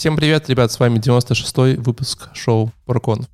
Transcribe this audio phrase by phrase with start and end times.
[0.00, 3.26] Всем привет, ребят, с вами 96-й выпуск шоу Паркон.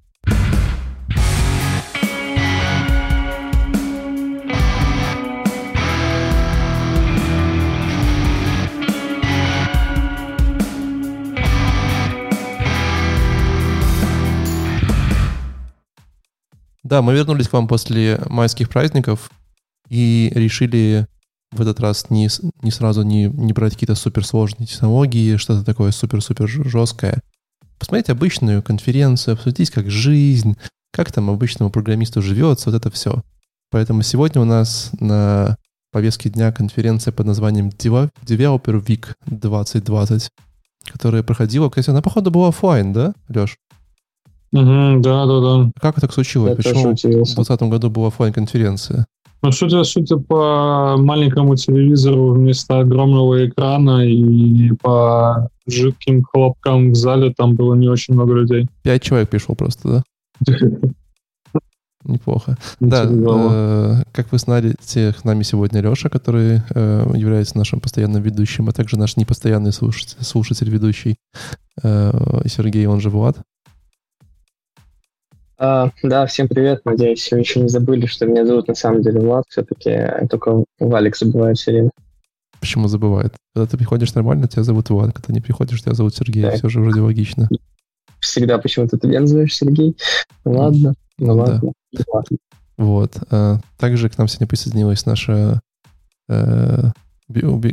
[16.82, 19.30] Да, мы вернулись к вам после майских праздников
[19.88, 21.06] и решили
[21.56, 22.28] в этот раз не,
[22.62, 27.20] не сразу не, не брать какие-то суперсложные технологии, что-то такое супер-супер жесткое.
[27.78, 30.56] Посмотреть обычную конференцию, обсудить, как жизнь,
[30.92, 33.22] как там обычному программисту живется, вот это все.
[33.70, 35.56] Поэтому сегодня у нас на
[35.92, 40.30] повестке дня конференция под названием Developer Week 2020,
[40.86, 43.56] которая проходила, кстати, она, походу, была офлайн, да, Леш?
[44.52, 45.70] Угу, да, да, да.
[45.80, 46.50] Как так случилось?
[46.50, 49.06] Я Почему в 2020 году была офлайн конференция
[49.52, 57.54] ну, судя по маленькому телевизору вместо огромного экрана и по жидким хлопкам в зале, там
[57.54, 58.68] было не очень много людей.
[58.82, 60.02] Пять человек пришло просто,
[60.46, 60.54] да?
[62.04, 62.56] Неплохо.
[62.78, 68.68] Да, э, как вы знаете, с нами сегодня Леша, который э, является нашим постоянным ведущим,
[68.68, 71.16] а также наш непостоянный слушатель, слушатель ведущий
[71.82, 72.12] э,
[72.46, 73.38] Сергей, он же Влад.
[75.58, 76.82] А, да, всем привет.
[76.84, 79.44] Надеюсь, вы еще не забыли, что меня зовут на самом деле Влад.
[79.48, 81.90] Все-таки только Валик забывает все время.
[82.60, 83.34] Почему забывает?
[83.54, 85.14] Когда ты приходишь нормально, тебя зовут Влад.
[85.14, 86.42] Когда не приходишь, тебя зовут Сергей.
[86.42, 86.50] Да.
[86.52, 87.48] Все же вроде логично.
[88.20, 89.96] Всегда почему-то ты меня называешь Сергей.
[90.44, 91.72] Ладно, ну, ну ладно.
[91.92, 92.04] Да.
[92.08, 92.36] ладно.
[92.76, 93.12] Вот.
[93.30, 95.60] А, также к нам сегодня присоединилась наша
[96.28, 96.90] э,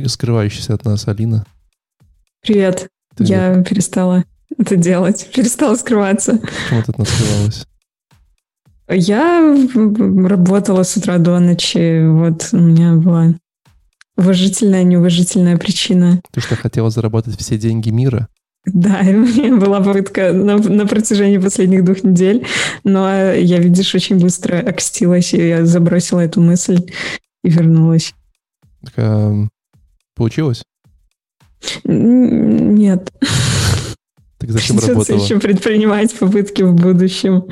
[0.06, 1.44] скрывающаяся от нас Алина.
[2.40, 2.88] Привет.
[3.14, 4.24] Ты Я перестала
[4.56, 6.38] это делать, перестала скрываться.
[6.38, 7.66] Почему ты от нас скрывалась?
[8.88, 9.56] Я
[10.28, 12.06] работала с утра до ночи.
[12.06, 13.34] Вот у меня была
[14.16, 16.20] уважительная, неуважительная причина.
[16.30, 18.28] Ты что, хотела заработать все деньги мира?
[18.66, 22.46] Да, у меня была попытка на, на протяжении последних двух недель,
[22.82, 26.80] но я, видишь, очень быстро окстилась, и я забросила эту мысль
[27.42, 28.14] и вернулась.
[28.82, 29.46] Так, а,
[30.14, 30.62] получилось?
[31.84, 33.12] Нет.
[34.38, 35.24] Так зачем Придется работала?
[35.24, 37.44] еще предпринимать попытки в будущем.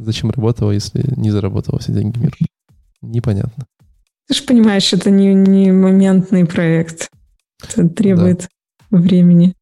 [0.00, 2.34] Зачем работала, если не заработала все деньги мира?
[3.02, 3.66] Непонятно.
[4.28, 7.10] Ты же понимаешь, это не, не моментный проект.
[7.62, 8.48] Это требует
[8.90, 8.98] да.
[8.98, 9.54] времени.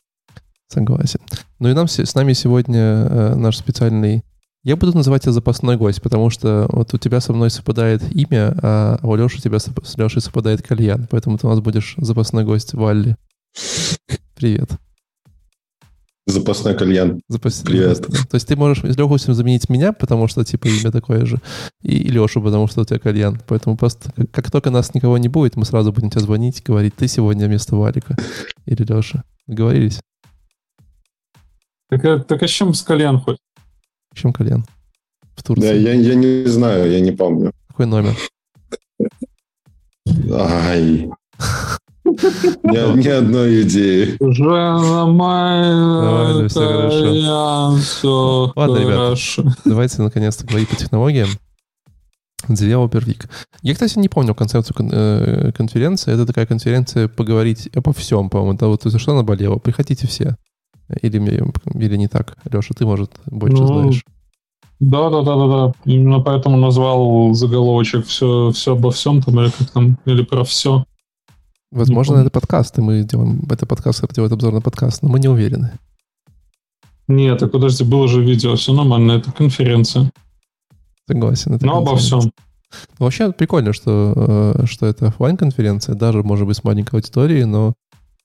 [0.68, 1.20] Согласен.
[1.58, 4.22] Ну и нам, с нами сегодня э, наш специальный...
[4.62, 8.54] Я буду называть тебя запасной гость, потому что вот у тебя со мной совпадает имя,
[8.62, 11.08] а у Леши у тебя с Лешей совпадает кальян.
[11.10, 13.16] Поэтому ты у нас будешь запасной гость Валли.
[14.36, 14.70] Привет.
[16.28, 17.22] Запасной кальян.
[17.28, 17.62] Запас...
[17.62, 18.06] Привет.
[18.06, 21.40] То есть ты можешь с легкостью заменить меня, потому что типа имя такое же,
[21.82, 23.40] и, и Лешу, потому что у тебя кальян.
[23.46, 26.62] Поэтому просто как, как только нас никого не будет, мы сразу будем тебе звонить и
[26.62, 28.14] говорить, ты сегодня вместо Валика
[28.66, 29.22] или Леши.
[29.46, 30.00] Договорились?
[31.88, 33.38] Так, а, так а с чем с кальян хоть?
[34.14, 34.66] С чем кальян?
[35.34, 35.66] В Турции.
[35.66, 37.52] Да, я, я не знаю, я не помню.
[37.68, 38.14] Какой номер?
[40.30, 41.10] Ай.
[42.08, 44.16] Ни, ни одной идеи.
[44.20, 47.76] Жена моя, все хорошо.
[47.78, 51.28] Все Ладно, ребята, давайте наконец-то говорить по технологиям.
[52.48, 53.28] Developer Week.
[53.62, 56.14] Я, кстати, не помню концепцию э, конференции.
[56.14, 58.56] Это такая конференция поговорить обо всем, по-моему.
[58.56, 59.56] Да, вот за что она болела.
[59.56, 60.36] Приходите все.
[61.02, 62.38] Или, или не так.
[62.50, 64.04] Леша, ты, может, больше ну, знаешь.
[64.80, 65.72] Да, да, да, да, да.
[65.84, 70.84] Именно поэтому назвал заголовочек все, все обо всем там, или как там, или про все.
[71.70, 75.28] Возможно, это подкаст, и мы делаем это подкаст, делает обзор на подкаст, но мы не
[75.28, 75.72] уверены.
[77.08, 80.10] Нет, так подожди, было же видео, все нормально, это конференция.
[81.06, 81.54] Согласен.
[81.54, 82.20] Это но обо всем.
[82.20, 87.44] Ну, вообще прикольно, что, э, что это офлайн конференция даже, может быть, с маленькой аудиторией,
[87.44, 87.74] но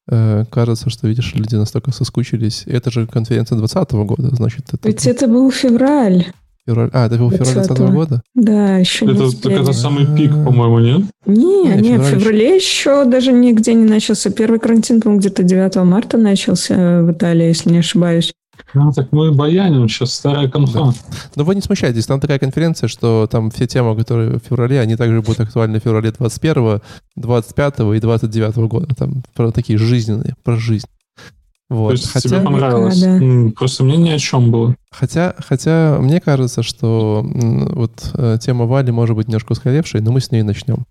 [0.09, 2.63] э, кажется, что, видишь, люди настолько соскучились.
[2.65, 4.73] Это же конференция 2020 года, значит...
[4.73, 4.87] Это...
[4.87, 6.27] Ведь это был февраль.
[6.65, 6.89] Февраль.
[6.93, 8.23] А, это был февраль 2020 года?
[8.35, 11.01] Да, еще это, не Так это самый пик, по-моему, нет?
[11.25, 14.31] Не, не, не в феврале еще даже нигде не начался.
[14.31, 18.33] Первый карантин, по-моему, где-то 9 марта начался в Италии, если не ошибаюсь.
[18.73, 20.79] Ну, так мы баяним, сейчас старая конфа.
[20.79, 20.93] Да.
[21.35, 24.95] Но вы не смущайтесь, там такая конференция, что там все темы, которые в феврале, они
[24.95, 26.79] также будут актуальны в феврале 21,
[27.15, 28.95] 25 и 29 года.
[28.95, 30.87] Там про такие жизненные, про жизнь.
[31.73, 31.87] Вот.
[31.87, 32.29] То есть хотя...
[32.29, 33.01] тебе понравилось?
[33.01, 33.19] Да.
[33.57, 34.75] Просто мне ни о чем было.
[34.91, 40.21] Хотя, хотя мне кажется, что вот э, тема Вали может быть немножко устаревшей, но мы
[40.21, 40.85] с ней начнем.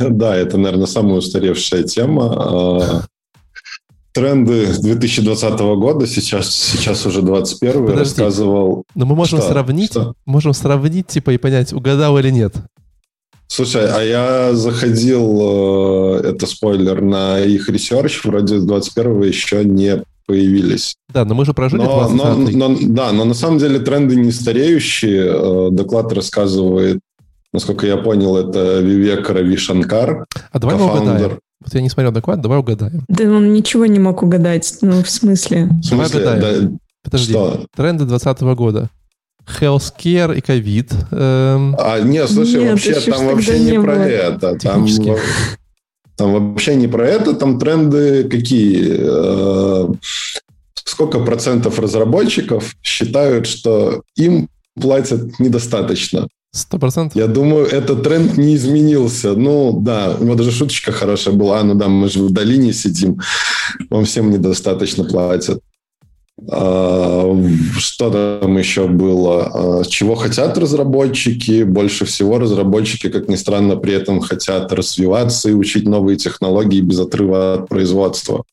[0.00, 2.32] Да, это, наверное, самая устаревшая тема.
[2.34, 3.02] А,
[4.12, 7.98] тренды 2020 года, сейчас, сейчас уже 21 Подожди.
[7.98, 8.84] рассказывал.
[8.94, 9.48] Но мы можем что?
[9.50, 10.14] сравнить, что?
[10.24, 12.54] можем сравнить, типа, и понять, угадал или нет.
[13.54, 20.96] Слушай, а я заходил, э, это спойлер, на их research, вроде 21-го еще не появились.
[21.12, 24.16] Да, но мы же прожили Но, 20 но, но, да, но на самом деле тренды
[24.16, 25.26] не стареющие.
[25.26, 27.00] Э, Доклад рассказывает,
[27.52, 31.38] насколько я понял, это Вивек Рави Шанкар, А давай мы угадаем.
[31.60, 33.04] Вот я не смотрел доклад, давай угадаем.
[33.08, 34.78] Да он ничего не мог угадать.
[34.80, 35.66] Ну, в смысле?
[35.66, 36.70] В смысле, Давай угадаем.
[36.70, 37.32] да, Подожди.
[37.34, 37.66] что?
[37.76, 38.88] Тренды 2020 года.
[39.46, 40.92] Healthcare и ковид.
[41.10, 44.56] Эм, А, нет, слушай, Нет, вообще там вообще не не про это.
[44.58, 44.86] Там,
[46.16, 48.96] там вообще не про это, там тренды какие?
[48.98, 49.88] Э,
[50.84, 54.48] Сколько процентов разработчиков считают, что им
[54.78, 56.28] платят недостаточно?
[56.54, 57.16] Сто процентов.
[57.16, 59.34] Я думаю, этот тренд не изменился.
[59.34, 61.60] Ну, да, у него даже шуточка хорошая была.
[61.60, 63.18] А, ну да, мы же в долине сидим,
[63.88, 65.60] вам всем недостаточно платят.
[66.50, 67.24] А,
[67.78, 68.10] Что
[68.40, 69.80] там еще было?
[69.80, 71.62] А, Чего хотят разработчики?
[71.62, 76.98] Больше всего разработчики, как ни странно, при этом хотят развиваться и учить новые технологии без
[77.00, 78.44] отрыва от производства.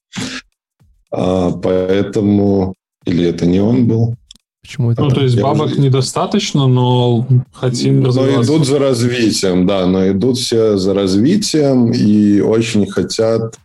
[1.11, 2.73] А, Поэтому...
[3.05, 4.15] Или это не он был?
[4.61, 5.01] Почему это?
[5.01, 5.17] Ну, так?
[5.19, 8.53] то есть Я бабок уже- недостаточно, но хотим Но развиваться.
[8.53, 13.55] идут за развитием, да, но идут все за развитием и очень хотят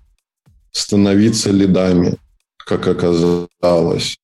[0.70, 2.14] становиться лидами,
[2.64, 4.18] как оказалось.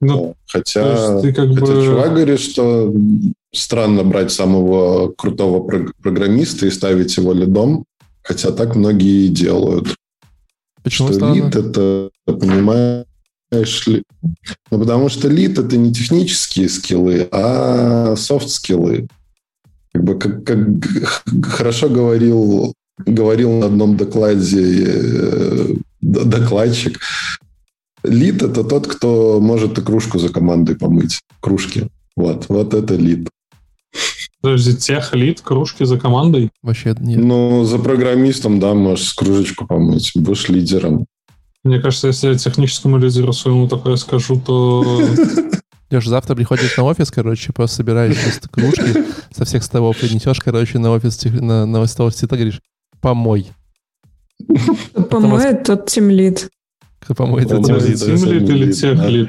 [0.00, 2.92] Ну, хотя, то есть ты как хотя бы- чувак говорит, что
[3.54, 7.84] странно брать самого крутого прог- программиста и ставить его лидом,
[8.22, 9.94] хотя так многие и делают.
[10.82, 11.34] Почему что странно?
[11.34, 14.02] лид это, понимаешь ли...
[14.70, 19.06] Ну, потому что лид это не технические скиллы, а софт-скиллы.
[19.92, 26.98] Как бы как, как хорошо говорил, говорил на одном докладе э, докладчик,
[28.02, 31.20] лид это тот, кто может и кружку за командой помыть.
[31.40, 31.88] Кружки.
[32.16, 33.28] Вот, вот это лид.
[34.40, 36.50] Подожди, тех лид, кружки за командой?
[36.62, 37.22] Вообще нет.
[37.22, 40.12] Ну, за программистом, да, можешь кружечку помыть.
[40.16, 41.06] Будешь лидером.
[41.62, 45.00] Мне кажется, если я техническому лидеру своему такое скажу, то...
[45.90, 48.16] Леш, завтра приходишь на офис, короче, просто собираешь
[48.50, 52.60] кружки со всех столов и несешь, короче, на офис, на, на стол цвета, говоришь,
[53.00, 53.52] помой.
[55.10, 56.48] Помоет тот тимлит.
[57.00, 58.16] Кто помоет, это Помой, тем да.
[58.16, 59.08] Тим лид или лид, тех да.
[59.08, 59.28] лид?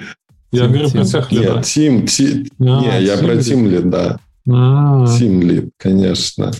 [0.52, 1.06] Я говорю про тим.
[1.12, 1.54] тех лида.
[1.56, 3.44] Нет, Тим, ти- А, не, я про лид.
[3.46, 4.20] Тим лид, да.
[4.50, 6.52] А, Тим лид, конечно.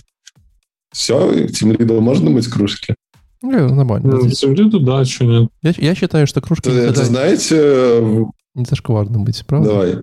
[0.92, 2.94] Все, тим лиду можно мыть кружки?
[3.42, 4.16] Ну, нормально.
[4.16, 5.50] ну, Тим лиду, да, что нет.
[5.62, 9.68] Я, я считаю, что кружки Это, никогда знаете, в- не зашкварно быть, правда?
[9.68, 9.94] давай.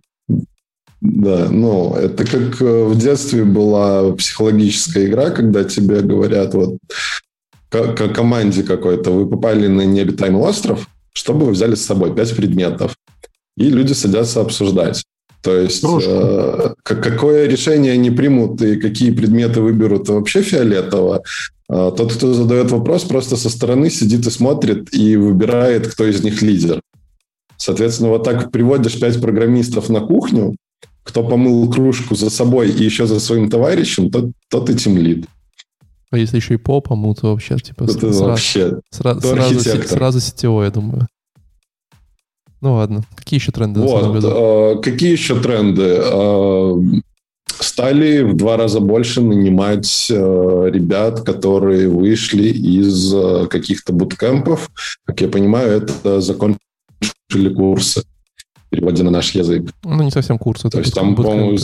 [1.02, 6.78] Да, ну, это как э, в детстве была психологическая игра, когда тебе говорят, вот,
[7.72, 12.14] к, команде какой-то, вы попали на необитаемый остров, что бы вы взяли с собой?
[12.14, 12.96] Пять предметов.
[13.58, 15.04] И люди садятся обсуждать.
[15.42, 21.24] То есть, э, как- какое решение они примут и какие предметы выберут, вообще фиолетово.
[21.68, 26.24] А Тот, кто задает вопрос, просто со стороны сидит и смотрит и выбирает, кто из
[26.24, 26.82] них лидер.
[27.58, 30.56] Соответственно, вот так приводишь пять программистов на кухню,
[31.04, 35.26] кто помыл кружку за собой и еще за своим товарищем, тот, тот и тимлид.
[36.12, 38.80] А если еще и пол помыл, то вообще, типа, Это сра- вообще...
[38.94, 41.08] сра- сразу, сразу сетевой, я думаю.
[42.60, 43.04] Ну ладно.
[43.16, 44.24] Какие еще тренды Вот.
[44.24, 46.00] э, Какие еще тренды?
[46.04, 46.74] Э,
[47.60, 54.70] Стали в два раза больше нанимать э, ребят, которые вышли из э, каких-то буткемпов.
[55.06, 56.58] Как я понимаю, это закончили
[57.56, 59.72] курсы в переводе на наш язык.
[59.84, 60.62] Ну, не совсем курс.
[60.62, 61.58] Это То есть там, по-моему,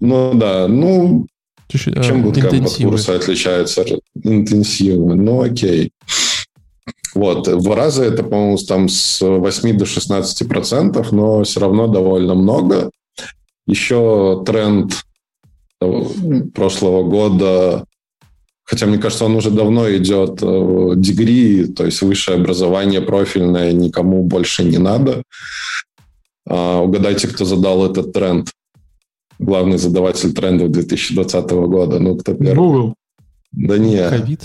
[0.00, 1.26] ну да, ну
[1.68, 2.90] Чуть-чуть, а, Чем буткемп от интенсивы.
[2.90, 3.84] курса отличается?
[4.22, 5.14] Интенсивно.
[5.14, 5.92] Ну, окей.
[7.14, 12.34] Вот, в раза это, по-моему, там с 8 до 16 процентов, но все равно довольно
[12.34, 12.90] много.
[13.66, 14.92] Еще тренд
[15.80, 16.02] э,
[16.54, 17.84] прошлого года,
[18.64, 24.22] хотя, мне кажется, он уже давно идет, э, дегри, то есть высшее образование профильное никому
[24.22, 25.22] больше не надо.
[26.46, 28.50] А, Угадайте, кто задал этот тренд?
[29.38, 31.98] Главный задаватель трендов 2020 года.
[31.98, 32.54] Ну, кто первый?
[32.56, 32.94] Google.
[33.52, 34.42] Да не, Ковид.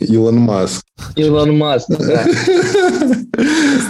[0.00, 0.84] Илон Маск.
[1.16, 2.24] Илон Маск, да.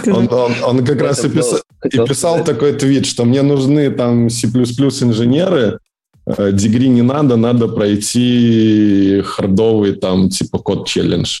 [0.07, 1.61] Он, он- он как раз и, Это было, писа-
[2.05, 5.79] и писал такой твит, что мне нужны там C++ инженеры,
[6.25, 11.39] э, дегри не надо, надо пройти хардовый там типа код челлендж.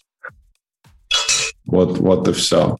[1.65, 2.77] Вот, вот и все.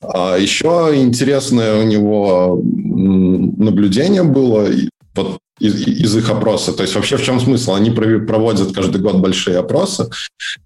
[0.00, 4.68] А еще интересное у него наблюдение было
[5.14, 6.72] вот из, из их опроса.
[6.72, 7.74] То есть вообще в чем смысл?
[7.74, 10.08] Они проводят каждый год большие опросы,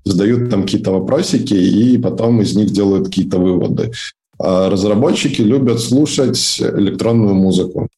[0.04, 3.92] задают там какие-то вопросики и потом из них делают какие-то выводы.
[4.38, 7.88] А разработчики любят слушать электронную музыку.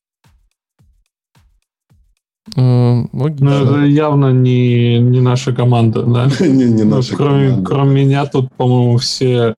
[2.57, 6.29] Э, Ну, это явно не, не наша команда, да?
[6.47, 7.67] не, не Ну, наша кроме, команда.
[7.69, 9.55] кроме меня тут, по-моему, все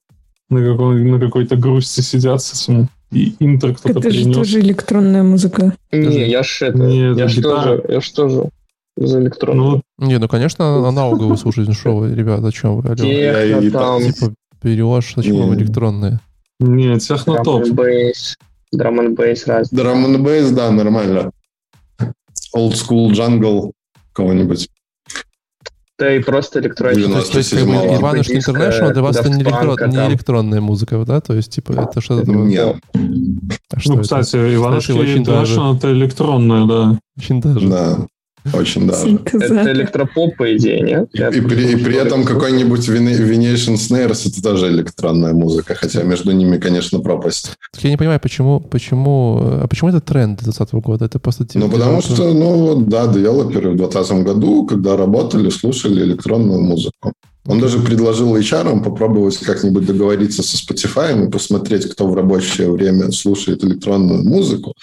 [0.49, 2.89] на, каком, на какой-то грусти сидят с этим.
[3.11, 4.35] И интро кто-то Это же принес.
[4.35, 5.73] тоже электронная музыка.
[5.91, 6.77] Не, я ж это...
[6.77, 7.77] Не, это я ж гитара.
[7.77, 7.83] тоже...
[7.93, 8.49] Я ж тоже
[8.97, 9.81] за электронную.
[9.97, 12.89] Ну, Не, ну, конечно, аналоговые слушать, ну что вы, ребята, о чем вы?
[12.89, 13.03] Алло.
[13.05, 16.19] Я и техно так, там, Типа, берешь, зачем вам электронные?
[16.59, 17.63] не, технотоп.
[17.63, 18.35] драм бейс,
[18.71, 19.69] драм н бейс раз.
[19.69, 21.31] Драм н бейс, да, нормально.
[22.55, 23.71] Old school jungle
[24.13, 24.67] кого-нибудь.
[25.99, 26.99] Да и просто электроника.
[27.01, 27.31] Девяносто.
[27.31, 27.95] То есть, то есть как бы, 97-го.
[28.01, 31.21] Иванушка International для вас это не, Daft электро- Punk, не электронная музыка, да?
[31.21, 32.31] То есть, типа, это что-то...
[32.31, 32.75] Нет,
[33.73, 34.03] А что Ну, это?
[34.03, 34.35] кстати,
[35.23, 35.55] даже.
[35.55, 36.99] International это электронная, да.
[37.17, 37.67] Очень даже.
[37.67, 37.97] да,
[38.53, 39.19] очень даже.
[39.25, 41.09] Это электропоп, по идее, нет?
[41.13, 46.03] И, Я и при, и при этом какой-нибудь Venetian Snares это тоже электронная музыка, хотя
[46.03, 47.51] между ними, конечно, пропасть.
[47.73, 51.05] Так Я не понимаю, почему, почему, а почему это тренд 2020 года?
[51.05, 51.45] Это просто...
[51.45, 56.61] типа, Ну, потому что, ну, вот, да, девелоперы в 2020 году, когда работали, слушали электронную
[56.61, 57.13] музыку.
[57.47, 63.11] Он даже предложил HR попробовать как-нибудь договориться со Spotify и посмотреть, кто в рабочее время
[63.11, 64.73] слушает электронную музыку.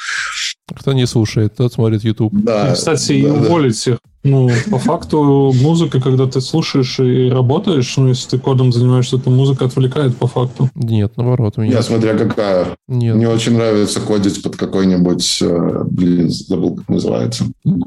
[0.74, 2.32] Кто не слушает, тот смотрит YouTube.
[2.32, 3.40] Да, И, кстати, и да, да.
[3.40, 3.98] уволить их.
[4.22, 9.28] Ну, по факту, музыка, когда ты слушаешь и работаешь, ну, если ты кодом занимаешься, то
[9.28, 10.70] музыка отвлекает по факту.
[10.74, 11.74] Нет, наоборот, у меня...
[11.74, 12.68] Я смотря какая.
[12.88, 13.16] Нет.
[13.16, 17.44] Мне очень нравится кодить под какой-нибудь, э, блин, забыл, как называется.
[17.64, 17.80] Но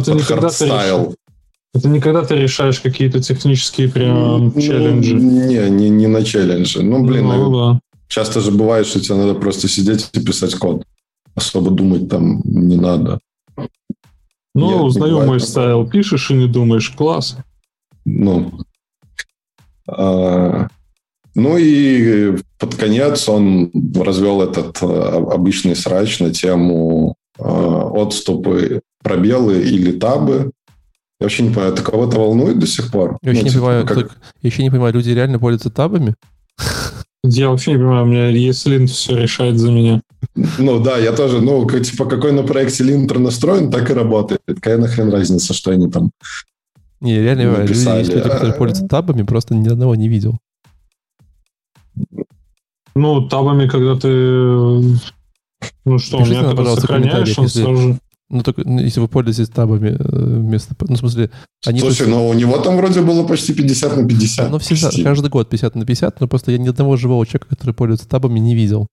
[0.00, 0.66] Под- это под не когда ты.
[1.74, 5.14] Это не когда ты решаешь какие-то технические прям Ну, челленджи.
[5.14, 6.82] Не, не, не на челленджи.
[6.82, 7.80] Ну, блин, Ну, да.
[8.08, 10.84] часто же бывает, что тебе надо просто сидеть и писать код.
[11.34, 13.18] Особо думать там не надо.
[14.54, 15.88] Ну, узнаю мой стайл.
[15.88, 16.90] Пишешь и не думаешь.
[16.90, 17.36] Класс.
[18.04, 18.52] Ну,
[19.88, 20.68] а,
[21.34, 29.60] ну и под конец он развел этот а, обычный срач на тему а, отступы, пробелы
[29.60, 30.52] или табы.
[31.20, 33.18] Я вообще не понимаю, это кого-то волнует до сих пор?
[33.22, 35.70] Я вообще, Ну, не типа, понимаю, как- как- я еще не понимаю, люди реально пользуются
[35.70, 36.14] табами?
[37.22, 40.02] Я вообще не понимаю, у меня ESLint все решает за меня.
[40.58, 44.40] Ну да, я тоже, ну, как- типа, какой на проекте линтер настроен, так и работает.
[44.46, 46.10] Какая нахрен разница, что они там...
[47.00, 47.62] Не, реально, не понимаю.
[47.68, 50.38] люди, Написали, есть люди, которые а- пользуются табами, просто ни одного не видел.
[52.94, 54.08] Ну, табами, когда ты...
[55.86, 57.98] Ну что, у меня когда сохраняешь, он сразу же...
[58.34, 60.74] Ну, только ну, если вы пользуетесь табами э, вместо...
[60.80, 61.30] Ну, в смысле,
[61.64, 61.78] они...
[61.78, 64.50] Слушай, ну у него там вроде было почти 50 на 50.
[64.50, 65.04] Ну, всегда, почти.
[65.04, 68.40] каждый год 50 на 50, но просто я ни одного живого человека, который пользуется табами,
[68.40, 68.88] не видел.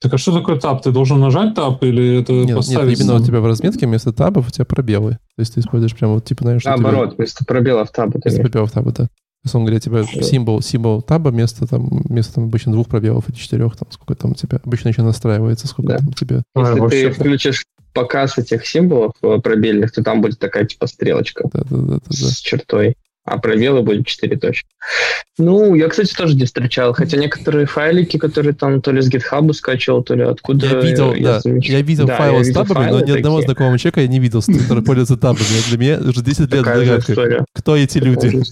[0.00, 0.82] Так а что такое таб?
[0.82, 2.98] Ты должен нажать таб или это Нет, нет, поставить?
[2.98, 5.12] именно у тебя в разметке вместо табов у тебя пробелы.
[5.12, 8.12] То есть ты используешь прям вот, типа, знаешь, что тебе- Наоборот, вместо пробелов таба.
[8.12, 9.08] ты Вместо пробелов таба, да.
[9.44, 13.76] Условно говоря, типа символ, символ таба вместо там, вместо там обычно двух пробелов или четырех,
[13.76, 15.98] там, сколько там у тебя, обычно еще настраивается, сколько Да.
[15.98, 16.42] там у тебя.
[16.56, 21.44] Если вообще ты включишь показ этих символов э, пробельных, то там будет такая типа стрелочка
[21.52, 22.12] Да, да, да, да, да.
[22.16, 22.94] с чертой.
[23.24, 24.66] А пробелы будет 4 точки.
[25.38, 26.92] Ну, я, кстати, тоже не встречал.
[26.92, 30.66] Хотя некоторые файлики, которые там то ли с GitHub скачивал, то ли откуда...
[30.66, 31.72] Я видел, да, замечал.
[31.76, 33.46] я видел Да, файлы я с табами, но ни одного такие.
[33.54, 35.44] знакомого человека я не видел, который пользуется табами.
[35.68, 37.12] Для меня уже 10 лет Такая загадка.
[37.12, 37.44] история.
[37.54, 38.42] Кто эти Такая люди?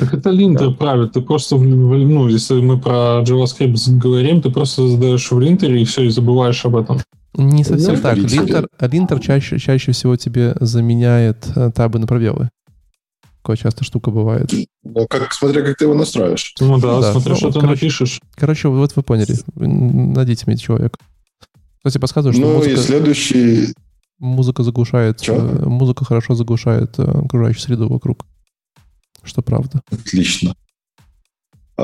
[0.00, 1.12] Так это линтер правит.
[1.12, 5.80] Ты просто, в- в- ну, если мы про JavaScript говорим, ты просто задаешь в линтере
[5.80, 7.00] и все, и забываешь об этом.
[7.34, 8.16] Не совсем так.
[8.16, 8.36] видите.
[8.36, 12.50] Линтер, а линтер чаще, чаще всего тебе заменяет э, табы на пробелы.
[13.42, 14.52] Такая часто штука бывает.
[14.84, 16.54] Ну, как, смотря как ты его настроишь.
[16.60, 17.70] Ну да, Да, смотри, ну, что ты короче.
[17.86, 18.20] напишешь.
[18.36, 19.34] Короче, вот вы поняли.
[19.56, 20.96] Найдите мне человек.
[21.78, 23.74] Кстати, подсказываю, что Ну и музыка, следующий...
[24.20, 25.34] музыка заглушает, Чё?
[25.34, 28.24] э, музыка хорошо заглушает э, окружающую среду вокруг.
[29.24, 29.80] Что правда.
[29.90, 30.54] Отлично.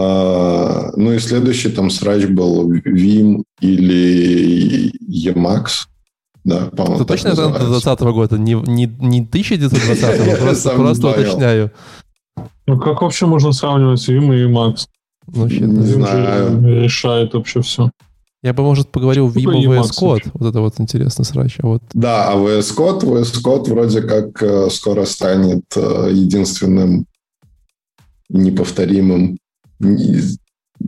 [0.00, 5.86] А, ну и следующий там срач был Vim или Emacs.
[6.44, 7.66] Да, по-моему, Это точно называется.
[7.66, 8.38] 2020 года?
[8.38, 11.72] Не, не, не 1920, Я а просто, просто уточняю.
[12.68, 14.86] Ну как вообще можно сравнивать Vim и Max?
[15.26, 15.82] Ну, вообще, Не да.
[15.82, 16.82] Vim же знаю.
[16.84, 17.90] решает вообще все.
[18.44, 20.30] Я бы, может, поговорил Что Vim Emacs VS Code.
[20.34, 21.56] Вот это вот интересно срач.
[21.60, 27.04] А вот Да, а VS Code, VS Code вроде как э, скоро станет э, единственным
[28.28, 29.38] неповторимым не-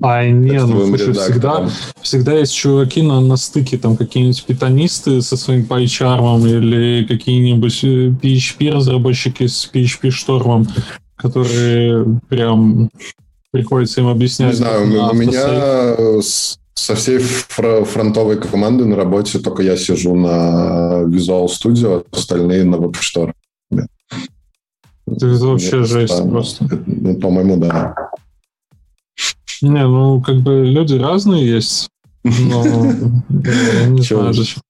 [0.03, 1.69] А не, ну слушай, всегда,
[2.01, 8.09] всегда есть чуваки на, на стыке, там какие-нибудь питонисты со своим пайчармом или какие-нибудь э,
[8.23, 10.69] PHP-разработчики с PHP-штормом,
[11.17, 12.89] которые прям
[13.51, 14.53] приходится им объяснять.
[14.53, 16.23] Не знаю, у меня
[16.75, 22.77] со всей фр- фронтовой команды на работе только я сижу на Visual Studio, остальные на
[22.77, 23.33] WebStore.
[25.07, 26.31] Это вообще Мне жесть странно.
[26.31, 26.83] просто.
[26.87, 27.95] Ну, по-моему, да.
[29.62, 31.88] Не, ну как бы люди разные есть,
[32.25, 32.64] но
[33.29, 34.35] я не Чё знаю вы?
[34.35, 34.62] зачем.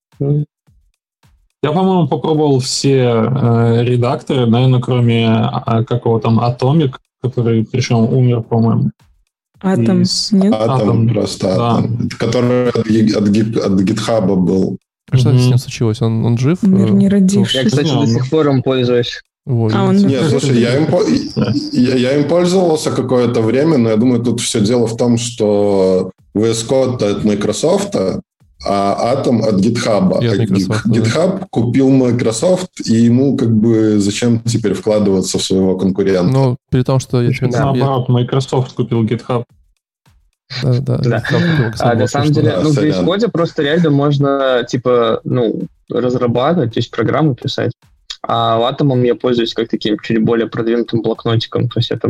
[1.62, 8.42] Я, по-моему, попробовал все э, редакторы, наверное, кроме а, какого там Atomic, который причем умер,
[8.42, 8.90] по-моему.
[9.62, 10.54] Атом, из- нет?
[10.54, 11.76] Атом, Атом, просто да.
[11.78, 12.08] атом.
[12.18, 14.78] Который от, ги- от, ги- от гитхаба был.
[15.10, 16.00] А что с ним случилось?
[16.00, 16.62] Он, он жив?
[16.62, 17.62] Мир Э, не родившийся.
[17.62, 19.20] Я, кстати, до сих пор им пользуюсь.
[19.50, 19.96] Ой, А он-?
[19.96, 20.86] Нет, слушай, я им,
[21.72, 26.10] я, я им пользовался какое-то время, но я думаю, тут все дело в том, что
[26.36, 27.96] VS Code от Microsoft,
[28.64, 30.22] а Atom от GitHub.
[30.22, 31.00] И от А Microsoft, да.
[31.00, 36.30] GitHub купил Microsoft, и ему как бы зачем теперь вкладываться в своего конкурента?
[36.32, 37.48] Ну, при том, что я тебе...
[37.50, 39.44] я- Наоборот, Microsoft купил GitHub.
[40.62, 40.98] Да, да.
[40.98, 41.22] Да.
[41.78, 42.78] А на самом деле, да, ну, в.
[42.78, 47.72] VS Code просто реально можно, типа, ну, разрабатывать, то есть программу писать.
[48.26, 51.68] А Atom я пользуюсь как таким чуть более продвинутым блокнотиком.
[51.68, 52.08] То есть это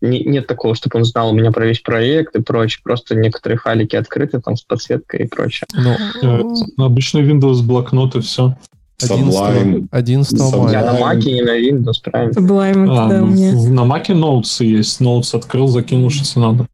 [0.00, 2.80] не- нет такого, чтобы он знал у меня про весь проект и прочее.
[2.84, 5.66] Просто некоторые файлики открыты там с подсветкой и прочее.
[5.74, 6.42] Ну, Э,
[6.84, 8.56] Обычный Windows блокнот и все.
[9.02, 9.88] 11 Sublime.
[9.90, 10.58] 11 Sublime.
[10.58, 10.72] мая.
[10.72, 10.98] Я на.
[10.98, 12.32] Mac и на Windows, правильно?
[12.32, 13.50] Sublime, А, да, у меня.
[13.52, 15.00] в- на Mac Notes есть.
[15.00, 16.66] Notes открыл, закинул, что надо.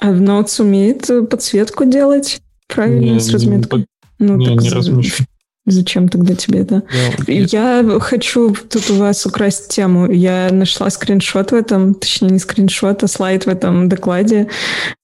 [0.00, 2.40] А в Notes умеет подсветку делать?
[2.66, 3.86] Правильно, Не, с не разметкой?
[4.18, 5.24] Ну, не, так не размещу.
[5.70, 6.82] Зачем тогда тебе это?
[7.26, 10.10] Я- Я хочу тут у вас украсть тему.
[10.10, 14.48] Я нашла скриншот в этом, точнее не скриншот, а слайд в этом докладе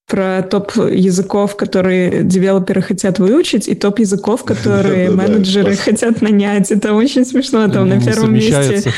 [0.06, 6.71] про топ языков, которые девелоперы хотят выучить, и топ языков, которые менеджеры хотят нанять.
[6.71, 7.66] Это очень смешно.
[7.68, 8.92] Там на первом месте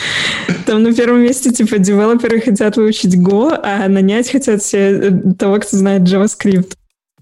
[0.66, 5.58] там на первом месте, типа, девелоперы хотят выучить Go, а нанять хотят все э, того,
[5.61, 6.73] кто знает JavaScript.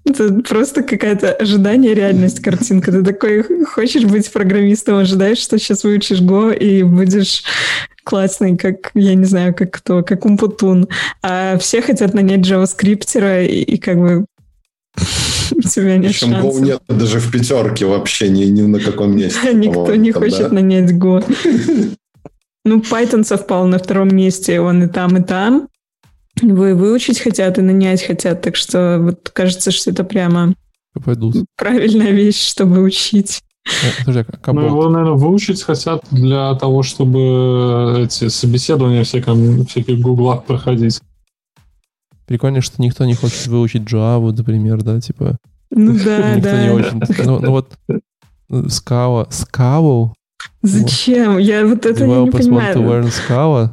[0.07, 2.93] Это просто какая-то ожидание, реальность, картинка.
[2.93, 7.43] Ты такой хочешь быть программистом, ожидаешь, что сейчас выучишь Go и будешь
[8.05, 10.89] классный, как, я не знаю, как кто, как Умпутун.
[11.23, 14.27] А все хотят нанять JavaScriptера и, и как бы
[15.53, 16.61] у тебя нет Причем Go шансов.
[16.61, 19.39] нет даже в пятерке вообще ни, ни на каком месте.
[19.55, 21.25] Никто не хочет нанять Go.
[22.67, 25.69] Ну, Python совпал на втором месте, он и там, и там.
[26.43, 30.55] Его и выучить хотят, и нанять хотят, так что вот кажется, что это прямо
[31.05, 31.37] Пойдут.
[31.57, 33.42] правильная вещь, чтобы учить.
[33.66, 40.01] Э, Подожди, а Ну, его, наверное, выучить хотят для того, чтобы эти собеседования всяком, всяких
[40.01, 41.01] гуглах проходить.
[42.27, 45.37] Прикольно, что никто не хочет выучить Java, например, да, типа.
[45.70, 46.75] Ну да, Никто не да.
[46.75, 47.03] очень...
[47.25, 47.73] Ну, ну вот
[48.51, 50.12] Scala, Scala,
[50.62, 51.38] Зачем?
[51.38, 52.79] Я вот это я не developers want to понимаю.
[52.79, 53.70] learn Scala.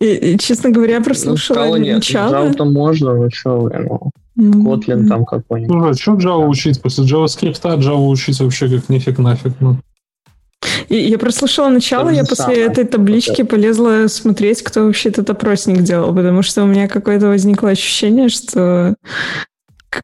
[0.00, 1.96] И, и, честно говоря, Ну, прослушала нет.
[1.96, 2.32] начало.
[2.32, 5.74] Java-то можно, ну что, ну, М, Kotlin там какой-нибудь.
[5.76, 6.82] Ну, а что Java учить?
[6.82, 9.52] После JavaScript Java учить вообще как нифиг нафиг.
[9.60, 9.78] Ну.
[10.88, 12.60] И я прослушала начало, я после самое.
[12.62, 17.70] этой таблички полезла смотреть, кто вообще этот опросник делал, потому что у меня какое-то возникло
[17.70, 18.94] ощущение, что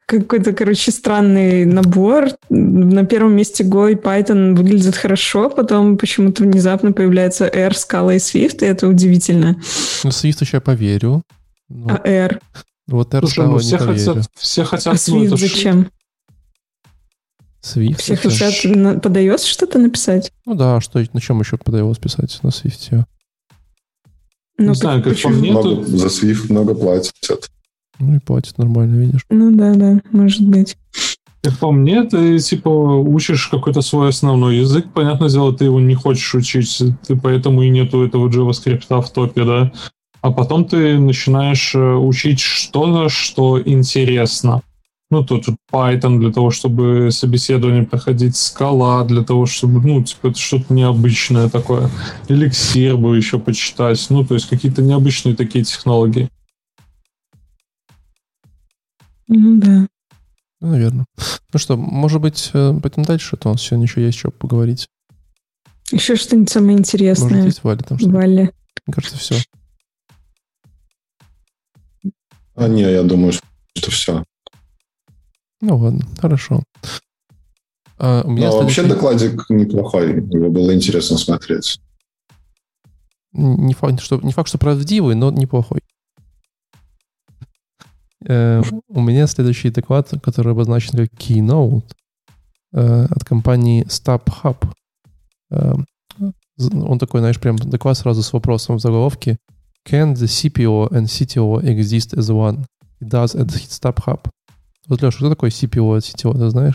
[0.07, 2.29] какой-то, короче, странный набор.
[2.48, 8.18] На первом месте Go и Python выглядят хорошо, потом почему-то внезапно появляется R, Scala и
[8.18, 9.57] Swift, и это удивительно.
[10.05, 11.22] Ну, Swift еще я поверю.
[11.68, 12.40] Ну, А R?
[12.88, 14.14] вот R Слушай, ну все не поверю.
[14.14, 15.90] хотят, все А хотят, ну, Swift ж- зачем?
[17.62, 17.98] Swift?
[17.98, 20.33] Все это хотят, ж- на- подается что-то написать?
[20.46, 23.05] Ну да, что, на чем еще подавалось писать на Swift?
[24.59, 27.12] Ну, Не знаю, как по мне, Много, то- за Swift много платят.
[28.00, 29.24] Ну и платит нормально, видишь.
[29.30, 30.76] Ну да, да, может быть.
[31.42, 35.94] Как по мне, ты типа учишь какой-то свой основной язык, понятное дело, ты его не
[35.94, 39.72] хочешь учить, ты поэтому и нету этого JavaScript в топе, да.
[40.20, 44.60] А потом ты начинаешь э, учить что-то, что интересно.
[45.10, 50.28] Ну, тут вот Python для того, чтобы собеседование проходить, скала для того, чтобы, ну, типа,
[50.28, 51.90] это что-то необычное такое.
[52.28, 54.06] Эликсир бы еще почитать.
[54.10, 56.28] Ну, то есть какие-то необычные такие технологии.
[59.32, 59.86] Ну да.
[60.60, 61.06] Ну, наверное.
[61.52, 64.30] Ну что, может быть, э, пойдем дальше, а то у нас сегодня еще есть что
[64.30, 64.88] поговорить.
[65.92, 67.44] Еще что-нибудь самое Может, интересное.
[67.44, 68.52] есть Валя там что Валя.
[68.86, 69.36] Мне кажется, все.
[72.54, 74.24] А не, я думаю, что все.
[75.60, 76.62] Ну ладно, хорошо.
[77.98, 80.14] А, у меня Но вообще следующий- докладик неплохой.
[80.16, 81.80] Его было интересно смотреть.
[83.32, 85.80] Не факт, что, не факт, что правдивый, но неплохой.
[88.26, 91.85] Э, у меня следующий доклад, который обозначен как Keynote
[92.72, 94.56] э, от компании StubHub.
[95.50, 95.74] Э,
[96.56, 99.38] з- он такой, знаешь, прям доклад сразу с вопросом в заголовке.
[99.88, 102.64] Can the CPO and CTO exist as one?
[103.00, 104.20] It does at StubHub.
[104.88, 106.74] Вот, Леша, кто такой CPO и CTO, ты знаешь?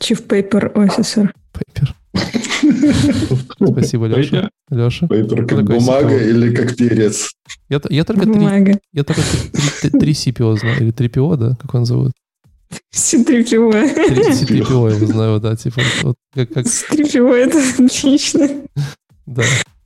[0.00, 1.30] Chief Paper Officer.
[1.52, 1.94] Пейпер.
[3.70, 4.30] Спасибо, Леша.
[4.30, 4.50] Пейпер?
[4.70, 5.06] Леша.
[5.08, 6.30] Пейпер как такой бумага CPO?
[6.30, 7.32] или как перец?
[7.68, 8.78] Я, я только три, Бумага.
[8.92, 12.12] я только три, три, три CPO знаю, или 3 PO, да, как он зовут?
[12.94, 13.94] C3PO.
[14.08, 18.48] Три CPO я знаю, да, типа, вот, как, как, C3PO это отлично.
[19.26, 19.42] да.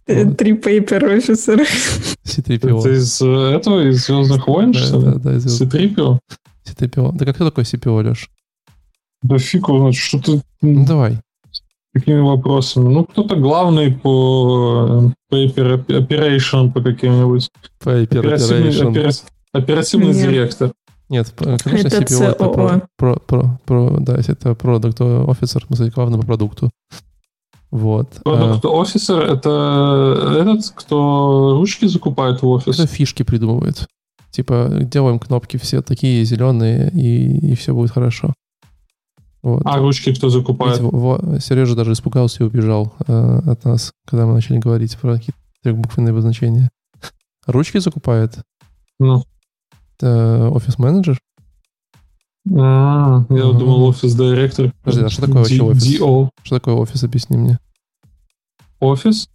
[0.06, 0.28] Э.
[0.32, 1.64] Три Paper Officer.
[2.24, 2.80] C3PO.
[2.80, 5.18] Это из э, этого, из Звездных войн, Да, что да, ли?
[5.20, 6.18] да, из Звездных- C-3PO?
[6.66, 7.12] C3PO.
[7.16, 8.28] Да как кто такой CPO, Леш?
[9.22, 11.18] Да фиг его что ты Ну давай.
[11.92, 12.88] Такими вопросами.
[12.92, 17.50] Ну, кто-то главный по paper operation по каким-нибудь.
[17.84, 18.90] Paper Оперативный, Operation.
[18.90, 19.12] опера-
[19.52, 20.16] оперативный Нет.
[20.16, 20.72] директор.
[21.08, 26.18] Нет, конечно, Это CPO это про, про, про, про- да, это продукт офицер, смысле, главный
[26.18, 26.70] по продукту.
[27.70, 28.08] Вот.
[28.24, 32.78] Продукт офисер это этот, кто ручки закупает в офис.
[32.78, 33.86] Это фишки придумывает.
[34.30, 38.32] Типа, делаем кнопки все такие зеленые, и, и все будет хорошо.
[39.42, 39.62] Вот.
[39.64, 40.80] А ручки кто закупает?
[40.80, 45.38] Видите, Сережа даже испугался и убежал э, от нас, когда мы начали говорить про какие-то
[45.62, 46.70] трехбуквенные обозначения.
[47.46, 48.38] Ручки закупает
[49.00, 49.24] Ну.
[50.00, 51.18] э, офис-менеджер.
[52.56, 54.72] А, я думал офис директор.
[54.82, 55.84] Подожди, а что такое вообще офис?
[56.42, 57.02] Что такое офис?
[57.04, 57.58] Объясни мне.
[58.80, 59.28] Офис?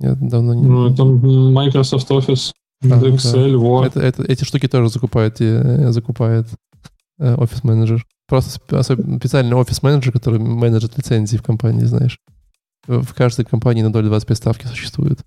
[0.00, 0.64] Я давно не...
[0.64, 3.08] Ну, это Microsoft Office, ну да.
[3.08, 3.86] Excel, Word.
[3.86, 6.46] Это, это- эти штуки тоже закупает, э, закупает
[7.18, 8.04] э, офис-менеджер.
[8.26, 8.50] Просто
[8.82, 12.18] специальный офис-менеджер, который менеджет лицензии в компании, знаешь.
[12.86, 15.20] В каждой компании на долю 25 ставки существует.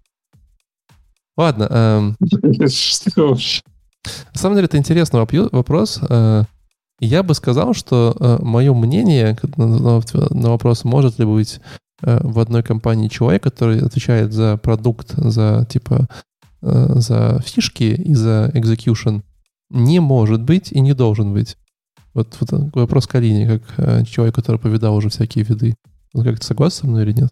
[1.35, 2.17] Ладно, эм,
[4.33, 5.99] на самом деле это интересный вопрос.
[6.09, 6.43] э,
[6.99, 11.59] Я бы сказал, что мое мнение на, вопрос, может ли быть
[12.01, 16.07] э, в одной компании человек, который отвечает за продукт, за типа
[16.61, 19.21] э, за фишки и за execution,
[19.69, 21.57] не может быть и не должен быть.
[22.17, 25.75] Вот, вот вопрос к Алине, как э, человек, который повидал уже всякие виды.
[26.15, 27.29] Он как-то согласен со мной или нет?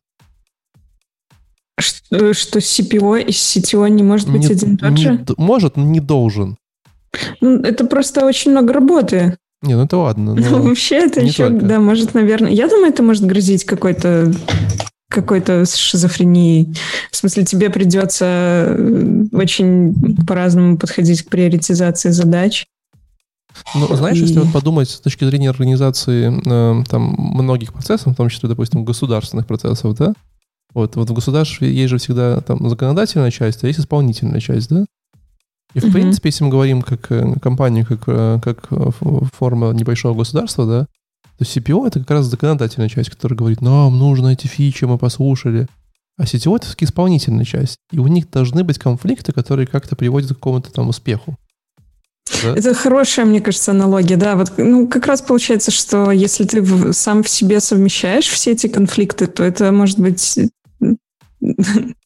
[1.80, 5.26] Что, что CPO и CTO не может быть Не- один и тот не же?
[5.38, 6.58] может, но не должен.
[7.42, 9.38] Ну, это просто очень много работы.
[9.64, 10.36] Не, ну это ладно.
[10.40, 11.66] Ну, вообще это еще, только.
[11.66, 12.52] да, может, наверное...
[12.52, 14.32] Я думаю, это может грозить какой-то
[15.10, 16.78] какой-то шизофренией.
[17.10, 18.26] В смысле, тебе придется
[18.78, 22.68] э, очень по-разному подходить к приоритизации задач.
[23.74, 28.16] Ну, знаешь, И- если вот подумать с точки зрения организации э, там многих процессов, в
[28.16, 30.14] том числе, допустим, государственных процессов, да,
[30.74, 34.86] вот, вот в государстве есть же всегда там законодательная часть, а есть исполнительная часть, да?
[35.74, 35.94] И, в Мгм.
[35.94, 38.90] принципе, если мы говорим как э, компанию, как, э, как э,
[39.34, 40.88] форма небольшого государства, да,
[41.38, 45.68] то CPO— это как раз законодательная часть, которая говорит, нам нужно эти фичи, мы послушали.
[46.18, 47.76] А CTO— это все-таки исполнительная часть.
[47.92, 51.36] И у них должны быть конфликты, которые как-то приводят к какому-то там успеху.
[52.44, 52.56] Да?
[52.56, 54.36] Это хорошая, мне кажется, аналогия, да.
[54.36, 58.68] Вот, ну, как раз получается, что если ты в- сам в себе совмещаешь все эти
[58.68, 60.40] конфликты, то это может быть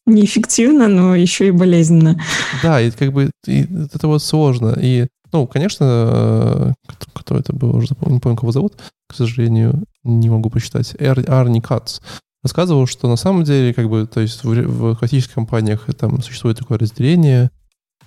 [0.06, 2.20] неэффективно, но еще и болезненно.
[2.64, 3.62] Да, и как бы и
[3.94, 4.78] это вот сложно.
[4.80, 6.72] И, ну, конечно, э,
[7.14, 8.74] кто, это был, уже не помню, кого зовут,
[9.08, 10.96] к сожалению, не могу прочитать.
[11.00, 12.00] Эр- Арни Кац
[12.44, 16.58] рассказывал, что на самом деле, как бы, то есть в, в классических компаниях там существует
[16.58, 17.52] такое разделение,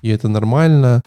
[0.01, 1.03] и это нормально,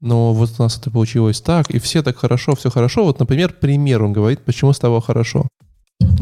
[0.00, 3.04] но вот у нас это получилось так, и все так хорошо, все хорошо.
[3.04, 5.46] Вот, например, пример он говорит, почему стало хорошо.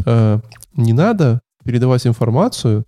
[0.07, 0.41] Э,
[0.75, 2.85] не надо передавать информацию,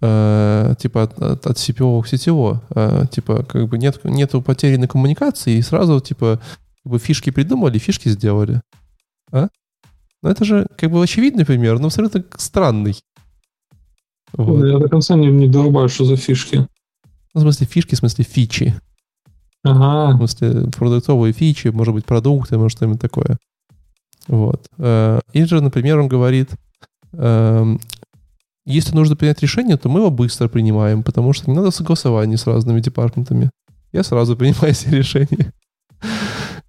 [0.00, 2.58] э, типа от, от, от CPO к CTO.
[2.74, 6.40] Э, типа, как бы нет, нету потерянной коммуникации, и сразу, типа,
[6.82, 8.60] как бы фишки придумали, фишки сделали.
[9.30, 9.48] А?
[10.22, 12.96] Ну, это же, как бы, очевидный пример, но абсолютно странный.
[14.32, 14.64] Вот.
[14.64, 16.66] Я до конца не, не дорубаю, что за фишки.
[17.34, 18.74] Ну, в смысле, фишки, в смысле, фичи.
[19.64, 20.16] В Ага.
[20.18, 23.38] смысле, продуктовые фичи, может быть, продукты, может, что-нибудь такое.
[24.28, 24.66] Вот.
[24.78, 26.50] Э, Или же, например, он говорит,
[27.12, 27.80] эм,
[28.66, 32.46] если нужно принять решение, то мы его быстро принимаем, потому что не надо согласования с
[32.46, 33.50] разными департаментами.
[33.92, 35.52] Я сразу принимаю все решения.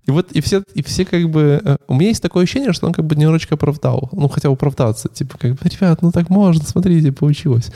[0.08, 1.60] И вот и все, и все как бы...
[1.64, 4.10] э, У меня есть такое ощущение, что он как бы немножечко оправдал.
[4.12, 5.10] Ну, хотел оправдаться.
[5.10, 7.72] Типа, как бы, ребят, ну так можно, смотрите, получилось.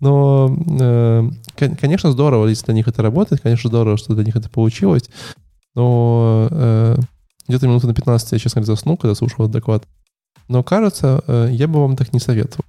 [0.00, 3.42] Но, э, кон- конечно, здорово, если для них это работает.
[3.42, 5.10] Конечно, здорово, что для них это получилось.
[5.74, 6.96] Но э,
[7.48, 9.84] где-то минуты на 15 я, честно говоря, заснул, когда слушал этот доклад.
[10.48, 12.64] Но, кажется, э, я бы вам так не советовал.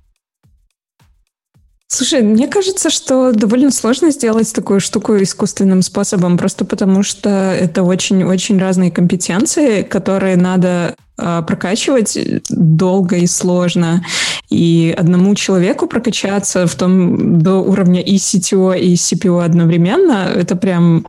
[1.91, 7.81] Слушай, мне кажется, что довольно сложно сделать такую штуку искусственным способом, просто потому что это
[7.81, 12.15] очень-очень разные компетенции, которые надо а, прокачивать
[12.47, 14.05] долго и сложно.
[14.51, 21.07] И одному человеку прокачаться в том до уровня и CTO, и CPO одновременно, это прям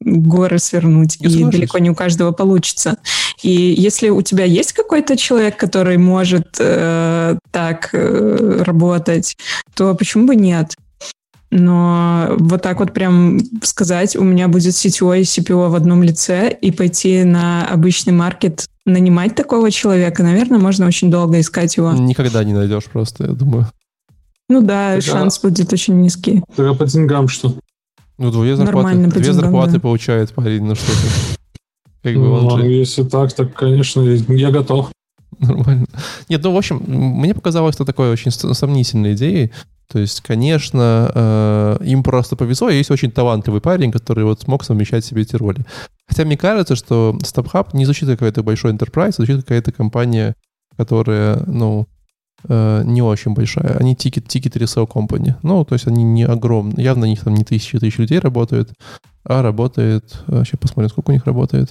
[0.00, 2.98] горы свернуть, и далеко не у каждого получится.
[3.42, 9.36] И если у тебя есть какой-то человек, который может э, так э, работать,
[9.74, 10.74] то почему бы нет?
[11.50, 16.50] Но вот так вот прям сказать, у меня будет CTO и CPO в одном лице,
[16.60, 21.92] и пойти на обычный маркет, нанимать такого человека, наверное, можно очень долго искать его.
[21.92, 23.66] Никогда не найдешь просто, я думаю.
[24.48, 25.00] Ну да, Да.
[25.00, 26.42] шанс будет очень низкий.
[26.54, 27.54] Тогда по деньгам что?
[28.18, 29.80] Ну, две зарплаты, Нормально по две деньгам, зарплаты да.
[29.80, 31.36] получает парень, ну что ты.
[32.02, 34.90] Как бы Ну, если так, так, конечно, я готов.
[35.38, 35.86] нормально.
[36.28, 39.52] Нет, ну, в общем, мне показалось, что такое очень сомнительной идеей.
[39.88, 44.64] То есть, конечно, э, им просто повезло, и есть очень талантливый парень, который вот смог
[44.64, 45.64] совмещать себе эти роли.
[46.08, 49.72] Хотя мне кажется, что StubHub не звучит как какой-то большой enterprise, а звучит как какая-то
[49.72, 50.34] компания,
[50.76, 51.86] которая, ну,
[52.44, 53.76] э, не очень большая.
[53.76, 55.34] Они ticket, ticket resell company.
[55.42, 56.84] Ну, то есть они не огромные.
[56.84, 58.72] Явно у них там не тысячи тысяч людей работают,
[59.24, 60.22] а работает...
[60.26, 61.70] Сейчас посмотрим, сколько у них работает.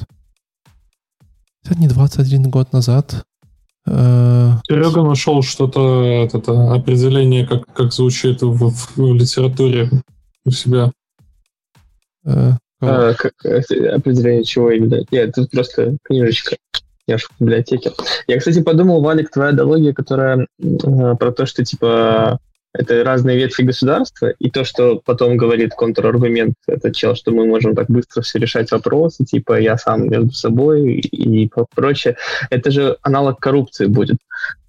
[1.64, 3.26] Это не 21 год назад.
[3.88, 9.90] Э, Серега нашел что-то, это, определение, как, как звучит в, в литературе
[10.46, 10.92] у себя.
[12.26, 12.54] э?
[12.82, 15.04] А, как, э, определение чего именно?
[15.12, 16.58] Нет, тут просто книжечка.
[17.08, 17.92] Я ж в библиотеке.
[18.28, 22.40] Я, кстати, подумал, Валик, твоя идеология, которая э, про то, что, типа,
[22.78, 27.76] это разные ветви государства, и то, что потом говорит контраргумент, это чел, что мы можем
[27.76, 32.18] так быстро все решать вопросы, типа, я сам между собой и про- прочее.
[32.50, 34.18] Это же аналог коррупции будет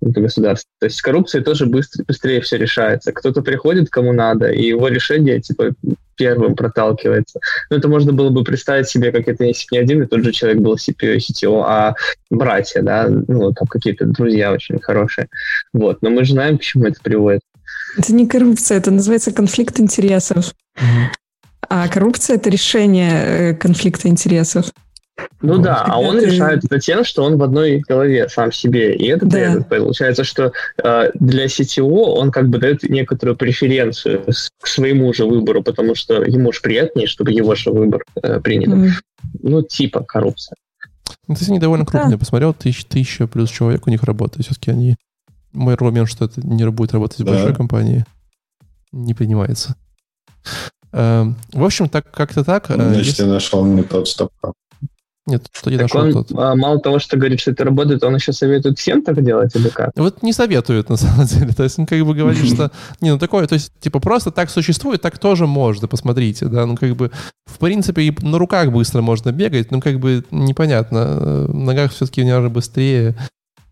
[0.01, 0.71] в государстве.
[0.79, 3.12] То есть с коррупцией тоже быстро, быстрее все решается.
[3.12, 5.73] Кто-то приходит, кому надо, и его решение, типа,
[6.16, 7.40] первым проталкивается.
[7.71, 10.33] Ну, это можно было бы представить себе, как это если не один и тот же
[10.33, 11.95] человек был CPO и CTO, а
[12.31, 15.29] братья, да, ну, там какие-то друзья очень хорошие.
[15.73, 16.03] Вот.
[16.03, 17.40] Но мы же знаем, к чему это приводит.
[17.97, 20.55] Это не коррупция, это называется конфликт интересов.
[21.69, 24.67] А коррупция– это решение э, конфликта интересов.
[25.41, 28.53] Ну Ну, да, а он это- решает это тем, что он в одной голове сам
[28.53, 28.95] себе.
[28.95, 29.65] И это Да.
[29.69, 30.53] Получается, что
[30.85, 35.95] э, для CTO он как бы дает некоторую преференцию с- к своему же выбору, потому
[35.95, 38.73] что ему же приятнее, чтобы его же выбор э, приняли.
[38.73, 38.93] М.
[39.43, 40.55] Ну, типа коррупция.
[41.27, 42.13] Ну, то есть они довольно крупные.
[42.13, 44.47] Я посмотрел, тысяч, тысяча плюс человек у них работает.
[44.47, 44.97] Все-таки они...
[45.57, 47.33] Мой аргумент, что это не будет работать в Да.
[47.33, 48.05] большой компании,
[48.92, 49.75] не принимается.
[50.92, 52.71] Эм, В общем, так как-то так.
[52.71, 54.53] э, Значит, если- я нашел не тот стопка.
[55.29, 56.31] Нет, что не Так нашел он, тот.
[56.38, 59.69] а, мало того, что говорит, что это работает, он еще советует всем так делать или
[59.71, 59.90] как?
[59.97, 61.53] Вот не советует, на самом деле.
[61.53, 62.71] То есть он как бы говорит, что...
[63.01, 66.64] Не, ну такое, то есть, типа, просто так существует, так тоже можно, посмотрите, да.
[66.64, 67.11] Ну, как бы,
[67.47, 70.99] в принципе, и на руках быстро можно бегать, ну, как бы, непонятно.
[70.99, 73.16] э, В ногах все-таки, наверное, быстрее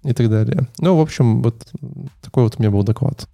[0.05, 0.69] и так далее.
[0.79, 1.57] Ну, в общем, вот
[2.23, 3.27] такой вот у меня был доклад.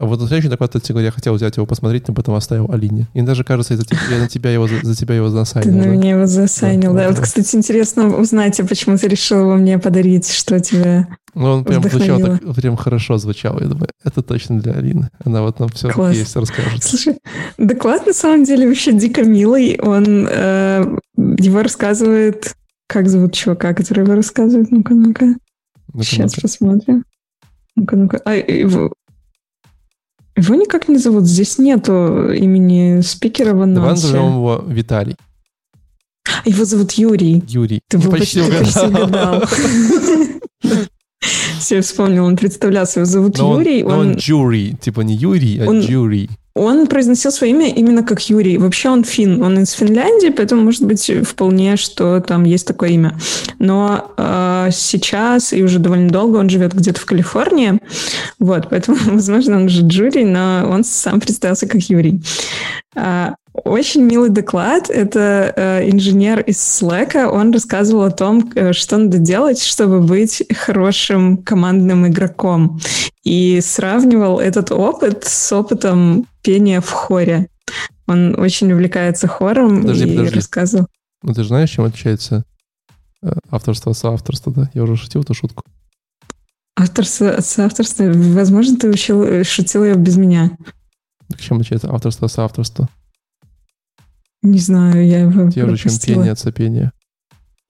[0.00, 3.06] А вот следующий доклад, кстати говоря, я хотел взять его посмотреть, но потом оставил Алине.
[3.14, 5.76] И даже, кажется, за, те- я на тебя его, за, тебя его Ты засайнил.
[5.76, 5.88] на да?
[5.90, 7.08] меня его засайнил, Да, да.
[7.10, 11.06] Вот, кстати, интересно узнать, а почему ты решил его мне подарить, что тебе...
[11.34, 13.60] Ну, он прям звучал так, прям хорошо звучал.
[13.60, 15.10] Я думаю, это точно для Алины.
[15.24, 16.16] Она вот нам все Класс.
[16.16, 16.82] есть расскажет.
[16.82, 17.18] Слушай,
[17.56, 19.78] доклад на самом деле вообще дико милый.
[19.80, 22.56] Он э, его рассказывает...
[22.94, 24.70] Как зовут чувака, который его рассказывает?
[24.70, 25.26] Ну-ка, ну-ка.
[25.92, 26.42] Ну-ка, Сейчас ну-ка.
[26.42, 27.04] посмотрим.
[27.74, 28.20] Ну-ка, ну-ка.
[28.24, 28.92] А, его...
[30.36, 31.24] Его никак не зовут.
[31.24, 34.06] Здесь нету имени спикера в Давай анонсе.
[34.06, 35.16] назовем его Виталий.
[36.44, 37.42] Его зовут Юрий.
[37.48, 37.80] Юрий.
[37.88, 39.42] Ты Ну, бы почти, почти угадал.
[41.58, 43.00] Все, вспомнил, он представлялся.
[43.00, 43.82] Его зовут Но он, Юрий.
[43.82, 44.76] но Он, он Джури.
[44.80, 46.28] Типа не Юрий, а Он- Джури.
[46.54, 48.58] Он произносил свое имя именно как Юрий.
[48.58, 49.42] Вообще он фин.
[49.42, 53.18] Он из Финляндии, поэтому может быть вполне, что там есть такое имя.
[53.58, 57.80] Но э, сейчас и уже довольно долго он живет где-то в Калифорнии.
[58.38, 62.22] Вот, поэтому, возможно, он же Джури, но он сам представился как Юрий.
[62.94, 64.90] А, Очень милый доклад.
[64.90, 67.24] Это э, инженер из Slack.
[67.24, 72.80] Он рассказывал о том, э, что надо делать, чтобы быть хорошим командным игроком.
[73.22, 77.48] И сравнивал этот опыт с опытом пения в хоре.
[78.08, 80.34] Он очень увлекается хором Подожди, и подожди.
[80.34, 80.86] рассказывал.
[81.22, 82.44] Ну ты же знаешь, чем отличается
[83.22, 84.70] э, авторство от соавторства, да?
[84.74, 85.62] Я уже шутил эту шутку.
[86.76, 90.50] Авторство, соавторство, возможно, ты учил, э, шутил ее без меня.
[91.28, 92.88] Так чем отличается авторство от соавторства?
[94.44, 96.16] Не знаю, я его Те же, чем пропустила.
[96.16, 96.92] пение от сопения.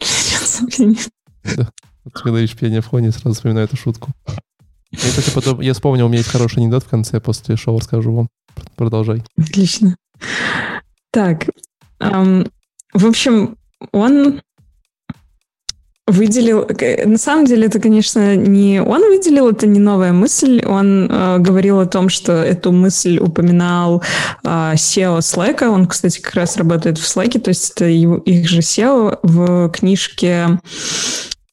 [0.01, 0.99] Сопение.
[2.05, 4.11] Вот ты говоришь пение в фоне, сразу вспоминаю эту шутку.
[4.91, 8.13] Я, кстати, потом, я вспомнил, у меня есть хороший анекдот в конце, после шоу расскажу
[8.15, 8.29] вам.
[8.77, 9.23] Продолжай.
[9.39, 9.97] Отлично.
[11.11, 11.49] Так,
[12.01, 12.47] ам,
[12.93, 13.57] в общем,
[13.93, 14.43] он
[16.07, 16.65] выделил...
[16.67, 20.63] к- На самом деле, это, конечно, не он выделил, это не новая мысль.
[20.65, 24.03] Он э, говорил о том, что эту мысль упоминал
[24.45, 25.67] э, SEO Slack.
[25.67, 29.71] Он, кстати, как раз работает в Slack, то есть это его, их же SEO в
[29.71, 30.61] книжке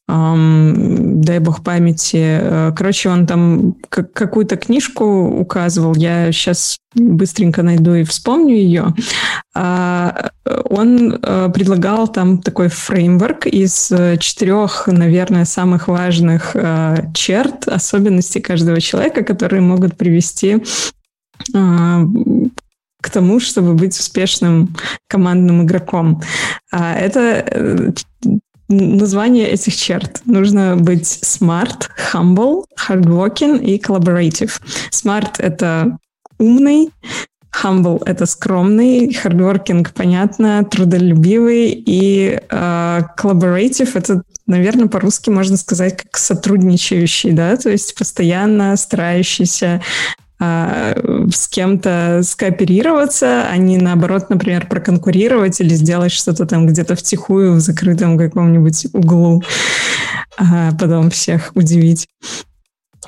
[0.08, 2.38] дай бог памяти.
[2.40, 5.94] Э, Короче, он там как- какую-то книжку указывал.
[5.94, 8.94] Я сейчас быстренько найду и вспомню ее.
[9.54, 17.68] А, Он э, предлагал там такой фреймворк из э, четырех, наверное, самых важных э, черт,
[17.68, 20.62] особенностей каждого человека, которые могут привести
[23.02, 24.76] к тому, чтобы быть успешным
[25.08, 26.22] командным игроком.
[26.70, 27.92] А это э,
[28.72, 30.22] название этих черт.
[30.24, 34.60] Нужно быть smart, humble, hardworking и collaborative.
[34.90, 35.98] Smart— это
[36.38, 36.90] умный,
[37.62, 46.16] humble— это скромный, hardworking— понятно, трудолюбивый, и э, collaborative— это, наверное, по-русски можно сказать как
[46.16, 49.82] сотрудничающий, да, то есть постоянно старающийся
[50.42, 57.60] с кем-то скооперироваться, а не наоборот, например, проконкурировать или сделать что-то там где-то втихую в
[57.60, 59.42] закрытом каком-нибудь углу,
[60.36, 62.08] а потом всех удивить.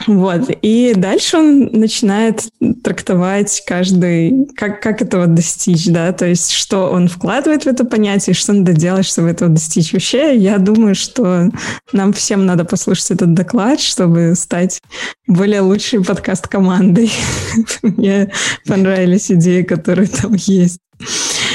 [0.06, 0.50] Вот.
[0.62, 2.48] И дальше он начинает
[2.82, 8.34] трактовать каждый, как, как этого достичь, да, то есть что он вкладывает в это понятие,
[8.34, 9.92] что надо делать, чтобы этого достичь.
[9.92, 11.48] Вообще, я думаю, что
[11.92, 14.80] нам всем надо послушать этот доклад, чтобы стать
[15.28, 17.12] более лучшей подкаст-командой.
[17.82, 18.32] Мне
[18.66, 20.80] понравились идеи, которые там есть.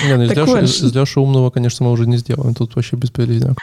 [0.08, 0.64] Не, ну из, Леши, вот.
[0.64, 2.56] из Леши умного, конечно, мы уже не сделаем.
[2.56, 3.58] Тут вообще бесполезняк.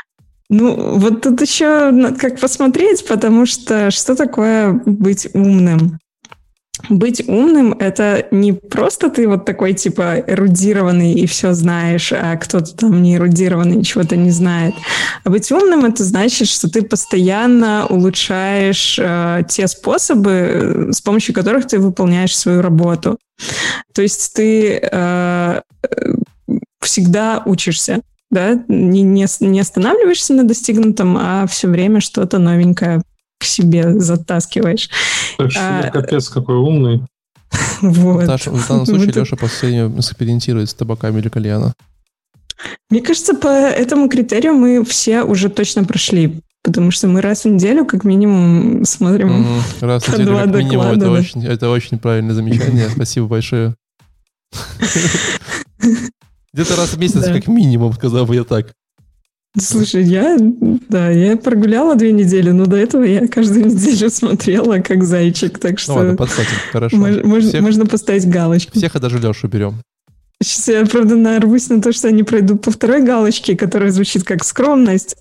[0.48, 5.98] Ну, вот тут еще как посмотреть, потому что что такое быть умным?
[6.88, 12.76] Быть умным— это не просто ты вот такой, типа, эрудированный и все знаешь, а кто-то
[12.76, 14.74] там не эрудированный чего-то не знает.
[15.24, 21.66] А быть умным— это значит, что ты постоянно улучшаешь э, те способы, с помощью которых
[21.66, 23.18] ты выполняешь свою работу.
[23.92, 25.62] То есть ты э,
[26.80, 33.02] всегда учишься да, не, не, не останавливаешься на достигнутом, а все время что-то новенькое
[33.38, 34.90] к себе затаскиваешь.
[35.38, 37.02] Так что а, капец какой умный.
[37.80, 38.24] Вот.
[38.24, 41.74] В данном случае вот Леша последнее экспериментирует с табаками или кальяна.
[42.90, 46.40] Мне кажется, по этому критерию мы все уже точно прошли.
[46.62, 50.86] Потому что мы раз в неделю, как минимум, смотрим mm, Раз в неделю, как минимум,
[50.86, 52.88] это, очень, это очень правильное замечание.
[52.88, 53.74] Спасибо большое.
[56.56, 57.34] Где-то раз в месяц, да.
[57.34, 58.72] как минимум, сказал бы я так.
[59.60, 60.38] Слушай, я,
[60.88, 65.78] да, я прогуляла две недели, но до этого я каждую неделю смотрела как зайчик, так
[65.78, 65.92] что...
[65.92, 66.96] Ну ладно, подхватим, хорошо.
[66.96, 68.78] Мож, всех, можно поставить галочку.
[68.78, 69.82] Всех даже Лешу берем.
[70.42, 74.42] Сейчас я, правда, нарвусь на то, что они пройдут по второй галочке, которая звучит как
[74.42, 75.18] скромность.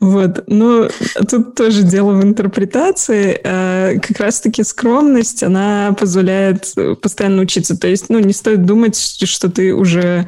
[0.00, 0.44] Вот.
[0.46, 0.88] Но
[1.28, 3.40] тут тоже дело в интерпретации.
[3.44, 7.76] А, как раз-таки скромность, она позволяет постоянно учиться.
[7.76, 10.26] То есть, ну, не стоит думать, что ты уже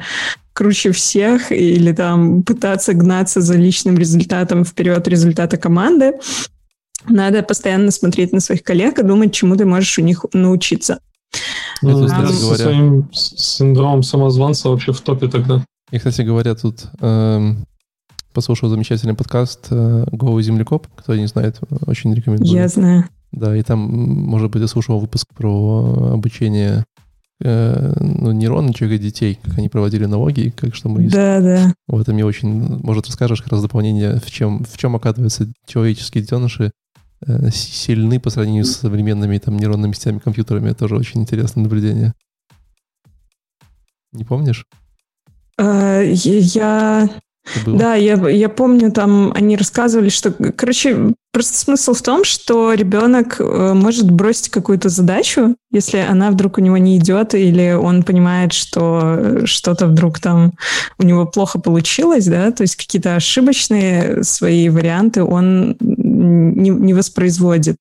[0.53, 6.13] круче всех или там пытаться гнаться за личным результатом вперед результата команды.
[7.09, 10.99] Надо постоянно смотреть на своих коллег и думать, чему ты можешь у них научиться.
[11.81, 15.65] Ну, а, со своим синдромом самозванца вообще в топе тогда.
[15.91, 17.65] И, кстати говоря, тут эм,
[18.33, 20.87] послушал замечательный подкаст э, Go Землекоп.
[20.95, 22.51] Кто не знает, очень рекомендую.
[22.51, 23.05] Я знаю.
[23.31, 26.85] Да, и там, может быть, ты слушал выпуск про обучение
[27.41, 31.07] э, ну, нейроночек и детей, как они проводили налоги, как что мы...
[31.07, 31.73] Да, да.
[31.87, 32.49] Вот это мне очень...
[32.83, 36.71] Может, расскажешь как раз дополнение, в чем, в чем оказывается, человеческие детеныши
[37.25, 40.69] э, сильны по сравнению с современными там нейронными сетями, компьютерами.
[40.69, 42.13] Это тоже очень интересное наблюдение.
[44.11, 44.65] Не помнишь?
[45.59, 46.03] Uh,
[47.65, 52.73] я да, я, я помню, там они рассказывали, что, короче, просто смысл в том, что
[52.73, 58.03] ребенок э, может бросить какую-то задачу, если она вдруг у него не идет, или он
[58.03, 60.53] понимает, что что-то вдруг там
[60.99, 67.75] у него плохо получилось, да, то есть какие-то ошибочные свои варианты он не, не воспроизводит.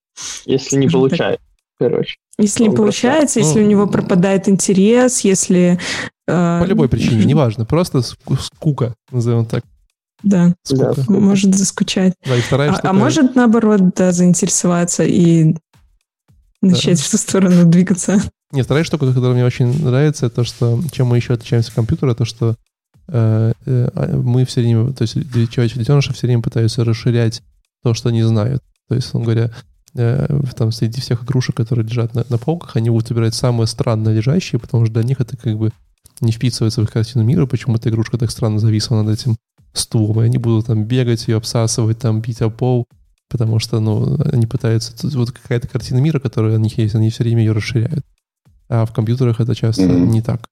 [0.45, 1.41] Если не получает,
[1.89, 2.17] короче.
[2.39, 5.79] Если не получается, если ну, у него пропадает интерес, если
[6.27, 9.65] Э, По любой причине, неважно, просто скука, назовем так.
[10.23, 10.95] Да, скука.
[10.97, 12.15] да может заскучать.
[12.25, 12.91] Да, и вторая а, штука...
[12.91, 15.57] а может, наоборот, да, заинтересоваться и
[16.61, 17.05] начать да.
[17.05, 18.21] в ту сторону двигаться.
[18.53, 21.75] Нет, вторая штука, которая мне очень нравится, это то, что чем мы еще отличаемся от
[21.75, 22.55] компьютера, то что
[23.09, 25.15] э, э, а, мы все время, то есть
[25.51, 27.43] человеческие детеныши все время пытаются расширять
[27.83, 28.63] то, что они знают.
[28.89, 29.51] То есть, он говоря,
[29.95, 34.59] там среди всех игрушек, которые лежат на, на полках, они будут выбирать самые странно лежащие,
[34.59, 35.71] потому что для них это как бы
[36.21, 39.37] не вписывается в их картину мира, почему эта игрушка так странно зависла над этим
[39.75, 42.87] стулом, и они будут там бегать ее, обсасывать, там бить о пол,
[43.29, 44.95] потому что, ну, они пытаются...
[45.17, 48.05] Вот какая-то картина мира, которая у них есть, они все время ее расширяют.
[48.69, 50.07] А в компьютерах это часто mm-hmm.
[50.07, 50.47] не так.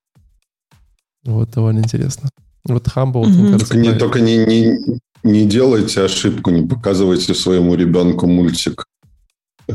[1.25, 2.31] Вот, довольно интересно.
[2.65, 3.29] Вот Humble, mm-hmm.
[3.29, 3.77] мне кажется...
[3.77, 8.85] Не, только не, не, не делайте ошибку, не показывайте своему ребенку мультик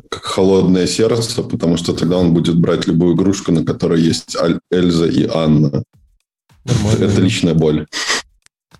[0.10, 4.36] как холодное сердце, потому что тогда он будет брать любую игрушку, на которой есть
[4.72, 5.84] Эльза и Анна.
[6.66, 7.06] Нормально.
[7.06, 7.88] Это личная боль.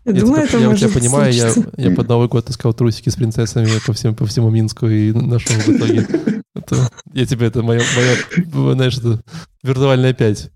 [0.06, 3.10] Я, я думаю, это я может тебя понимаю, я, я под Новый год искал трусики
[3.10, 6.08] с принцессами по, всем, по всему Минску и нашел в итоге
[6.56, 9.22] Это, я тебе, это мое, мое, знаешь, это
[9.64, 10.52] виртуальная 5.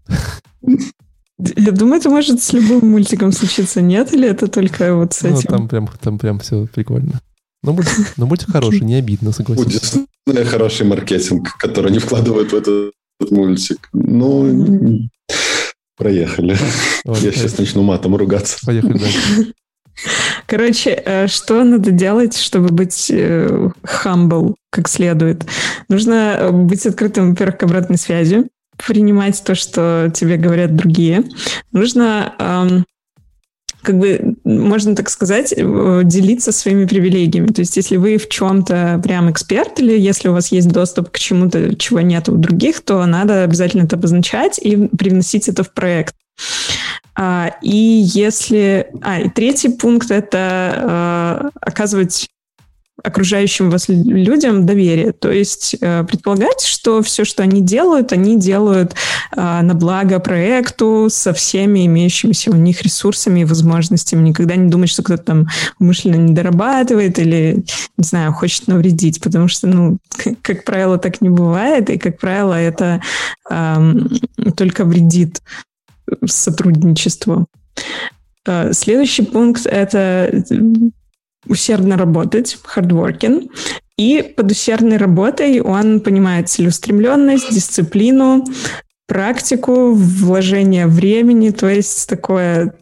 [1.57, 4.13] Я думаю, это может с любым мультиком случиться, нет?
[4.13, 5.49] Или это только вот с Ну, этим?
[5.49, 7.21] там прям, там прям все прикольно.
[7.63, 9.31] Но мультик, но мультик хороший, не обидно.
[9.31, 10.05] Диснея
[10.45, 12.93] хороший маркетинг, который не вкладывают в этот
[13.31, 13.89] мультик.
[13.93, 15.09] Ну,
[15.97, 16.57] проехали.
[17.05, 18.57] Вот, Я сейчас начну матом ругаться.
[18.65, 19.53] Поехали дальше.
[20.45, 23.69] Короче, э, что надо делать, чтобы быть э,
[24.03, 25.43] humble как следует?
[25.89, 28.45] Нужно э, быть открытым, во-первых, к обратной связи,
[28.77, 31.23] принимать то, что тебе говорят другие.
[31.71, 32.85] Нужно, эм,
[33.81, 37.47] как бы, можно так сказать, э, делиться своими привилегиями.
[37.47, 41.19] То есть, если вы в чем-то прям эксперт, или если у вас есть доступ к
[41.19, 46.15] чему-то, чего нет у других, то надо обязательно это обозначать и привносить это в проект.
[47.15, 48.87] А, и если...
[49.01, 52.29] А, и третий пункт— это э, оказывать
[53.03, 55.11] окружающим вас лю- людям доверие.
[55.11, 58.93] То есть э, предполагать, что все, что они делают, они делают
[59.35, 64.29] э, на благо проекту со всеми имеющимися у них ресурсами и возможностями.
[64.29, 65.47] Никогда не думать, что кто-то там
[65.79, 67.63] умышленно не дорабатывает или,
[67.97, 69.97] не знаю, хочет навредить, потому что, ну,
[70.41, 73.01] как правило, так не бывает, и, как правило, это
[73.49, 74.09] эм,
[74.55, 75.41] только вредит
[76.25, 77.45] сотрудничеству.
[78.45, 80.43] Э, Следующий пункт— это
[81.47, 83.49] усердно работать, hardworking.
[83.97, 88.45] И под усердной работой он понимает целеустремленность, дисциплину,
[89.09, 92.75] практику, вложение времени, то есть такое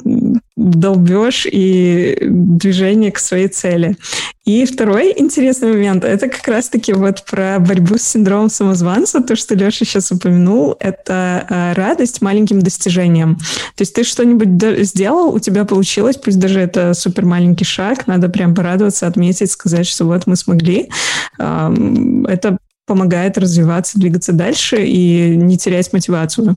[0.56, 3.96] долбеж и движение к своей цели.
[4.44, 9.56] И второй интересный момент, это как раз-таки вот про борьбу с синдромом самозванца, то, что
[9.56, 13.36] Леша сейчас упомянул, это э, радость маленьким достижениям.
[13.76, 18.30] То есть ты что-нибудь сделал, у тебя получилось, пусть даже это супер маленький шаг, надо
[18.30, 20.90] прям порадоваться, отметить, сказать, что вот мы смогли.
[21.38, 22.58] Это
[22.88, 26.56] помогает развиваться, двигаться дальше и не терять мотивацию.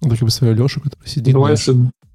[0.00, 1.34] Ну, как бы свою Лешу, который сидит.
[1.34, 1.72] Давайте,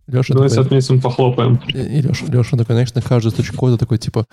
[0.08, 1.60] Леша давайте такой, отметим, похлопаем.
[1.68, 4.26] и, и Леша, Леша такой, знаешь, на каждую строчку кода такой, типа,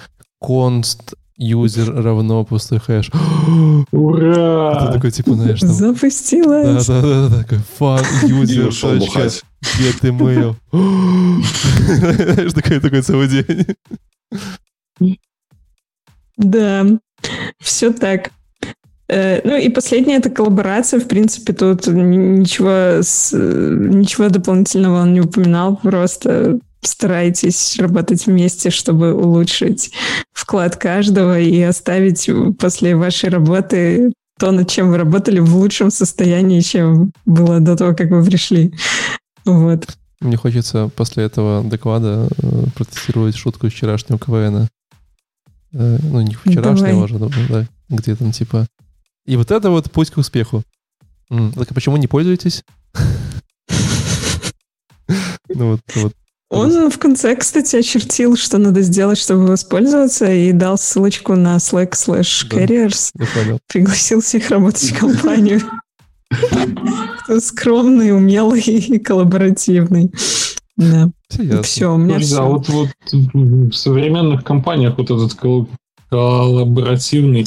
[0.43, 3.11] const user равно пустой хэш.
[3.91, 4.93] Ты Ура!
[4.93, 5.70] такой, типа, знаешь, там...
[5.70, 6.87] Запустилась.
[6.87, 7.59] да, да, да, такой
[8.28, 9.43] user ушел точка бухать.
[9.78, 10.57] get email.
[11.87, 13.66] Знаешь, такой, такой целый день.
[16.37, 16.87] Да,
[17.61, 18.30] все так.
[19.09, 21.01] Э, Ну и последнее это коллаборация.
[21.01, 25.77] В принципе, тут ничего, с- ничего дополнительного он не упоминал.
[25.77, 29.93] Просто старайтесь работать вместе, чтобы улучшить
[30.33, 32.29] вклад каждого и оставить
[32.59, 37.95] после вашей работы то, над чем вы работали, в лучшем состоянии, чем было до того,
[37.95, 38.73] как вы пришли.
[39.45, 39.87] Вот.
[40.21, 44.69] Мне хочется после этого доклада э, протестировать шутку из вчерашнего КВН.
[45.75, 47.05] Э, ну, не вчерашнего Давай.
[47.05, 48.67] уже, да, где там типа...
[49.27, 50.62] И вот это вот путь к успеху.
[51.31, 52.62] М, Так а почему не пользуетесь?
[55.55, 56.12] Ну вот, вот.
[56.51, 61.93] Он в конце, кстати, очертил, что надо сделать, чтобы воспользоваться, и дал ссылочку на Slack
[61.93, 62.57] slash Да.
[62.59, 63.11] carriers.
[63.18, 63.59] Я понял.
[63.68, 65.61] Пригласил всех работать в компанию.
[67.25, 70.11] Кто скромный, умелый и коллаборативный.
[70.77, 71.11] Да.
[71.29, 71.62] Все ясно.
[71.62, 72.43] Все, у меня а все.
[72.47, 75.68] вот, вот в современных компаниях вот этот кол-
[76.11, 77.47] коллаборативный,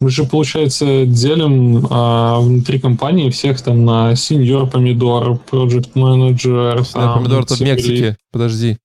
[0.00, 6.84] мы же, получается, делим а, внутри компании всех там на сеньор помидор, project менеджер.
[6.92, 8.16] Помидор-то в Мексике.
[8.30, 8.78] Подожди.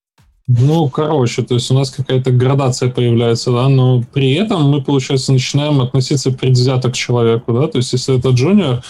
[0.47, 5.31] Ну, короче, то есть у нас какая-то градация появляется, да, но при этом мы, получается,
[5.31, 8.83] начинаем относиться предвзято к человеку, да, то есть если это джуниор,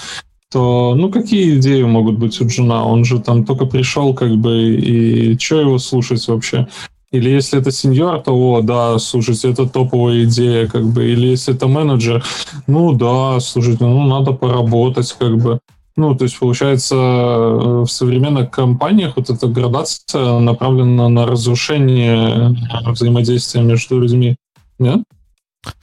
[0.52, 2.86] то, ну, какие идеи могут быть у Джуна?
[2.86, 6.68] Он же там только пришел, как бы, и что его слушать вообще?
[7.14, 11.06] Или если это сеньор, то, о, да, слушайте, это топовая идея, как бы.
[11.06, 12.24] Или если это менеджер,
[12.66, 15.60] ну, да, слушайте, ну, надо поработать, как бы.
[15.96, 22.56] Ну, то есть, получается, э, в современных компаниях вот эта градация направлена на разрушение
[22.88, 24.36] взаимодействия между людьми.
[24.80, 25.04] Нет?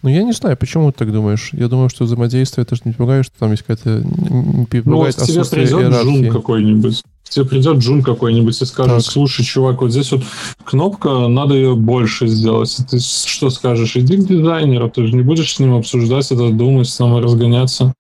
[0.03, 1.51] Ну, я не знаю, почему ты так думаешь.
[1.53, 4.03] Я думаю, что взаимодействие, это же не помогает, что там есть какая-то...
[4.05, 4.67] Ну,
[4.97, 6.31] вот тебе придет джун иерархии.
[6.31, 7.03] какой-нибудь.
[7.25, 9.13] К тебе придет джун какой-нибудь и скажет, Так.
[9.13, 10.23] слушай, чувак, вот здесь вот
[10.65, 12.77] кнопка, надо ее больше сделать.
[12.79, 13.97] И Ты что скажешь?
[13.97, 17.95] Иди к дизайнеру, ты же не будешь с ним обсуждать это, думать, там и разгоняться.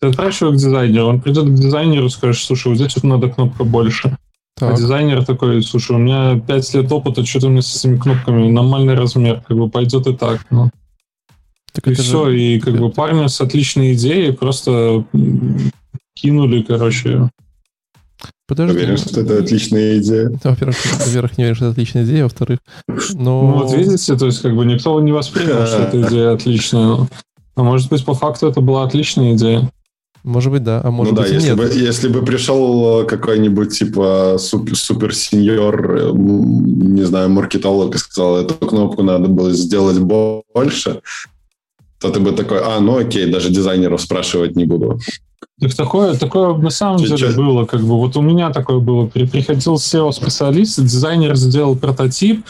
[0.00, 3.04] Ты отправишь его к дизайнеру, он придет к дизайнеру и скажет, слушай, вот здесь вот
[3.04, 4.16] надо кнопка больше.
[4.60, 7.98] А Так, дизайнер такой, слушай, у меня 5 лет опыта, что ты мне с этими
[7.98, 10.46] кнопками, нормальный размер, как бы пойдет и так.
[10.50, 10.70] Ну.
[11.72, 15.04] Так И это же- все, и как бы парня с отличной идеей просто
[16.14, 17.28] кинули, короче,
[18.46, 18.76] Подожди.
[18.78, 20.28] Уверен, что это отличная идея.
[20.42, 22.24] Во-первых, во-первых, не уверен, что это отличная идея.
[22.24, 22.58] Во-вторых,
[22.88, 23.52] Ну, но...
[23.60, 27.08] вот видите, то есть как бы никто не воспринял, что эта идея отличная.
[27.54, 29.70] А может быть, по факту это была отличная идея.
[30.24, 31.56] Может быть, да, а может ну быть да, если нет.
[31.58, 38.36] бы, если бы пришел какой-нибудь типа супер, супер сеньор, э, не знаю, маркетолог и сказал,
[38.38, 41.00] эту кнопку надо было сделать больше,
[42.00, 44.98] то ты бы такой, а, ну окей, даже дизайнеров спрашивать не буду.
[45.60, 47.36] Так такое, такое на самом Чё- деле чё?
[47.36, 49.06] было, как бы, вот у меня такое было.
[49.06, 52.44] При- Приходил SEO-специалист, дизайнер сделал прототип,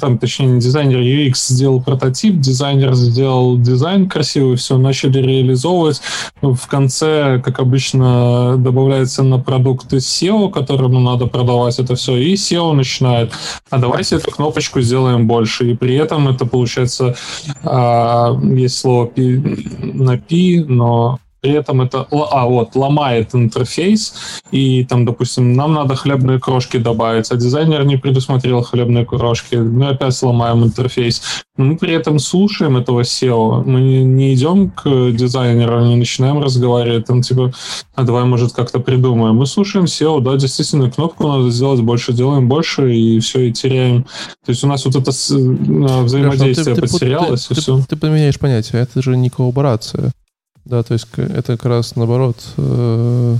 [0.00, 6.00] там, точнее, не дизайнер, UX сделал прототип, дизайнер сделал дизайн красивый, все, начали реализовывать.
[6.42, 12.72] В конце, как обычно, добавляется на продукты SEO, которому надо продавать это все, и SEO
[12.72, 13.32] начинает,
[13.70, 15.70] а давайте эту кнопочку сделаем больше.
[15.70, 17.14] И при этом это получается,
[17.62, 19.42] а, есть слово P,
[19.78, 24.14] на P, но при этом это, а вот, ломает интерфейс,
[24.50, 29.88] и там, допустим, нам надо хлебные крошки добавить, а дизайнер не предусмотрел хлебные крошки, мы
[29.88, 31.20] опять сломаем интерфейс.
[31.58, 37.04] Но мы при этом слушаем этого SEO, мы не, идем к дизайнеру, не начинаем разговаривать,
[37.04, 37.52] там, типа,
[37.94, 39.36] а давай, может, как-то придумаем.
[39.36, 44.04] Мы слушаем SEO, да, действительно, кнопку надо сделать больше, делаем больше, и все, и теряем.
[44.46, 47.60] То есть у нас вот это э, взаимодействие ну ты- ты потерялось, ты, и ты-
[47.60, 47.80] все.
[47.86, 50.12] ты поменяешь понятие, это же не коллаборация.
[50.64, 53.36] Да, то есть это как раз наоборот э,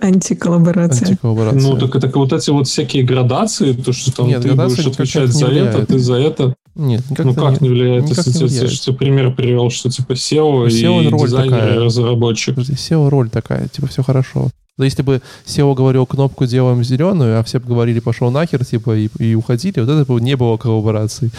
[0.00, 1.08] Антиколлаборация.
[1.08, 1.60] антиколлаборация.
[1.62, 5.26] Ну, так, так вот эти вот всякие градации, то, что там Нет, ты будешь отвечать
[5.28, 5.74] не за влияет.
[5.74, 6.54] это, ты за это.
[6.74, 8.04] Нет, ну, это как не влияет?
[8.04, 8.70] никак Если не ты- ты влияет.
[8.82, 11.74] же пример привел, что типа SEO, SEO и роль дизайнер, такая.
[11.74, 12.58] и разработчик.
[12.58, 14.50] SEO роль такая, типа, все хорошо.
[14.78, 18.96] Да если бы SEO говорил кнопку делаем зеленую, а все бы говорили пошел нахер, типа,
[18.96, 21.30] и, и уходили, вот это бы не было коллаборации.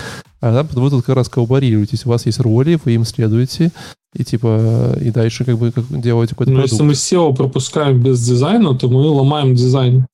[0.42, 2.06] А там вы тут как раз коллаборируетесь.
[2.06, 3.72] У вас есть роли, вы им следуете,
[4.16, 6.72] и типа, и дальше как бы как делаете какой-то Но продукт.
[6.72, 10.08] если мы SEO пропускаем без дизайна, то мы ломаем дизайн.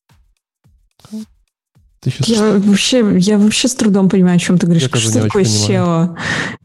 [2.03, 4.89] Ты щас- Я вообще, я вообще с трудом понимаю, о чем ты говоришь.
[4.91, 6.15] Я Что такое SEO?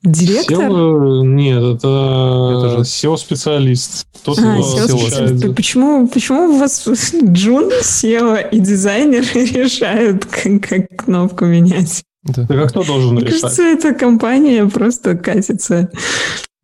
[0.02, 0.70] Директор?
[0.70, 4.06] SEO, нет, это, SEO-специалист.
[4.26, 6.86] А, SEO Почему, почему у вас
[7.24, 12.02] Джун, SEO и дизайнер решают, как, как кнопку менять?
[12.24, 13.40] Да, Так а кто должен Мне решать?
[13.42, 15.88] кажется, эта компания просто катится.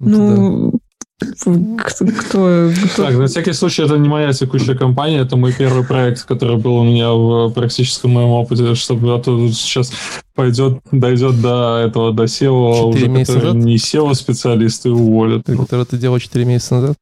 [0.01, 0.07] да.
[0.11, 0.81] Ну,
[1.21, 5.85] кто, кто, кто- Так, на всякий случай, это не моя текущая компания, это мой первый
[5.85, 9.93] проект, который был у меня в практическом моем опыте, чтобы а то сейчас
[10.35, 13.55] пойдет, дойдет до этого, до SEO, уже который назад?
[13.55, 15.47] не SEO-специалисты уволят.
[15.47, 16.97] Который ты делал 4 месяца назад.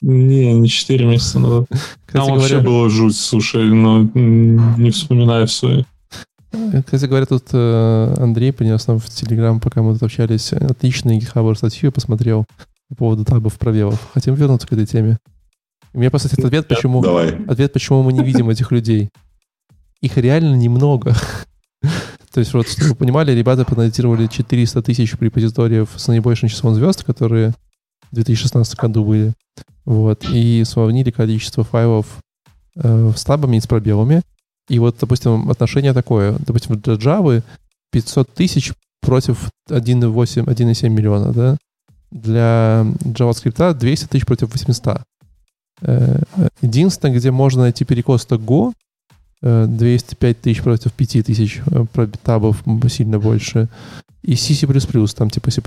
[0.00, 1.66] Не, не 4 месяца назад.
[2.06, 5.84] Кстати Там вообще говоря, было жуть, слушай, но не вспоминаю все.
[6.84, 11.54] Кстати говоря, тут э, Андрей принес нам в Телеграм, пока мы тут общались, отличный GitHub
[11.56, 12.46] статью я посмотрел
[12.88, 14.10] по поводу табов пробелов.
[14.14, 15.18] Хотим вернуться к этой теме.
[15.92, 17.34] У меня просто есть ответ, почему, Давай.
[17.46, 19.10] ответ, почему мы не видим этих людей.
[20.00, 21.14] Их реально немного.
[22.32, 27.04] То есть, вот, чтобы вы понимали, ребята проанализировали 400 тысяч репозиториев с наибольшим числом звезд,
[27.04, 27.54] которые
[28.10, 29.32] в 2016 году были.
[29.84, 30.24] Вот.
[30.30, 32.18] И сравнили количество файлов
[32.76, 34.22] э, с табами и с пробелами.
[34.68, 36.36] И вот, допустим, отношение такое.
[36.38, 37.42] Допустим, для Java
[37.90, 41.56] 500 тысяч против 1,8, 1,7 миллиона, да?
[42.10, 45.02] Для JavaScript 200 тысяч против 800.
[45.82, 46.22] Э,
[46.62, 48.72] Единственное, где можно найти перекос, это Go.
[49.42, 53.68] Э, 205 тысяч против 5 тысяч э, про- табов м, сильно больше.
[54.22, 54.54] И C++,
[55.14, 55.60] там типа C++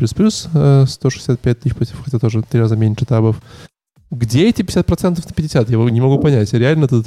[0.54, 3.42] э, 165 тысяч против, хотя тоже три раза меньше табов.
[4.10, 5.70] Где эти 50% на 50?
[5.70, 6.52] Я не могу понять.
[6.54, 7.06] Реально тут,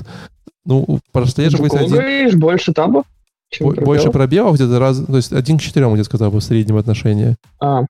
[0.65, 3.05] ну, прослеживать Кого один, больше табов?
[3.51, 4.13] чем бо- больше пробелов?
[4.13, 7.37] пробелов где-то раз, то есть один к четырем, я сказал бы, в среднем отношении.
[7.61, 7.83] А,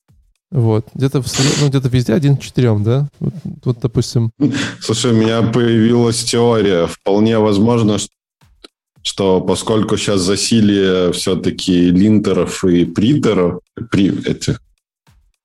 [0.55, 0.86] Вот.
[0.94, 1.26] Где-то в
[1.61, 3.09] ну, где-то везде один к четырем, да?
[3.18, 3.34] Вот,
[3.64, 4.30] вот, допустим,
[4.80, 6.86] Слушай, у меня появилась теория.
[6.86, 8.07] Вполне возможно, ш-
[9.02, 14.61] что поскольку сейчас засилие все-таки линтеров и принтеров, при, этих,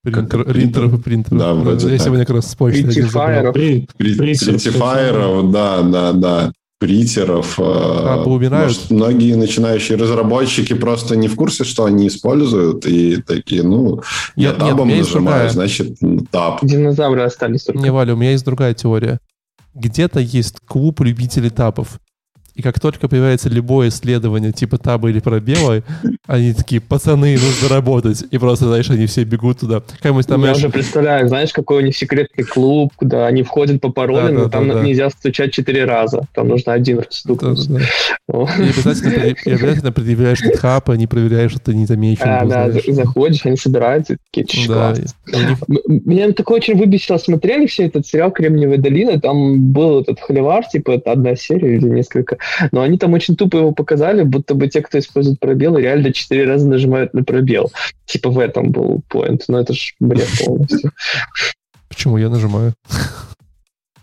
[0.03, 1.39] принтер, это, принтеров и принтеров.
[1.39, 2.05] Да, вроде Я так.
[2.05, 3.03] сегодня как раз с почты один забрал.
[3.07, 3.53] Ретифайеров.
[3.55, 7.60] При, при, Притер, ретифайеров, да, да, да, притеров.
[7.60, 13.64] э, А, может, многие начинающие разработчики просто не в курсе, что они используют, и такие,
[13.64, 14.02] ну,
[14.36, 15.50] я Нет, нет, у табом есть нажимаю, другая.
[15.50, 16.60] значит, ну, таб.
[16.64, 17.82] динозавры остались только.
[17.82, 19.20] Не, Валя, у меня есть другая теория.
[19.76, 22.00] Где-то есть клуб любителей табов.
[22.60, 25.82] И как только появляется любое исследование типа таба или пробела,
[26.28, 28.26] они такие, пацаны, нужно работать.
[28.32, 29.82] И просто, знаешь, они все бегут туда.
[30.01, 33.93] Там, Я знаешь, уже представляю, знаешь, какой у них секретный клуб, куда они входят по
[33.93, 34.84] паролям, Да, да, но там да, да.
[34.84, 36.28] нельзя стучать четыре раза.
[36.34, 37.66] Там нужно один раз стукнуть.
[37.70, 37.86] Да-да-да.
[38.34, 38.43] О.
[38.60, 42.24] И обязательно, и обязательно предъявляешь GitHub, они проверяют, что ты не замечен.
[42.26, 42.86] А, был, да, знаешь.
[42.88, 45.16] за- заходишь, они собираются, такие, «Чш, Да, класс».
[45.32, 47.18] и у них- М- Меня такое очень выбесило.
[47.20, 51.88] Смотрели все этот сериал «Кремниевая долина», там был этот холивар, типа, это одна серия или
[51.88, 52.38] несколько,
[52.72, 56.45] но они там очень тупо его показали, будто бы те, кто использует пробелы, реально четыре
[56.45, 57.72] раза нажимают на пробел.
[58.06, 60.91] Типа в этом был point, но это ж бред полностью.
[61.88, 62.74] Почему я нажимаю?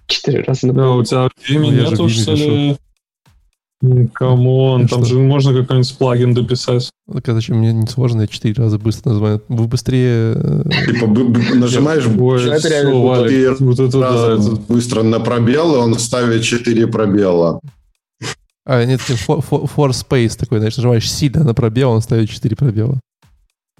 [0.07, 0.73] Четыре раза.
[0.73, 2.77] Да, у тебя в Vim Ну, нету, что ли?
[4.15, 5.15] Come on, Ну там что?
[5.15, 6.91] же можно какой-нибудь плагин дописать.
[7.13, 9.43] Так а зачем мне не сложно, я четыре раза быстро называю.
[9.49, 10.33] Вы быстрее...
[10.35, 11.07] э, Типа
[11.55, 12.19] нажимаешь четыре
[14.69, 17.61] быстро на пробел, и он ставит 4 пробела.
[18.69, 22.57] А, нет, for, for- for space такой, знаешь, нажимаешь сильно на пробел, он ставит 4
[22.57, 22.99] пробела.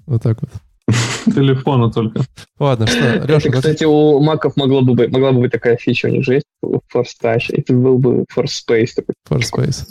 [0.05, 0.49] Вот так вот.
[1.25, 2.21] телефона только.
[2.57, 6.07] Ладно, что, Леша, Это, кстати, у маков могло бы быть, могла бы быть такая фича
[6.07, 9.13] у них же есть, Force Touch, это был бы Force Space такой.
[9.29, 9.85] for space.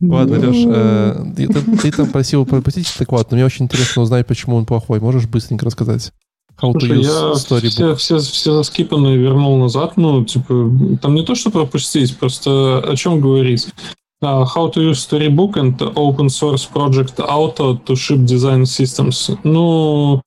[0.00, 4.02] Ладно, Леш, э, ты, ты- ты там просил пропустить так вот, но мне очень интересно
[4.02, 4.98] узнать, почему он плохой.
[5.00, 6.12] Можешь быстренько рассказать?
[6.62, 7.68] How to Слушай, use я storybook.
[7.68, 9.96] все, все, все заскипанные вернул назад.
[9.96, 13.68] Ну, типа, там не то, что пропустить, просто о чем говорить.
[14.22, 19.38] А, how to use Storybook and open source project auto to ship design systems.
[19.44, 20.20] Ну,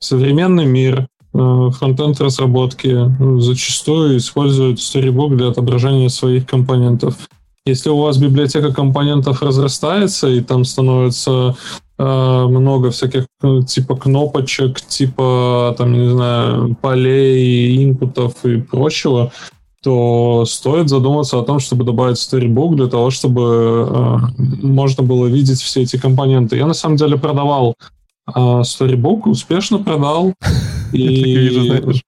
[0.00, 7.14] современный мир, э, фронтенд разработки э, зачастую используют Storybook для отображения своих компонентов.
[7.64, 11.54] Если у вас библиотека компонентов разрастается, и там становится
[12.04, 19.32] много всяких э, типа кнопочек, типа там, не знаю, полей, инпутов и прочего,
[19.82, 25.60] то стоит задуматься о том, чтобы добавить Storybook для того, чтобы э, можно было видеть
[25.60, 26.56] все эти компоненты.
[26.56, 27.74] Я на самом деле продавал
[28.28, 30.34] э, Storybook, успешно продал.
[30.92, 32.02] И.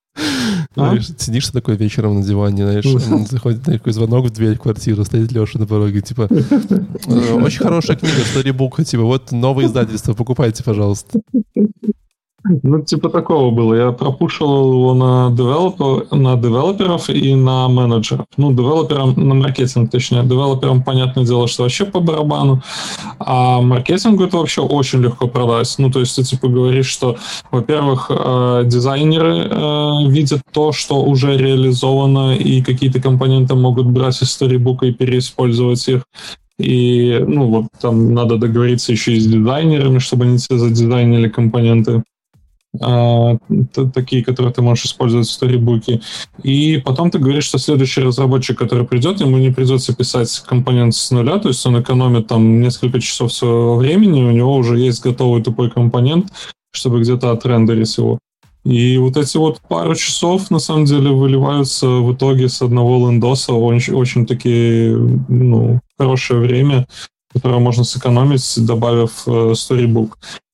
[0.76, 0.90] А?
[0.90, 3.26] Знаешь, сидишь ты такой вечером на диване, знаешь, Мгм.
[3.26, 7.58] заходит на такой звонок в дверь в квартиру, стоит Леша на пороге, типа, «Э, очень
[7.58, 11.20] хорошая книга, Storybook, типа, вот новое издательство, покупайте, пожалуйста.
[12.44, 13.74] Ну, типа такого было.
[13.74, 18.26] Я пропушивал его на, девелопер, на девелоперов и на менеджеров.
[18.36, 20.22] Ну, девелоперам, на маркетинг, точнее.
[20.22, 22.62] Девелоперам, понятное дело, что вообще по барабану.
[23.18, 25.74] А маркетингу это вообще очень легко продать.
[25.78, 27.16] Ну, то есть ты, типа, говоришь, что,
[27.50, 34.30] во-первых, э, дизайнеры э, видят то, что уже реализовано, и какие-то компоненты могут брать из
[34.30, 36.02] Storybook а и переиспользовать их.
[36.58, 42.02] И, ну, вот там надо договориться еще и с дизайнерами, чтобы они тебе задизайнили компоненты
[42.78, 46.00] такие, которые ты можешь использовать в сторибуке.
[46.42, 51.10] И потом ты говоришь, что следующий разработчик, который придет, ему не придется писать компонент с
[51.10, 55.42] нуля, то есть он экономит там несколько часов своего времени, у него уже есть готовый
[55.42, 56.32] тупой компонент,
[56.72, 58.18] чтобы где-то отрендерить его.
[58.64, 63.54] И вот эти вот пару часов, на самом деле, выливаются в итоге с одного лендоса
[63.54, 64.96] очень, очень такие,
[65.28, 66.86] ну, хорошее время,
[67.32, 70.10] которое можно сэкономить, добавив э, Storybook.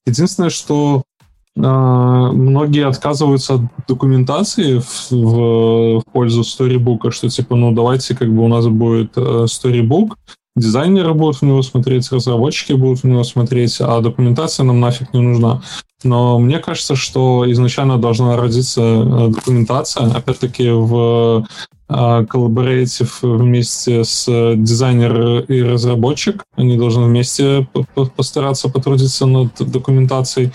[0.07, 1.16] Единственное, что а,
[1.57, 8.43] многие отказываются от документации в, в- в пользу Storybook, что типа, ну давайте как бы
[8.45, 10.11] у нас будет э, Storybook,
[10.55, 15.21] дизайнеры будут в него смотреть, разработчики будут в него смотреть, а документация нам нафиг не
[15.21, 15.63] нужна.
[16.05, 21.47] Но мне кажется, что изначально должна родиться э, документация, опять-таки в
[21.89, 21.93] э,
[22.31, 26.45] Collaborative вместе с э, дизайнер и разработчик.
[26.57, 30.53] Они должны вместе по- по- постараться потрудиться над документацией.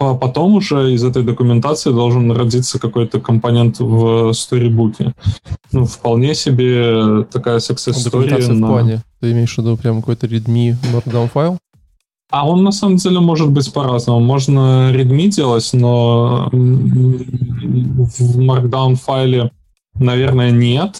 [0.00, 5.12] А потом уже из этой документации должен родиться какой-то компонент в сторибуке.
[5.72, 8.56] Ну, вполне себе такая success Документация story.
[8.56, 9.02] в на- плане.
[9.20, 11.58] Ты имеешь в виду прям какой-то readme markdown файл?
[12.30, 14.20] А он на самом деле может быть по-разному.
[14.20, 19.50] Можно readme делать, но в Markdown файле,
[19.94, 20.98] наверное, нет.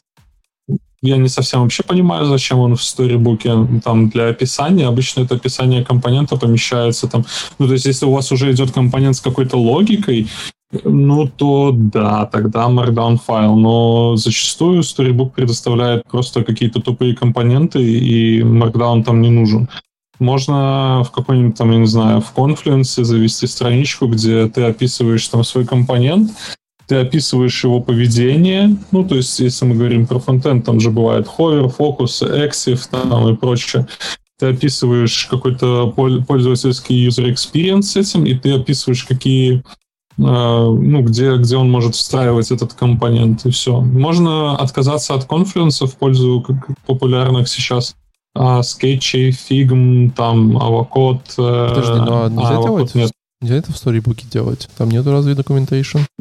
[1.03, 3.55] Я не совсем вообще понимаю, зачем он в сторибуке.
[3.83, 4.87] Там для описания.
[4.87, 7.25] Обычно это описание компонента помещается там.
[7.59, 10.29] Ну, то есть, если у вас уже идет компонент с какой-то логикой,
[10.85, 13.57] ну, то да, тогда Markdown файл.
[13.57, 19.69] Но зачастую Storybook предоставляет просто какие-то тупые компоненты, и Markdown там не нужен.
[20.19, 25.45] Можно в какой-нибудь там, я не знаю, в Confluence завести страничку, где ты описываешь там
[25.45, 26.31] свой компонент,
[26.91, 31.29] ты описываешь его поведение, ну, то есть, если мы говорим про фронтенд, там же бывает
[31.39, 33.87] hover, focus, exif там и прочее.
[34.41, 39.63] Ты описываешь какой-то пол- пользовательский user experience с этим, и ты описываешь, какие э,
[40.19, 43.81] ну, где, где он может встраивать этот компонент, и все.
[43.81, 47.95] Можно отказаться от Confluence в пользу как популярных сейчас
[48.35, 51.21] а, скетчей, фигм, там, авокод.
[51.39, 52.95] э, Подожди, а нельзя делать?
[52.97, 53.13] нет.
[53.43, 54.69] Нельзя это в сторибуке делать?
[54.77, 55.35] Там нету разве?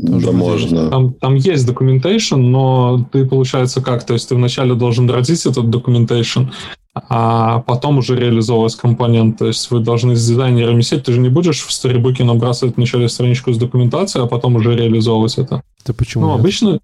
[0.02, 0.90] Тоже Да можно.
[0.90, 4.06] Там, там есть documentation, но ты, получается, как?
[4.06, 6.48] То есть ты вначале должен родить этот documentation,
[6.94, 9.38] а потом уже реализовывать компонент.
[9.38, 11.04] То есть вы должны с дизайнерами сидеть.
[11.04, 15.38] Ты же не будешь в сторибуке набрасывать вначале страничку с документацией, а потом уже реализовывать
[15.38, 15.62] это.
[15.84, 16.24] Это почему?
[16.24, 16.40] Ну, нет?
[16.40, 16.80] обычно,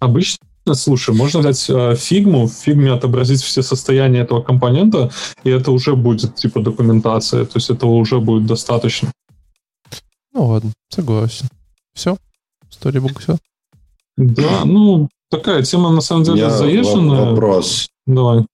[0.00, 0.38] обычно,
[0.74, 5.10] слушай, можно взять э, фигму, в фигме отобразить все состояния этого компонента,
[5.44, 9.10] и это уже будет типа документация, то есть этого уже будет достаточно.
[10.38, 11.46] Ну ладно, согласен.
[11.94, 12.16] Все?
[12.70, 13.38] Storybook все?
[14.16, 17.24] Да, ну, такая тема на самом деле заезженная.
[17.24, 17.88] во- вопрос.
[18.06, 18.46] Давай.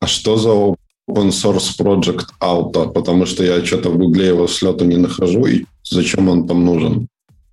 [0.00, 2.90] А что за open source project Auto?
[2.90, 6.64] Потому что я что-то в гугле его с лету не нахожу, и зачем он там
[6.64, 7.06] нужен?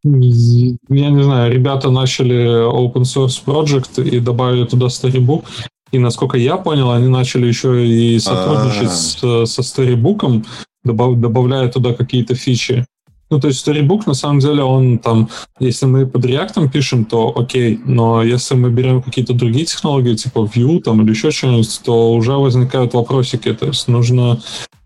[0.04, 5.44] Я не знаю, ребята начали open source project и добавили туда Storybook.
[5.92, 8.84] И насколько я понял, они начали еще и сотрудничать
[9.24, 9.46] А.
[9.46, 10.46] с- со Storybook,
[10.90, 12.86] добав- добавляя туда какие-то фичи.
[13.32, 15.30] Ну, то есть Storybook, на самом деле, он там,
[15.60, 20.40] если мы под React пишем, то окей, но если мы берем какие-то другие технологии, типа
[20.40, 23.54] Vue там, или еще что-нибудь, то уже возникают вопросики.
[23.54, 24.40] То есть нужно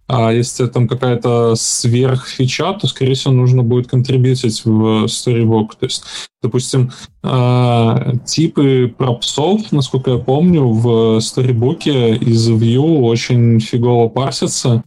[0.07, 5.69] а если там какая-то сверхфича, то, скорее всего, нужно будет контрибьютить в Storybook.
[5.79, 6.03] То есть,
[6.41, 6.91] допустим,
[7.23, 14.83] а, типы пропсов, насколько я помню, в Storybook из Vue очень фигово парсятся.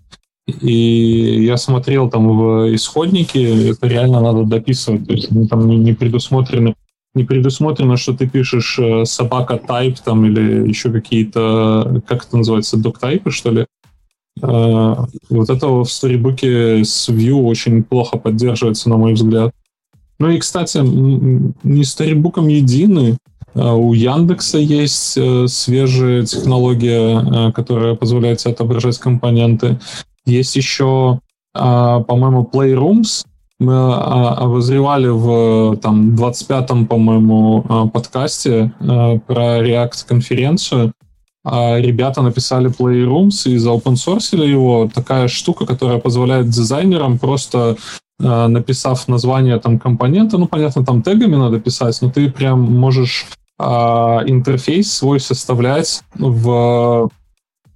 [0.47, 5.07] И я смотрел там в исходнике, это реально надо дописывать.
[5.07, 6.75] То есть там не, не предусмотрены
[7.17, 12.77] не предусмотрено, что ты пишешь э, собака type там или еще какие-то, как это называется,
[12.77, 13.67] доктайпы, что ли?
[14.43, 14.95] Э,
[15.31, 19.53] Вот это в Storybook с Vue очень плохо поддерживается, на мой взгляд.
[20.19, 23.17] Ну и, кстати, не Storybook едины.
[23.55, 29.79] А У Яндекса есть э, свежая технология, которая позволяет отображать компоненты.
[30.27, 31.21] Есть еще,
[31.55, 33.25] а, по-моему, Playrooms.
[33.59, 40.93] Мы а, обозревали в там 25-м, по-моему, а, подкасте про React-конференцию.
[41.45, 44.91] Ребята написали Playrooms и заопенсорсили его.
[44.93, 47.77] Такая штука, которая позволяет дизайнерам просто
[48.19, 53.27] написав название там компонента, ну, понятно, там тегами надо писать, но ты прям можешь
[53.61, 57.11] интерфейс свой составлять в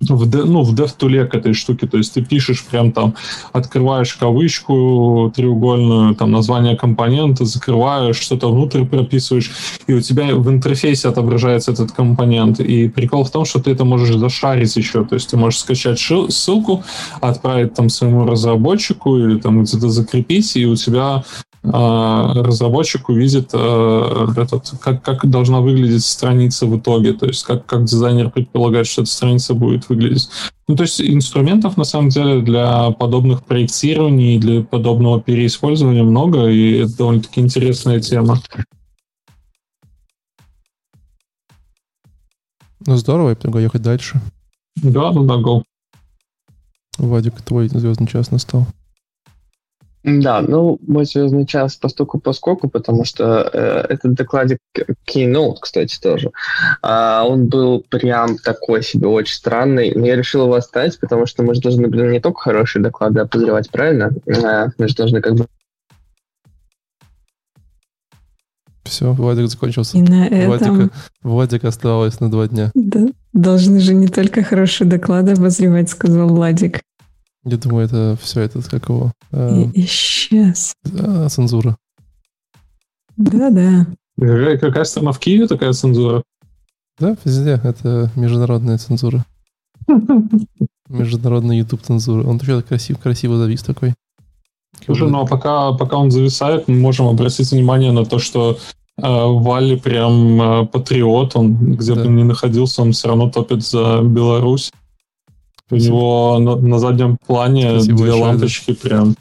[0.01, 3.15] в, ну, в DevTool к этой штуке, то есть ты пишешь прям там,
[3.53, 9.51] открываешь кавычку треугольную, там название компонента, закрываешь, что-то внутрь прописываешь,
[9.87, 12.61] и у тебя в интерфейсе отображается этот компонент.
[12.61, 15.99] И прикол в том, что ты это можешь зашарить еще, то есть ты можешь скачать
[15.99, 16.83] шил- ссылку,
[17.21, 21.25] отправить там своему разработчику или там где-то закрепить, и у тебя
[21.63, 27.85] разработчик увидит э, этот, как, как должна выглядеть страница в итоге, то есть как, как
[27.85, 30.31] дизайнер предполагает, что эта страница будет выглядеть.
[30.69, 36.79] Ну, то есть инструментов, на самом деле, для подобных проектирований, для подобного переиспользования много, и
[36.79, 38.41] это довольно-таки интересная тема.
[42.87, 44.21] Ну здорово, я предлагаю ехать дальше.
[44.77, 45.63] Да, да, да, go.
[46.97, 48.67] Вадик, твой звездный час настал.
[50.03, 54.59] Да, ну, мой звездный час постуку поскольку, потому что э, этот докладик
[55.07, 56.31] Keynote, кстати, тоже,
[56.81, 59.93] а, он был прям такой себе, очень странный.
[59.95, 63.21] Но я решил его оставить, потому что мы же должны, блин, не только хорошие доклады
[63.21, 64.11] обозревать, правильно?
[64.43, 65.47] А, мы же должны как бы...
[68.85, 69.99] Все, Вадик закончился.
[69.99, 72.71] И на этом Вадика, Вадик осталось на два дня.
[72.75, 76.81] да, должны же не только хорошие доклады обозревать, сказал Владик.
[77.45, 79.13] Я думаю, это все, это как его?
[79.33, 80.75] э, исчез.
[80.99, 81.77] а, цензура.
[83.17, 83.87] Да-да.
[84.19, 86.23] Какая, какая страна в Киеве такая цензура?
[86.99, 87.61] Да, везде.
[87.65, 89.25] Это международная цензура.
[90.89, 92.27] Международный YouTube цензура.
[92.27, 93.95] Он вообще красив, красиво завис такой.
[94.85, 98.59] Слушай, ну а пока, пока он зависает, мы можем обратить внимание на то, что
[98.97, 102.05] э, Валли прям э, патриот, он где Да.
[102.05, 104.73] бы ни находился, он все равно топит за Беларусь.
[105.71, 108.27] У него на, на заднем плане Спасибо две большое, да.
[108.29, 109.15] лампочки прям.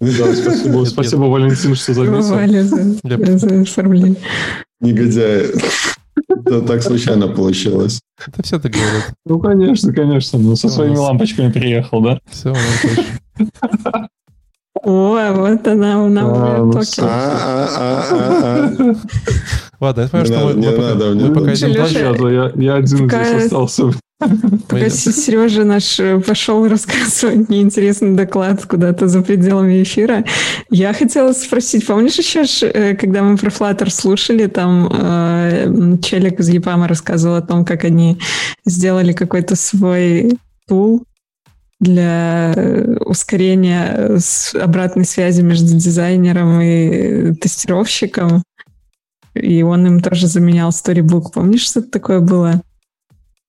[0.00, 2.28] Да, спасибо, Нет, спасибо, Валентин, что заметил.
[2.34, 4.16] Валя за, Я- за оформление.
[4.80, 5.46] Негодяи.
[6.44, 8.00] Да так случайно получилось.
[8.26, 9.12] Это все так говорят.
[9.24, 10.38] Ну, конечно, конечно.
[10.38, 12.18] Ну, со Ну, своими лампочками приехал, да?
[12.30, 12.54] Все.
[14.82, 16.98] О, вот она у нас
[19.80, 21.98] Ладно, я понимаю, Не что мы, не мы пока, надо мы пока идем дальше.
[21.98, 23.84] Я, я один пока- здесь остался.
[24.68, 30.24] Пока Сережа наш э, пошел рассказывать неинтересный доклад куда-то за пределами эфира,
[30.70, 36.48] я хотела спросить, помнишь еще, э, когда мы про Flutter слушали, там э, Челик из
[36.48, 38.18] Епама рассказывал о том, как они
[38.64, 41.04] сделали какой-то свой тул
[41.80, 48.42] для э, ускорения с- обратной связи между дизайнером и тестировщиком,
[49.34, 51.32] и он им тоже заменял Storybook.
[51.32, 52.60] Помнишь, что это такое было?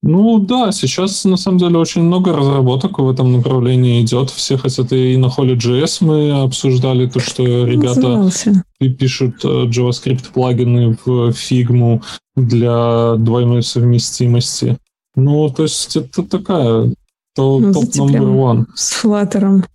[0.08, 4.30] Ну да, сейчас на самом деле очень много разработок в этом направлении идет.
[4.30, 8.64] Все хотят и на Holy.js мы обсуждали то, что ребята Назывался?
[8.80, 12.04] пишут э, JavaScript плагины в Figma
[12.36, 14.78] для двойной совместимости.
[15.16, 16.94] Ну, то есть это такая
[17.36, 18.66] то- Ну, топ номер one.
[18.76, 19.66] с флаттером.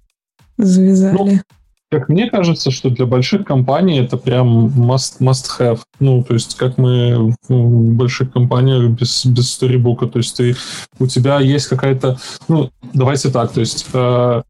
[0.58, 1.42] завязали.
[1.91, 5.80] Как мне кажется, что для больших компаний это прям must, must have.
[5.99, 10.07] Ну, то есть, как мы в больших компаниях без, без сторибука.
[10.07, 10.55] То есть, ты,
[11.01, 12.18] у тебя есть какая-то...
[12.47, 14.43] Ну, давайте так, то есть, э,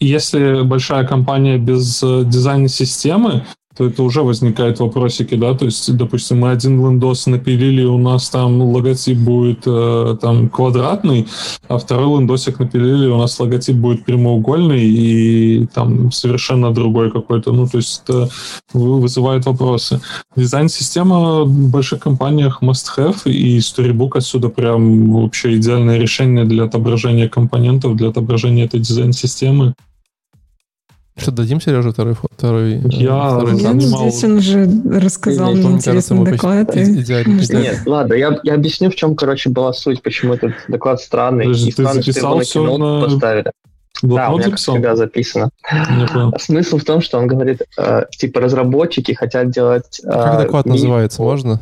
[0.00, 5.96] если большая компания без э, дизайна системы, то это уже возникает вопросики, да, то есть,
[5.96, 11.26] допустим, мы один лендос напилили, у нас там логотип будет э, там квадратный,
[11.68, 17.66] а второй лендосик напилили, у нас логотип будет прямоугольный и там совершенно другой какой-то, ну,
[17.66, 18.28] то есть это
[18.74, 20.00] вызывает вопросы.
[20.36, 27.96] Дизайн-система в больших компаниях must-have, и Storybook отсюда прям вообще идеальное решение для отображения компонентов,
[27.96, 29.74] для отображения этой дизайн-системы.
[31.16, 35.72] Что, дадим Сереже второй, второй, э, Я второй Я ну, здесь он уже рассказал мне
[35.72, 36.74] интересный доклад.
[36.74, 37.42] и- идеально-.
[37.52, 41.44] Нет, ладно, я, я объясню, в чем, короче, была суть, почему этот доклад странный.
[41.44, 43.44] Подожди, и ты странно, что его на кино на- поставили.
[43.44, 44.74] Да, у Блокнот меня, как записал?
[44.74, 45.50] всегда, записано.
[46.38, 50.00] Смысл в том, что он говорит, э, типа, разработчики хотят делать...
[50.02, 51.60] э, Как доклад ми- называется, можно?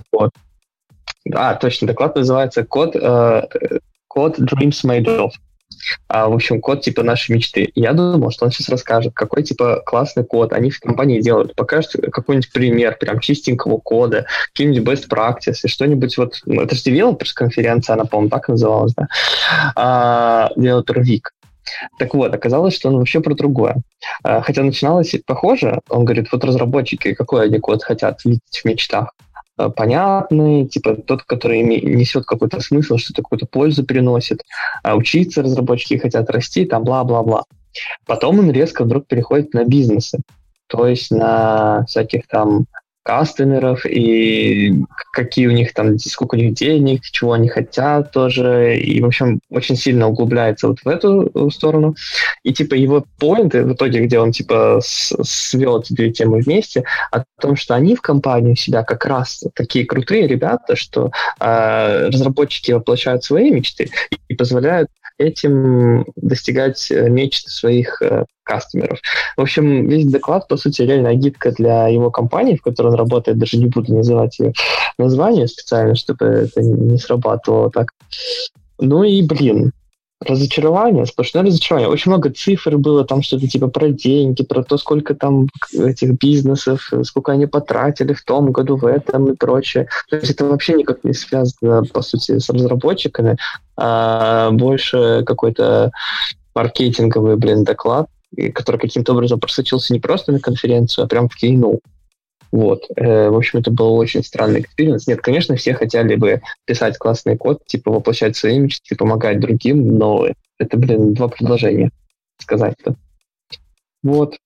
[1.35, 3.43] А, точно, доклад называется «Код, э,
[4.09, 5.31] код Dreams Made Of».
[6.09, 7.71] А, в общем, код типа нашей мечты.
[7.75, 11.55] Я думал, что он сейчас расскажет, какой типа классный код они в компании делают.
[11.55, 16.41] Покажет какой-нибудь пример прям чистенького кода, какие-нибудь best practice и что-нибудь вот...
[16.45, 19.09] ну, Это же developers конференция, она, по-моему, так называлась, да?
[19.77, 21.23] А, Developer Week.
[21.99, 23.77] Так вот, оказалось, что он вообще про другое.
[24.23, 29.13] А, Хотя начиналось похоже, он говорит, вот разработчики, какой они код хотят видеть в мечтах
[29.69, 34.43] понятный, типа тот, который несет какой-то смысл, что-то какую-то пользу приносит,
[34.83, 37.45] а учиться разработчики хотят расти, там бла-бла-бла.
[38.07, 40.21] Потом он резко вдруг переходит на бизнесы,
[40.67, 42.67] то есть на всяких там
[43.11, 44.73] кастомеров и
[45.13, 49.41] какие у них там, сколько у них денег, чего они хотят тоже, и, в общем,
[49.51, 51.97] очень сильно углубляется вот в эту э, сторону.
[52.45, 57.25] И, типа, его поинты в итоге, где он, типа, свел эти две темы вместе, о
[57.41, 62.71] том, что они в компании у себя как раз такие крутые ребята, что э, разработчики
[62.71, 63.91] воплощают свои мечты
[64.29, 64.89] и позволяют
[65.21, 68.99] этим достигать э, мечт своих э, кастомеров.
[69.37, 73.39] В общем, весь доклад, по сути, реально гидка для его компании, в которой он работает,
[73.39, 74.53] даже не буду называть ее
[74.99, 77.93] название специально, чтобы это не срабатывало так.
[78.79, 79.73] Ну и, блин,
[80.21, 81.91] разочарование, сплошное разочарование.
[81.91, 86.91] Очень много цифр было, там что-то типа про деньги, про то, сколько там этих бизнесов,
[87.05, 89.89] сколько они потратили в том году, в этом и прочее.
[90.11, 93.39] То есть это вообще никак не связано, по сути, с разработчиками,
[93.77, 95.91] а больше какой-то
[96.55, 98.09] маркетинговый, блин, доклад,
[98.55, 101.81] который каким-то образом просочился не просто на конференцию, а прям в keynote.
[102.53, 102.83] Вот.
[102.97, 105.07] Э, В общем, это был очень странный experience.
[105.07, 110.27] Нет, конечно, все хотели бы писать классный код, типа воплощать свои мечты, помогать другим, но
[110.59, 111.91] это, блин, два предложения
[112.39, 112.97] сказать-то.
[114.03, 114.37] Вот.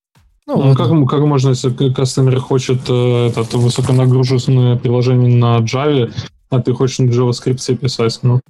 [0.47, 6.13] Ну, Ну, как, как можно, если customer хочет э, это высоконагруженное приложение на Java,
[6.51, 8.19] а ты хочешь на JavaScript писать?
[8.23, 8.41] Ну,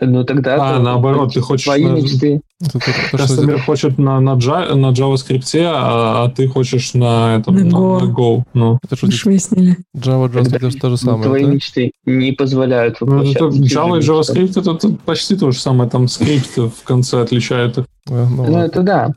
[0.00, 0.56] Ну тогда...
[0.60, 2.40] А, это наоборот, ты хочешь Твои на- мечты.
[2.60, 2.78] Это
[3.12, 7.68] кастомер хочет на, на, Java, на JavaScript, а, а ты хочешь на, этом, На на,
[7.76, 8.00] Go.
[8.00, 8.42] на Go.
[8.54, 9.76] Ну, это что, Уж выяснили.
[9.96, 11.50] Java, JavaScript, это то же Ну, самое, твои да?
[11.52, 13.36] мечты не позволяют Ну, воплощать.
[13.36, 14.00] это чужие Java и.
[14.02, 17.84] JavaScript это, это почти то же самое, там скрипт в конце отличает их.
[18.08, 19.10] А, ну, Ну, это да.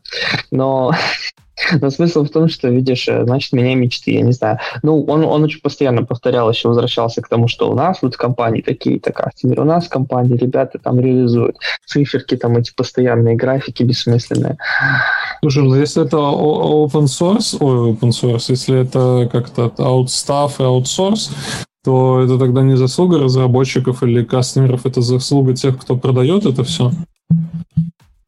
[0.52, 0.92] Но,
[1.82, 4.60] но смысл в том, что, видишь, э, значит, меня мечты, я не знаю.
[4.84, 8.62] Ну, он, он очень постоянно повторял, еще возвращался к тому, что у нас вот компании
[8.62, 14.58] такие-то кастомеры, у нас компании ребята там реализуют циферки, там эти постоянные графики бессмысленные.
[15.42, 21.32] Слушай, ну если это open source, ой, open source, если это как-то outstaff и outsource,
[21.84, 26.92] то это тогда не заслуга разработчиков или кастомеров, это заслуга тех, кто продает это все.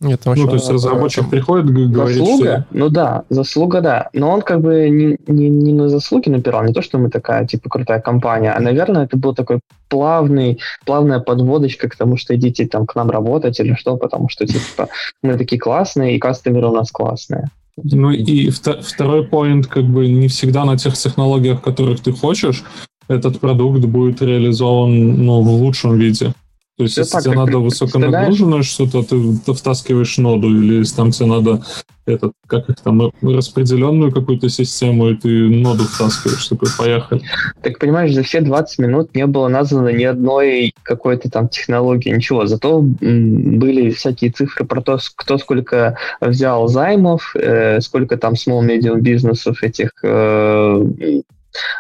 [0.04, 2.66] Нет, там Ну, то есть разработчик там- приходит, г- говорит, заслуга?
[2.70, 2.78] что...
[2.78, 4.10] Ну да, заслуга, да.
[4.14, 7.48] Но он как бы не, не, не на заслуги напирал, не то, что мы такая,
[7.48, 12.68] типа, крутая компания, а, наверное, это был такой плавный, плавная подводочка к тому, что идите
[12.68, 14.90] там к нам работать или что, потому что, типа,
[15.22, 17.50] мы такие классные, и кастомеры у нас классные.
[17.78, 22.64] Ну и вто- второй поинт, как бы не всегда на тех технологиях, которых ты хочешь,
[23.08, 26.34] этот продукт будет реализован ну, в лучшем виде.
[26.76, 30.80] То есть, Всё если так, тебе надо ты высоконагруженное что-то, ты, ты втаскиваешь ноду, или
[30.80, 31.62] если там тебе надо
[32.06, 37.22] этот, как их там, распределенную какую-то систему, и ты ноду втаскиваешь, такой, поехали.
[37.62, 42.48] Так понимаешь, за все 20 минут не было названо ни одной какой-то там технологии, ничего.
[42.48, 49.00] Зато были всякие цифры про то, кто сколько взял займов, э, сколько там small medium
[49.00, 50.86] бизнесов этих э,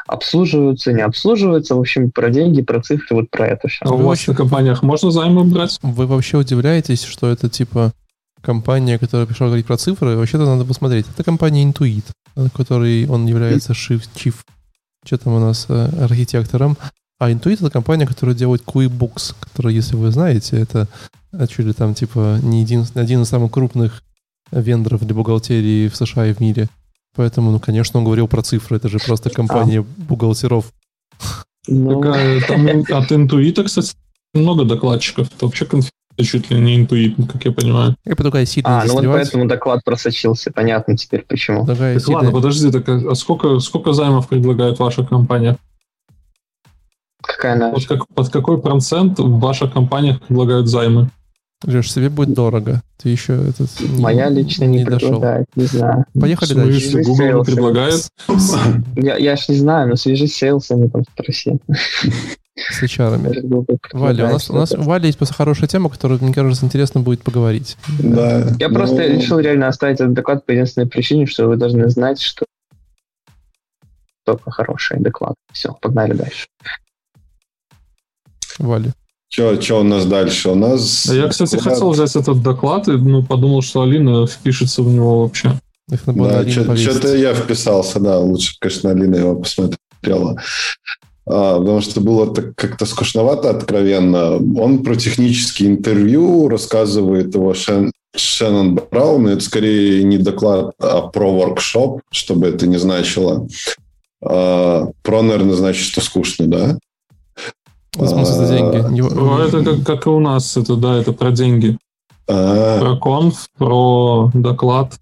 [0.07, 1.75] обслуживаются, не обслуживаются.
[1.75, 3.85] В общем, про деньги, про цифры, вот про это все.
[3.85, 5.79] А у вас на компаниях можно займы брать?
[5.81, 7.93] Вы вообще удивляетесь, что это типа
[8.41, 11.05] компания, которая пришла говорить про цифры, вообще-то надо посмотреть.
[11.13, 12.03] Это компания Intuit,
[12.53, 14.35] который он является shift, chief,
[15.05, 16.77] что там у нас, э, архитектором.
[17.19, 20.87] А Intuit это компания, которая делает QuickBooks, который, если вы знаете, это
[21.31, 24.03] э, чуть ли там типа не един, один из самых крупных
[24.51, 26.67] вендоров для бухгалтерии в США и в мире.
[27.15, 28.77] Поэтому, ну, конечно, он говорил про цифры.
[28.77, 30.71] Это же просто компания бухгалтеров.
[31.67, 33.93] Ну, Такая, там от Intuit, кстати,
[34.33, 35.27] много докладчиков.
[35.33, 37.95] Это вообще конференция чуть ли не интуит, как я понимаю.
[38.05, 40.51] Я предлагаю сильно А, ну вот поэтому доклад просочился.
[40.51, 41.65] Понятно теперь почему.
[41.65, 45.57] Такая так, ладно, подожди, так, а сколько, сколько займов предлагает ваша компания?
[47.21, 47.73] Какая наша?
[47.73, 51.09] Вот как, под какой процент в ваших компаниях предлагают займы?
[51.63, 52.81] Леш, себе будет дорого.
[53.01, 53.69] Ты еще этот...
[53.99, 55.61] Моя не, лично не, не предлагает, дошел.
[55.61, 56.05] не знаю.
[56.19, 56.79] Поехали дальше.
[56.79, 58.09] Свяжись Google не предлагает?
[58.95, 61.57] Я, я ж не знаю, но свяжись с сейлсами, там спроси.
[62.55, 63.79] С HR.
[63.93, 67.01] Валя, у нас, у нас у Вали есть просто хорошая тема, которую, мне кажется, интересно
[67.01, 67.77] будет поговорить.
[67.99, 68.47] Да.
[68.59, 68.75] Я ну...
[68.75, 72.45] просто решил реально оставить этот доклад по единственной причине, что вы должны знать, что
[74.23, 75.35] только хороший доклад.
[75.51, 76.47] Все, погнали дальше.
[78.59, 78.93] Валя.
[79.33, 80.49] Что, что у нас дальше?
[80.49, 81.07] У нас...
[81.07, 81.73] Я, кстати, доклад...
[81.73, 85.59] хотел взять этот доклад и ну, подумал, что Алина впишется в него вообще.
[86.05, 88.19] Да, что-то я вписался, да.
[88.19, 90.39] Лучше, конечно, Алина его посмотрела.
[91.25, 94.35] А, потому что было так как-то скучновато, откровенно.
[94.35, 99.27] Он про технические интервью рассказывает его Шен, Шеннон Браун.
[99.27, 103.47] Это скорее не доклад, а про воркшоп, чтобы это не значило.
[104.23, 106.77] А, про, наверное, значит, что скучно, да?
[107.95, 109.01] В смысле, за деньги.
[109.01, 111.77] Ну, это как, как и у нас, это да, это про деньги.
[112.27, 114.93] А, про конф, про доклад.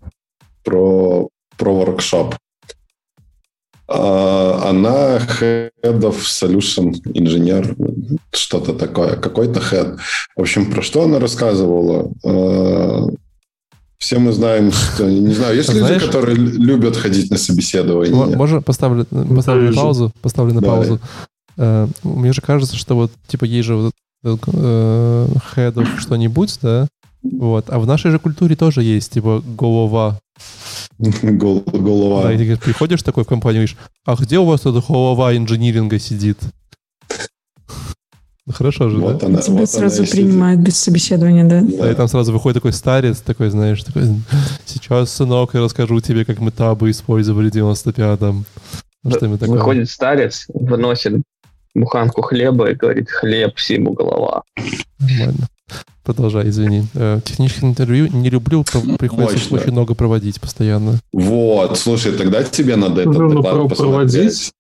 [0.64, 2.36] Про, про воркшоп.
[3.88, 7.76] А, она head of solution инженер,
[8.32, 9.98] что-то такое, какой-то head.
[10.36, 12.12] В общем, про что она рассказывала?
[12.26, 13.08] А,
[13.98, 18.36] все мы знаем, что, не знаю, есть люди, которые любят ходить на собеседование.
[18.36, 20.12] Можно поставлю, поставлю на паузу?
[20.22, 21.00] Поставлю на паузу.
[21.58, 23.94] Э, мне же кажется, что вот, типа, есть же вот
[24.24, 26.88] э, head что-нибудь, да?
[27.24, 27.70] Вот.
[27.70, 30.20] А в нашей же культуре тоже есть, типа, голова.
[31.00, 32.24] Голова.
[32.24, 35.36] Да, и ты приходишь такой в компанию и говоришь, а где у вас тут голова
[35.36, 36.40] инжиниринга сидит?
[38.48, 39.28] Ну, хорошо же, вот да?
[39.28, 40.74] Она, Тебя вот сразу принимают сидит.
[40.74, 41.62] без собеседования, да?
[41.62, 44.04] Да, и там сразу выходит такой старец, такой, знаешь, такой,
[44.66, 48.46] сейчас, сынок, я расскажу тебе, как мы табы использовали в 95-м.
[49.04, 51.22] Ну, что Выходит старец, выносит
[51.76, 54.44] буханку хлеба и говорит, хлеб всему голова.
[55.00, 55.48] Нормально.
[56.04, 56.84] Продолжай, извини.
[56.96, 58.64] Э, технических интервью не люблю,
[58.98, 59.58] приходится Мощно.
[59.58, 61.00] очень много проводить постоянно.
[61.14, 63.78] Вот, слушай, тогда тебе надо это ну, посмотреть.
[63.78, 64.52] Проводить?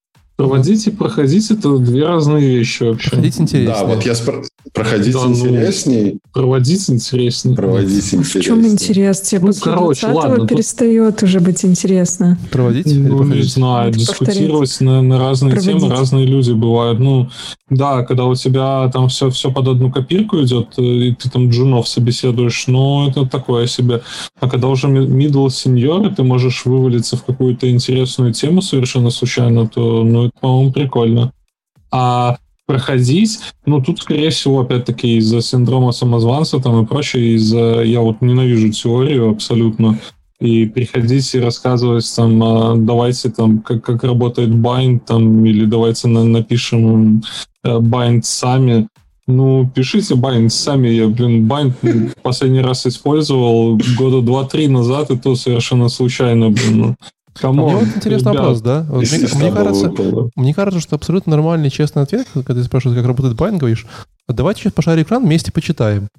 [0.42, 3.10] Проводить и проходить это две разные вещи вообще.
[3.10, 3.76] Проходить интереснее.
[3.76, 4.44] Да, вот я спр...
[4.74, 6.20] проходить да, ну, интересней.
[6.34, 7.56] Проводить интереснее.
[7.56, 8.42] Проводить интереснее.
[8.42, 9.22] В чем интерес?
[9.22, 11.30] Тебе ну, короче, ладно, перестает тут...
[11.30, 12.40] уже быть интересно.
[12.52, 12.88] Проводить?
[12.88, 15.82] Ну, не знаю, дискутировать на, на разные проводить.
[15.82, 17.00] темы разные люди бывают.
[17.00, 17.30] Ну,
[17.70, 21.50] да, когда у тебя там все, все под одну копирку идет, э, и ты там
[21.50, 24.02] джунов собеседуешь, ну, это такое себе.
[24.40, 30.04] А когда уже middle senior, ты можешь вывалиться в какую-то интересную тему совершенно случайно, то,
[30.04, 31.34] ну, по-моему, прикольно.
[31.92, 37.82] А проходить, ну, тут, скорее всего, опять-таки, из-за синдрома самозванца там и прочее, из-за...
[37.82, 40.00] Я вот ненавижу теорию абсолютно,
[40.42, 46.08] и приходить и рассказывать там, а, давайте там, как, как работает bind, там, или давайте
[46.08, 47.22] на, напишем
[47.64, 48.88] э, bind сами.
[49.28, 50.88] Ну, пишите bind сами.
[50.88, 56.96] Я, блин, bind последний раз использовал года два-три назад, и то совершенно случайно, блин.
[57.40, 57.70] Кому?
[57.70, 58.86] Мне вот интересный ребят, вопрос, да?
[58.90, 59.94] Вот мне, мне, кажется,
[60.36, 63.86] мне кажется, что абсолютно нормальный, честный ответ, когда ты спрашиваешь, как работает Байн, говоришь,
[64.28, 66.10] давайте сейчас пошарим экран, вместе почитаем.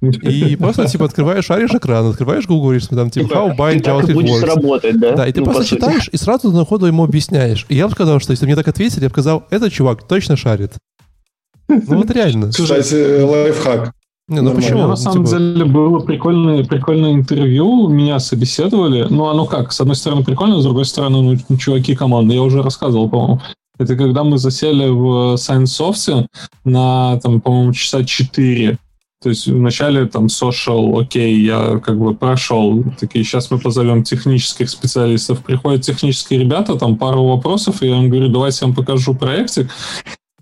[0.00, 4.44] И просто, типа, открываешь, шаришь экран, открываешь Google, говоришь, там, типа, how bind JavaScript works.
[4.46, 5.14] работать, да?
[5.14, 7.66] Да, и ты ну, просто читаешь и сразу на ходу ему объясняешь.
[7.68, 10.36] И я бы сказал, что если мне так ответили, я бы сказал, этот чувак точно
[10.36, 10.72] шарит.
[11.68, 12.50] Ну вот реально.
[12.50, 13.92] Кстати, лайфхак.
[14.30, 14.86] Не, ну почему?
[14.86, 15.38] На самом типа...
[15.38, 19.06] деле было прикольное, прикольное интервью, меня собеседовали.
[19.10, 19.72] Ну, оно как?
[19.72, 22.34] С одной стороны прикольно, с другой стороны, ну, чуваки команды.
[22.34, 23.40] Я уже рассказывал, по-моему.
[23.80, 26.26] Это когда мы засели в ScienceSoft
[26.64, 28.78] на, там, по-моему, часа 4.
[29.22, 32.84] То есть вначале там social, окей, я как бы прошел.
[33.00, 35.42] Такие, сейчас мы позовем технических специалистов.
[35.42, 39.70] Приходят технические ребята, там пару вопросов, и я им говорю, давайте я вам покажу проектик.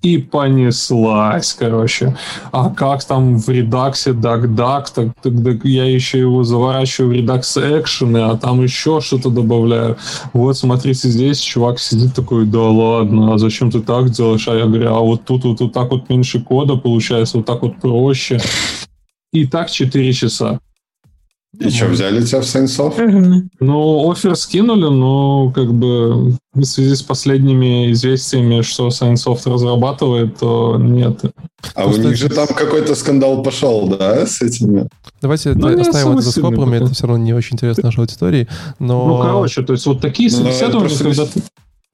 [0.00, 2.16] И понеслась, короче.
[2.52, 8.18] А как там в редаксе DuckDuck, так, тогда я еще его заворачиваю в редакс экшены,
[8.18, 9.96] а там еще что-то добавляю.
[10.32, 14.46] Вот, смотрите, здесь чувак сидит такой, да ладно, а зачем ты так делаешь?
[14.46, 17.62] А я говорю, а вот тут вот, вот так вот меньше кода получается, вот так
[17.62, 18.40] вот проще.
[19.32, 20.60] И так 4 часа.
[21.60, 22.94] И что, взяли тебя в ScienceSoft?
[23.60, 30.76] Ну, оффер скинули, но как бы в связи с последними известиями, что ScienceSoft разрабатывает, то
[30.78, 31.20] нет.
[31.74, 34.88] А у них же там какой-то скандал пошел, да, с этими?
[35.20, 38.48] Давайте ну, оставим это за скобками, это все равно не очень интересно нашей аудитории,
[38.78, 39.06] но...
[39.06, 41.42] Ну, короче, то есть вот такие ну, собеседования, когда ты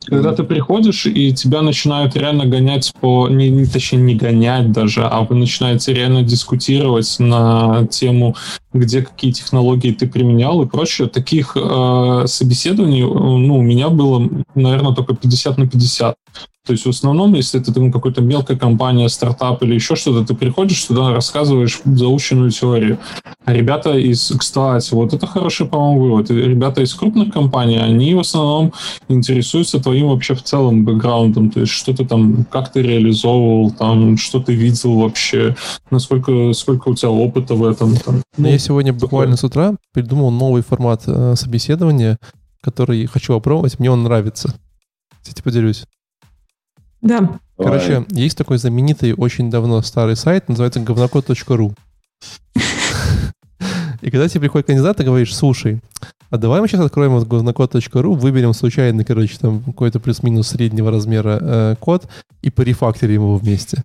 [0.06, 3.28] когда ты приходишь, и тебя начинают реально гонять по...
[3.28, 8.36] Не, не, точнее, не гонять даже, а вы начинаете реально дискутировать на тему,
[8.72, 11.08] где какие технологии ты применял и прочее.
[11.08, 16.16] Таких э, собеседований ну, у меня было, наверное, только 50 на 50.
[16.66, 20.34] То есть в основном, если это там, какая-то мелкая компания, стартап или еще что-то, ты
[20.34, 22.98] приходишь туда, рассказываешь заученную теорию.
[23.44, 26.30] А ребята из, кстати, вот это хороший, по-моему, вывод.
[26.30, 28.72] Ребята из крупных компаний, они в основном
[29.08, 31.50] интересуются твоим вообще в целом бэкграундом.
[31.50, 35.54] То есть что ты там, как ты реализовывал, там, что ты видел вообще,
[35.90, 37.94] насколько сколько у тебя опыта в этом.
[37.96, 38.22] Там.
[38.38, 39.02] Ну, я сегодня такое.
[39.02, 42.16] буквально с утра придумал новый формат э, собеседования,
[42.62, 43.78] который хочу опробовать.
[43.78, 44.54] Мне он нравится.
[45.20, 45.84] Кстати, поделюсь.
[47.04, 47.38] Да.
[47.58, 51.74] Короче, есть такой знаменитый, очень давно старый сайт, называется говнокод.ру.
[54.00, 55.80] И когда тебе приходит кандидат, ты говоришь, слушай,
[56.30, 61.38] а давай мы сейчас откроем вот говнокод.ру, выберем случайно, короче, там какой-то плюс-минус среднего размера
[61.40, 62.08] э, код
[62.42, 63.82] и порефакторим его вместе.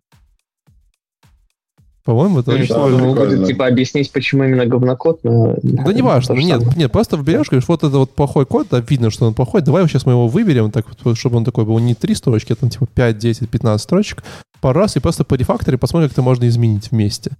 [2.09, 2.97] По-моему, это очень сложно.
[2.97, 5.55] Ну, будет, типа, объяснить, почему именно говнокод, но...
[5.61, 9.11] Да не важно, нет, нет, просто берешь, говоришь, вот это вот плохой код, да, видно,
[9.11, 12.15] что он плохой, давай сейчас мы его выберем, так, чтобы он такой был не три
[12.15, 14.23] строчки, а там типа 5, 10, 15 строчек,
[14.59, 17.33] по раз, и просто по рефакторе посмотрим, как это можно изменить вместе.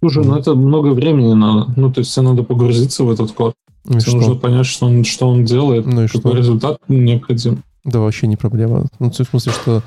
[0.00, 1.72] Слушай, ну это много времени надо.
[1.76, 3.54] Ну, то есть тебе надо погрузиться в этот код.
[3.84, 6.36] Ну, тебе нужно понять, что он, что он делает, ну, и какой что?
[6.36, 7.62] результат необходим.
[7.84, 8.86] Да, вообще не проблема.
[8.98, 9.82] Ну, в смысле, что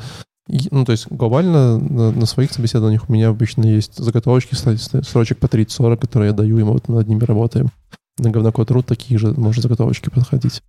[0.48, 5.48] ну, то есть глобально на, на своих собеседованиях у меня обычно есть заготовочки срочек по
[5.48, 7.70] 30-40, которые я даю, и мы вот над ними работаем.
[8.18, 10.62] На говнокод.ру такие же можно заготовочки подходить.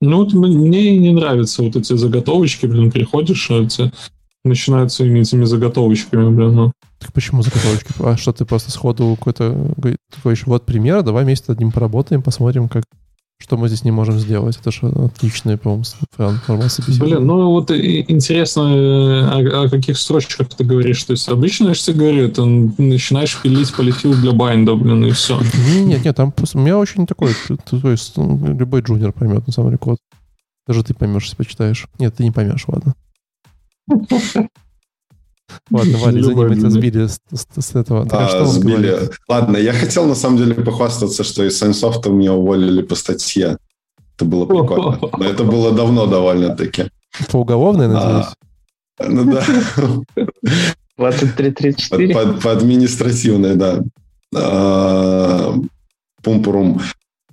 [0.00, 3.92] Ну, вот мне не нравятся вот эти заготовочки, блин, приходишь, а эти
[4.44, 6.72] начинают своими этими заготовочками, блин, ну.
[6.98, 7.92] Так почему заготовочки?
[8.00, 9.74] А что ты просто сходу какой-то
[10.22, 12.84] говоришь, вот пример, давай вместе над ним поработаем, посмотрим, как
[13.40, 14.58] что мы здесь не можем сделать?
[14.60, 15.84] Это же отличная, по-моему,
[16.98, 21.02] Блин, ну вот интересно, о, о каких строчках ты говоришь.
[21.04, 25.40] То есть обычно, тебе говорю, ты начинаешь пилить polyfill для bind а, блин, и все.
[25.80, 27.32] Нет, нет, там у меня очень такой,
[27.70, 29.98] то есть ну, любой джуниор поймет, на самом деле, код.
[30.66, 31.88] Даже ты поймешь, если почитаешь.
[31.98, 32.94] Нет, ты не поймешь, ладно.
[35.70, 38.06] Ладно, Валя, извини, мы тебя сбили с, с, с этого.
[38.08, 39.10] Так, а, что сбили.
[39.28, 43.58] Ладно, я хотел на самом деле похвастаться, что из ScienceSoft а меня уволили по статье.
[44.16, 44.98] Это было прикольно.
[45.18, 46.90] Но это было давно довольно-таки.
[47.30, 48.26] По уголовной, надеюсь?
[48.98, 49.44] А, ну да.
[50.98, 52.12] 23-34?
[52.12, 53.80] По, по, по административной, да.
[54.34, 55.54] А,
[56.22, 56.80] Пумпурум.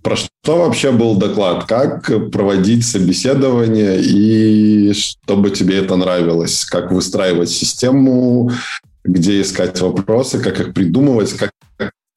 [0.08, 1.66] Про что вообще был доклад?
[1.66, 6.64] Как проводить собеседование и чтобы тебе это нравилось?
[6.64, 8.50] Как выстраивать систему,
[9.04, 11.52] где искать вопросы, как их придумывать, как,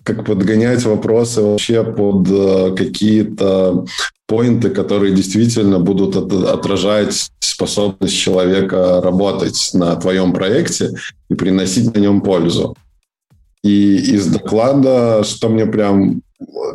[0.05, 3.85] как подгонять вопросы вообще под э, какие-то
[4.29, 10.93] поинты, которые действительно будут отражать способность человека работать на твоем проекте
[11.29, 12.77] и приносить на нем пользу.
[13.65, 16.23] И из доклада, что мне прям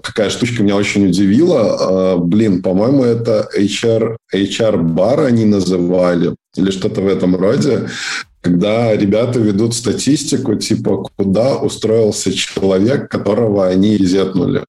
[0.04, 2.14] какая штучка меня очень удивила.
[2.14, 7.90] А, блин, по-моему, это HR, HR-бар они называли, или что-то в этом роде,
[8.42, 14.64] когда ребята ведут статистику, типа, куда устроился человек, которого они резетнули.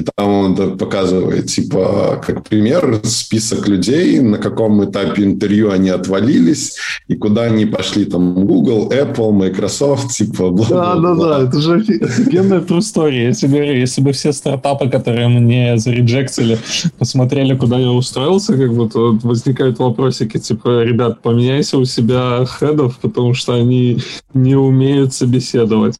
[0.00, 6.76] И там он показывает, типа, как пример, список людей, на каком этапе интервью они отвалились,
[7.08, 11.74] и куда они пошли, там, Google, Apple, Microsoft, типа, бла Да, да, да, это же
[11.74, 13.24] офигенная true story.
[13.24, 16.58] Я тебе говорю, если бы все стартапы, которые мне зареджектили,
[16.98, 22.98] посмотрели, куда я устроился, как бы, то возникают вопросики, типа, ребят, поменяйся у себя хедов,
[23.02, 23.98] потому что они
[24.32, 25.96] не умеют собеседовать.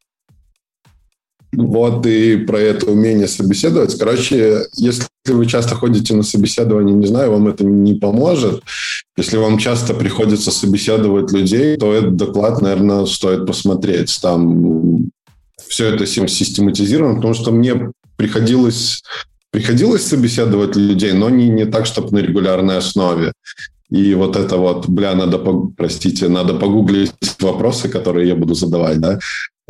[1.53, 3.99] Вот и про это умение собеседовать.
[3.99, 8.63] Короче, если вы часто ходите на собеседование, не знаю, вам это не поможет.
[9.17, 14.17] Если вам часто приходится собеседовать людей, то этот доклад, наверное, стоит посмотреть.
[14.23, 15.11] Там
[15.69, 19.03] все это систематизировано, потому что мне приходилось,
[19.51, 23.33] приходилось собеседовать людей, но не, не так, чтобы на регулярной основе.
[23.91, 25.39] И вот это вот, бля, надо,
[25.77, 29.19] простите, надо погуглить вопросы, которые я буду задавать, да,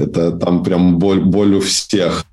[0.01, 2.25] это там прям боль, боль у всех.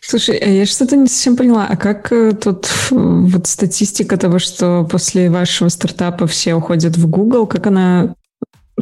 [0.00, 1.66] Слушай, а я что-то не совсем поняла.
[1.68, 7.46] А как э, тут вот статистика того, что после вашего стартапа все уходят в Google,
[7.46, 8.14] как она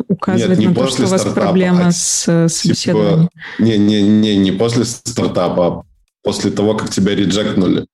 [0.09, 3.29] указывать не на то, что у вас проблема а с э, собеседованием.
[3.59, 5.83] Не, не, не, не после стартапа, а
[6.23, 7.87] после того, как тебя реджектнули.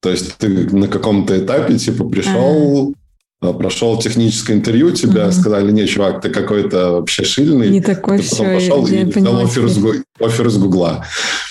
[0.00, 2.94] То есть ты на каком-то этапе типа пришел,
[3.40, 5.32] прошел техническое интервью, тебя Мгм.
[5.32, 7.70] сказали, не, чувак, ты какой-то вообще шильный.
[7.70, 9.78] Не такой ты потом все, пошел я и взял офер с,
[10.20, 11.04] офер с Гугла.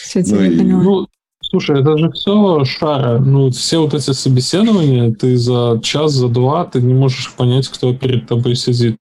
[0.03, 0.83] Все, Ну теперь и- поняла.
[0.83, 1.07] Ну,
[1.43, 3.17] слушай, это же все шара.
[3.19, 7.93] Ну, все вот эти собеседования, ты за час, за два, ты не можешь понять, кто
[7.93, 8.95] перед тобой сидит.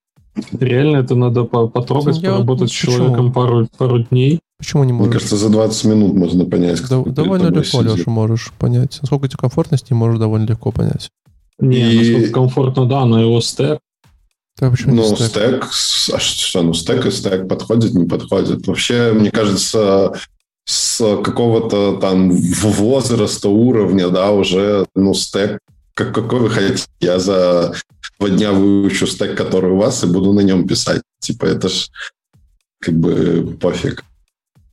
[0.58, 2.96] Реально это надо по- потрогать, Я вот поработать с почему?
[2.96, 4.40] человеком пару, пару дней.
[4.58, 5.12] Почему не Мне можешь?
[5.14, 7.96] кажется, за 20 минут можно понять, кто Да- перед довольно тобой легко, сидит.
[7.98, 8.98] Леша, можешь понять.
[9.02, 11.10] Насколько тебе комфортно с ним, можешь довольно легко понять.
[11.58, 13.78] Не, И- насколько комфортно, да, на его стек.
[14.60, 15.28] Да, почему Ну, стек?
[15.28, 15.68] стек,
[16.14, 18.66] а что, ну, стек и стек подходит, не подходит.
[18.66, 20.12] Вообще, мне кажется,
[20.64, 25.58] с какого-то там в- возраста, уровня, да, уже, ну, стек,
[25.94, 27.74] как, какой вы хотите, я за
[28.18, 31.02] два дня выучу стек, который у вас, и буду на нем писать.
[31.20, 31.88] Типа, это ж
[32.80, 34.04] как бы пофиг.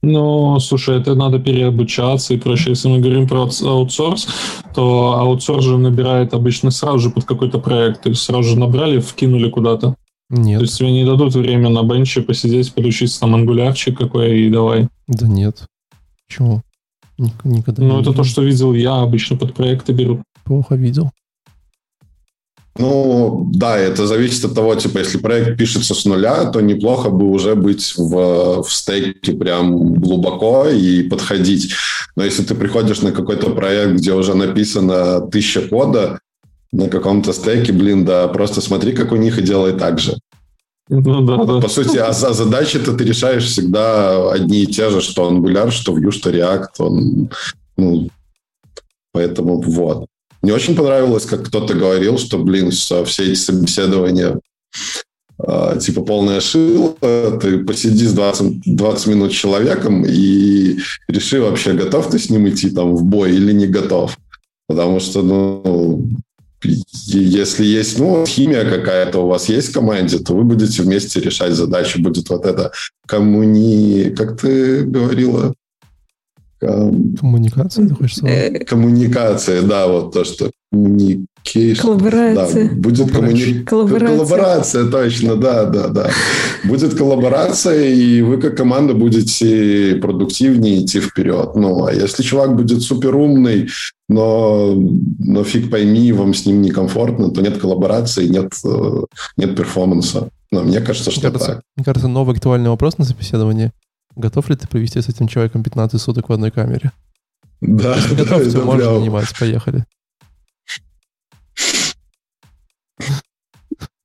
[0.05, 2.69] Ну, слушай, это надо переобучаться и прочее.
[2.69, 4.27] Если мы говорим про аутс- аутсорс,
[4.75, 8.03] то аутсорс же набирает обычно сразу же под какой-то проект.
[8.03, 9.95] То есть сразу же набрали, вкинули куда-то.
[10.29, 14.49] Нет, То есть тебе не дадут время на бенче посидеть, подучиться там ангулярчик какой и
[14.49, 14.87] давай.
[15.07, 15.63] да нет.
[16.27, 16.61] Почему?
[17.17, 18.13] Ник- Никогда Ну, не это видел.
[18.15, 20.21] то, что видел я, обычно под проекты берут.
[20.43, 21.11] Плохо видел.
[22.77, 27.29] Ну, да, это зависит от того, типа, если проект пишется с нуля, то неплохо бы
[27.29, 31.73] уже быть в, в стейке прям глубоко и подходить.
[32.17, 36.19] Но если ты приходишь на какой-то проект, где уже написано тысяча кода,
[36.73, 40.17] на каком-то стейке, блин, да, просто смотри, как у них и делай так же.
[40.89, 41.61] Ну да, да.
[41.61, 45.97] По сути, а за задачи-то ты решаешь всегда одни и те же, что Angular, что
[45.97, 46.67] Vue, что React.
[46.79, 47.29] Он,
[47.77, 48.09] ну,
[49.13, 50.07] поэтому вот.
[50.45, 54.39] Мне очень понравилось, как кто-то говорил, что, блин, со- все эти собеседования
[55.39, 56.93] а, типа полная шила,
[57.41, 60.77] ты посиди с 20, 20 минут с человеком и
[61.07, 64.19] реши вообще, готов ты с ним идти там в бой или не готов.
[64.67, 66.07] Потому что, ну,
[66.61, 71.53] если есть, ну, химия какая-то у вас есть в команде, то вы будете вместе решать
[71.53, 71.97] задачи.
[71.97, 72.71] Будет вот это
[73.07, 74.13] коммуни...
[74.15, 75.55] Как ты говорила?
[76.65, 78.53] Ком- Коммуникация, ты хочешь сказать?
[78.53, 80.51] Э, Коммуникация, да, вот то, что.
[81.79, 82.69] Коллаборация.
[82.69, 83.63] Да, будет коммуни...
[83.63, 84.17] Коллаборация.
[84.17, 86.09] Коллаборация, точно, да, да, да.
[86.63, 91.55] Будет коллаборация, и вы как команда будете продуктивнее идти вперед.
[91.55, 93.69] Ну, а если чувак будет супер умный,
[94.09, 94.73] но,
[95.19, 99.03] но фиг пойми, вам с ним некомфортно, то нет коллаборации, нет, э,
[99.37, 100.29] нет перформанса.
[100.51, 101.61] Ну, мне кажется, Мне что кажется, так.
[101.75, 103.71] мне кажется, новый актуальный вопрос на собеседовании.
[104.15, 106.91] Готов ли ты провести с этим человеком 15 суток в одной камере?
[107.61, 109.35] Да, Если да, готов, то можешь заниматься.
[109.39, 109.85] Поехали.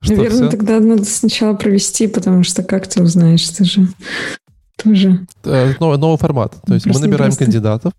[0.03, 0.51] Что, Наверное, всё?
[0.51, 3.87] тогда надо сначала провести, потому что как ты узнаешь, ты же
[4.83, 5.27] тоже...
[5.45, 6.57] Э, Новый, новый формат.
[6.67, 7.45] То есть мы Просто набираем непросто.
[7.45, 7.93] кандидатов,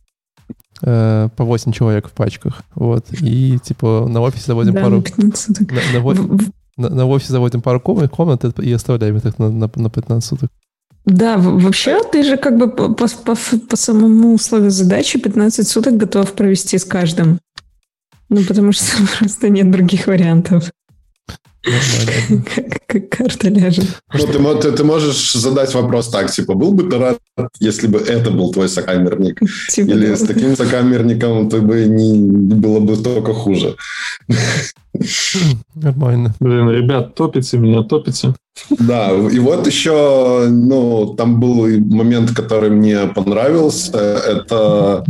[0.82, 2.64] э, по 8 человек в пачках.
[2.74, 3.06] Вот.
[3.22, 4.98] И типа на офисе заводим Да, пару...
[4.98, 5.72] на 15 суток.
[5.72, 6.40] На, на
[6.78, 10.28] на- на офисе заводим пару комнат, комнат и оставляем их так на, на, на 15
[10.28, 10.50] суток.
[11.06, 13.08] Да, вообще ты же как бы по- по-
[13.70, 17.40] по самому условию задачи 15 суток готов провести с каждым.
[18.30, 18.86] Ну, потому что
[19.20, 20.72] просто нет других вариантов.
[22.88, 23.86] Как, карта ляжет.
[24.14, 27.20] Ну, ты, мо- ты, ты можешь задать вопрос так, типа, был бы ты рад,
[27.60, 29.40] если бы это был твой сокамерник?
[29.70, 33.76] Типа, Или с таким сокамерником ты бы не было бы только хуже.
[35.76, 36.34] Нормально.
[36.40, 38.34] Блин, ребят, топите меня, топите.
[38.70, 45.06] Да, и вот еще, ну, там был момент, который мне понравился, это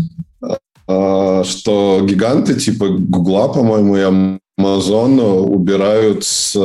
[0.87, 4.01] э, что гиганты типа Гугла, по-моему, и
[4.65, 6.55] Амазона убирают с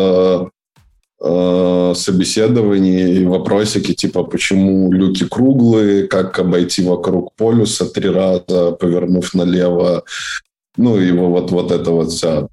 [1.19, 10.05] э, собеседований вопросики типа почему люки круглые, как обойти вокруг полюса три раза, повернув налево.
[10.77, 12.49] Ну, и вот, вот это вот вся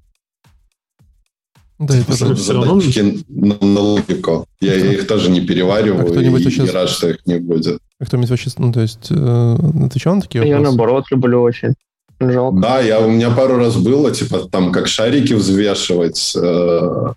[1.78, 2.80] Да, это же- всё равно-
[3.28, 4.46] на, на логику.
[4.60, 7.38] Я, я их тоже не А перевариваю кто-нибудь и, вообще- и рад, что их не
[7.38, 7.78] будет.
[8.00, 10.76] а кто-нибудь вообще, ну, то есть, э, отвечал на такие Я вопросы?
[10.76, 11.74] наоборот люблю очень.
[12.20, 12.60] Жалко.
[12.60, 16.32] Да, я, у меня пару раз было, типа, там, как шарики взвешивать.
[16.36, 17.12] э,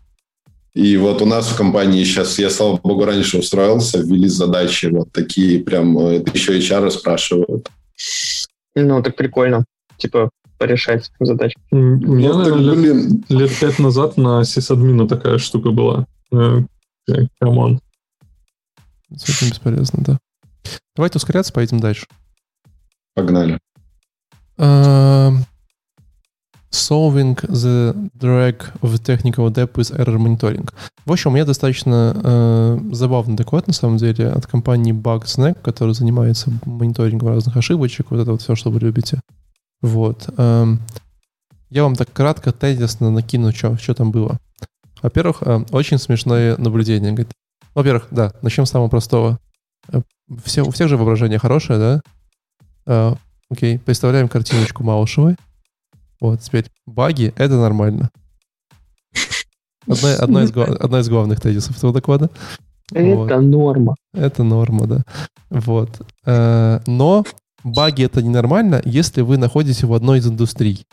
[0.73, 5.11] и вот у нас в компании сейчас, я, слава богу, раньше устроился, ввели задачи вот
[5.11, 7.69] такие, прям, э, это еще HR спрашивают.
[8.75, 9.65] Ну, так прикольно.
[9.97, 11.55] Типа, порешать задачи.
[11.71, 16.05] У меня, Ну, так, наверное, лет, блин, лет пять назад на сисадмина такая штука была.
[16.31, 16.61] Э,
[17.39, 17.79] Come on.
[19.15, 20.19] С этим бесполезно, да.
[20.95, 22.05] Давайте ускоряться, поедем дальше.
[23.13, 23.59] погнали.
[26.69, 30.69] Solving the drag of the technical debt with error monitoring.
[31.05, 35.93] В общем, у меня достаточно э, забавный доклад, на самом деле, от компании Bugsnag, которая
[35.93, 39.21] занимается мониторингом разных ошибочек, вот это вот все, что вы любите.
[39.81, 40.29] Вот.
[40.37, 40.81] Эм,
[41.69, 44.37] я вам так кратко, тезисно накину, что, что там было.
[45.01, 47.15] Во-первых, э, очень смешное наблюдение.
[47.73, 49.39] Во-первых, да, начнем с самого простого.
[49.89, 50.01] Э,
[50.43, 52.01] все, у всех же воображение хорошее,
[52.85, 53.17] да?
[53.49, 55.35] Окей, представляем картиночку Малышевой.
[56.19, 58.09] Вот, теперь баги— это нормально.
[59.87, 62.29] Одна, одна, из, одна из главных тезисов этого доклада.
[62.91, 63.41] Это Вот.
[63.41, 63.95] норма.
[64.13, 65.03] Это норма, да.
[65.49, 66.01] Вот.
[66.25, 67.23] Э, Но
[67.63, 70.85] баги это ненормально, если вы находитесь в одной из индустрий.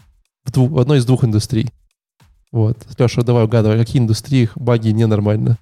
[0.44, 1.70] В, дву- в одной из двух индустрий.
[2.52, 2.78] Вот.
[2.98, 5.58] Леша, давай угадывай, какие индустрии баги ненормально.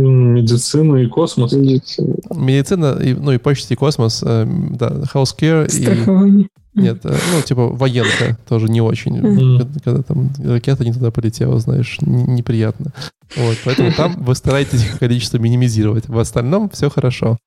[0.00, 1.52] Медицина и космос.
[1.52, 2.14] Медицина.
[2.34, 5.82] Медицина, и, ну и почти космос, э, да, healthcare и...
[5.82, 6.48] Страхование.
[6.74, 9.20] Нет, э, ну типа военка тоже не очень.
[9.20, 12.92] Когда, когда там ракета не туда полетела, знаешь, неприятно.
[13.36, 16.08] Вот, поэтому там вы стараетесь их количество минимизировать.
[16.08, 17.38] В остальном все хорошо.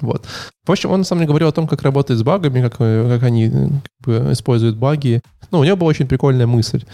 [0.00, 0.24] Вот.
[0.66, 3.08] В общем, он на самом деле говорил о том, как работает с багами, как, э,
[3.08, 5.20] как они как бы, используют баги.
[5.50, 6.84] Ну, у него была очень прикольная мысль.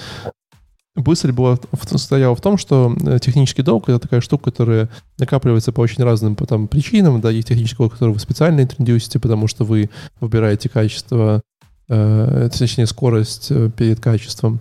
[0.96, 1.56] Мысль была,
[1.88, 4.88] состояла в том, что э, технический долг— это такая штука, которая
[5.18, 7.20] накапливается по очень разным там, причинам.
[7.20, 9.88] Да, есть технический долг, который вы специально интродюсите, потому что вы
[10.20, 11.42] выбираете качество,
[11.88, 14.58] э, точнее, скорость э, перед качеством.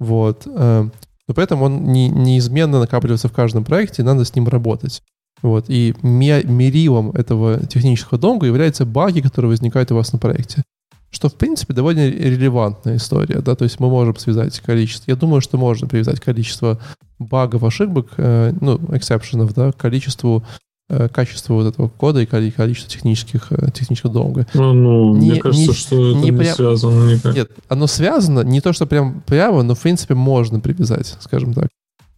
[0.00, 0.42] Вот.
[0.46, 0.88] э,
[1.28, 5.02] но поэтому он не, неизменно накапливается в каждом проекте, и надо с ним работать.
[5.42, 5.66] Вот.
[5.68, 10.64] И ме- мерилом этого технического долга являются баги, которые возникают у вас на проекте.
[11.10, 15.40] Что, в принципе, довольно релевантная история, да, то есть мы можем связать количество, я думаю,
[15.40, 16.78] что можно привязать количество
[17.18, 20.44] багов, ошибок, э, ну, эксепшенов, да, к количеству,
[20.90, 24.46] э, качеству вот этого кода и коли- количеству технических, э, технического долга.
[24.54, 27.34] Ну, ну, Не- мне кажется, не- что это не не, прям- связано никак.
[27.34, 31.68] Нет, оно связано, не то, что прям прямо, но, в принципе, можно привязать, скажем так.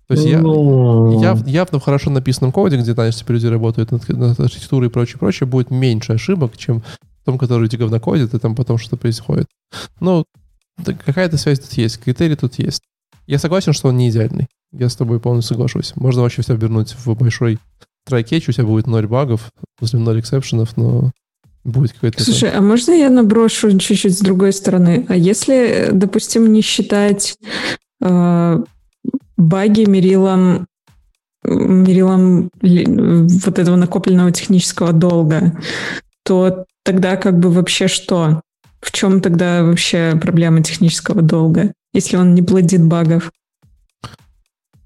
[0.08, 4.08] То есть я, Ну, Яв- явно в хорошо написанном коде, где, знаешь, люди работают над,
[4.08, 6.82] над архитектурой и прочее, прочее, будет меньше ошибок, чем
[7.24, 9.46] том, который эти говнокодит, и там потом что-то происходит.
[10.00, 10.24] Ну,
[10.84, 12.82] какая-то связь тут есть, критерий тут есть.
[13.26, 14.48] Я согласен, что он не идеальный.
[14.72, 15.94] Я с тобой полностью соглашусь.
[15.96, 17.58] Можно вообще все обернуть в большой
[18.06, 21.10] try-catch, у тебя будет ноль багов, после ноль exception ов, но
[21.64, 22.22] будет какой-то...
[22.22, 25.06] Слушай, а можно я наброшу чуть-чуть с другой стороны?
[25.08, 27.36] А если, допустим, не считать
[28.02, 28.64] э,
[29.36, 30.66] баги мерилом,
[31.44, 35.58] мерилом вот этого накопленного технического долга,
[36.24, 38.40] то тогда как бы вообще что?
[38.80, 43.30] В чем тогда вообще проблема технического долга, если он не плодит багов?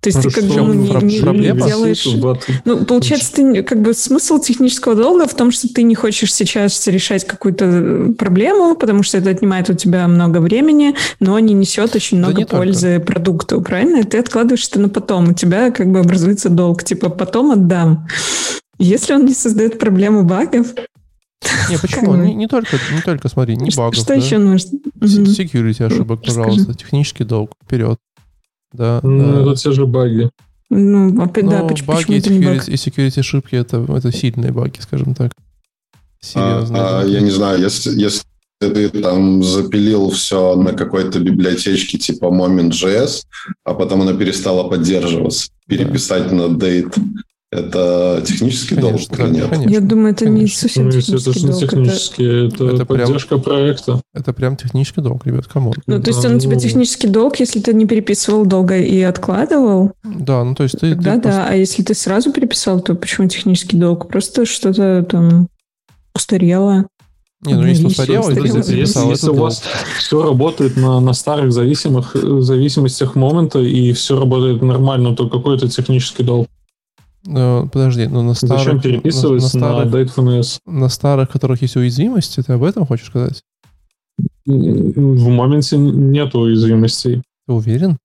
[0.05, 2.05] То есть ты как бы ну, не, не- не делаешь...
[2.05, 2.47] Вот.
[2.67, 6.35] Ну, получается, ты не- как бы смысл технического долга в том, что ты не хочешь
[6.35, 11.55] сейчас решать какую-то э, проблему, потому что это отнимает у тебя много времени, но не
[11.55, 12.57] несет очень Да много не только.
[12.57, 14.01] пользы продукту, правильно?
[14.01, 15.31] И ты откладываешь это на потом.
[15.31, 18.07] У тебя как бы образуется долг, типа потом отдам.
[18.79, 20.67] Если он не создает проблему багов,
[21.71, 22.15] Не, почему?
[22.17, 23.95] Не, не только, не только, смотри, не багов.
[23.97, 24.15] что да.
[24.15, 24.71] еще нужно?
[24.71, 25.25] Се- Мгм.
[25.31, 26.75] Security ошибок, пожалуйста.
[26.75, 27.53] Технический долг.
[27.65, 27.99] Вперед.
[28.73, 29.01] Да.
[29.03, 30.31] Ну, это те же баги.
[30.71, 34.51] Ну, опять, да, Но поч- баги почему и security, и security ошибки это, это сильные
[34.53, 35.33] баги, скажем так.
[36.21, 36.81] Серьезные.
[36.83, 38.23] А, а, я не знаю, если, если
[38.59, 43.25] ты там запилил все на какой-то библиотечке типа Moment.js,
[43.65, 46.97] а потом она перестала поддерживаться, переписать на date,
[47.55, 49.49] это технический долг Конечно, или да, нет?
[49.51, 49.71] конечно.
[49.73, 50.59] Я думаю, это не конечно.
[50.61, 51.87] совсем Ну, если это технический же не
[52.49, 52.53] долг.
[52.53, 54.01] это- это, Это прям- поддержка проекта.
[54.13, 55.75] Это прям технический долг, ребят, come on.
[55.87, 56.61] Ну, то есть Да, он у тебя ну.
[56.61, 60.91] технический долг, если ты не переписывал долго и откладывал, Да, ну то есть ты...
[60.91, 64.09] ты Тогда просто- да, а если ты сразу переписал, то почему технический долг?
[64.09, 65.49] Просто что-то там
[66.15, 66.87] устарело.
[67.47, 68.31] Не, ну если устарело.
[68.31, 69.41] Если, записал, если это у долг.
[69.51, 69.63] вас
[69.99, 75.57] все работает на, на старых зависимых, э, зависимостях момента и все работает нормально, то какой
[75.57, 76.49] это технический долг?
[77.27, 78.59] Ну, подожди, ну на старых...
[78.59, 80.59] Зачем на, переписывать на на, старых, Date.FNS?
[80.67, 83.43] на старых, которых есть уязвимости, ты об этом хочешь сказать?
[84.47, 87.23] В моменте нет уязвимостей.
[87.47, 87.99] Ты уверен?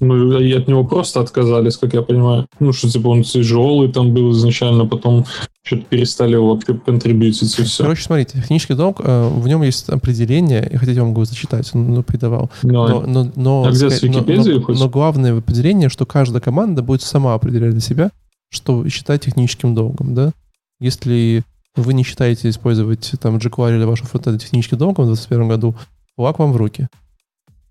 [0.00, 2.46] Ну, и от него просто отказались, как я понимаю.
[2.60, 5.24] Ну, что, типа, он тяжелый там был изначально, потом
[5.62, 7.82] что-то перестали его вообще контрибьютить, и все.
[7.82, 11.94] Короче, смотрите, технический долг, э, в нем есть определение, и хотите, я могу зачитать, он
[11.94, 12.50] ну, придавал.
[12.62, 14.78] Но, но, но, А где, ска- с Википедии но- хоть?
[14.78, 18.10] но главное определение, что каждая команда будет сама определять для себя,
[18.50, 20.32] что считать техническим долгом, да?
[20.80, 21.44] Если
[21.74, 25.76] вы не считаете использовать там jQuery или вашу фронтенд техническим долгом в 2021 году,
[26.16, 26.88] флаг вам в руки.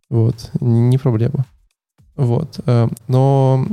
[0.10, 1.46] Вот, не проблема.
[2.16, 2.60] Вот.
[2.66, 3.66] э, Но,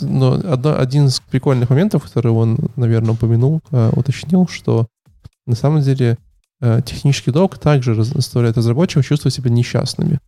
[0.00, 4.86] но одно- один из прикольных моментов, который он, наверное, упомянул, э, уточнил, что
[5.46, 6.18] на самом деле
[6.60, 10.18] э, технический долг также заставляет разработчиков чувствовать себя несчастными.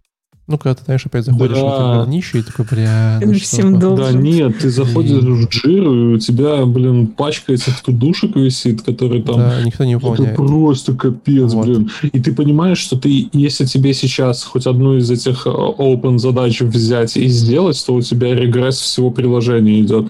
[0.48, 1.62] Ну, когда ты, знаешь, опять заходишь Да.
[1.90, 4.04] на горнище и такой, бля, ну всем должен.
[4.06, 9.22] Да нет, ты заходишь в джиру, и у тебя, блин, пачка этих тудушек висит, которые
[9.22, 9.36] там...
[9.36, 10.36] Да, никто не Это выполняет.
[10.36, 11.66] просто капец, Вот.
[11.66, 11.90] блин.
[12.02, 16.62] И ты понимаешь, что ты, если тебе сейчас хоть одну из этих э, open задач
[16.62, 20.08] взять и сделать, то у тебя регресс всего приложения идет.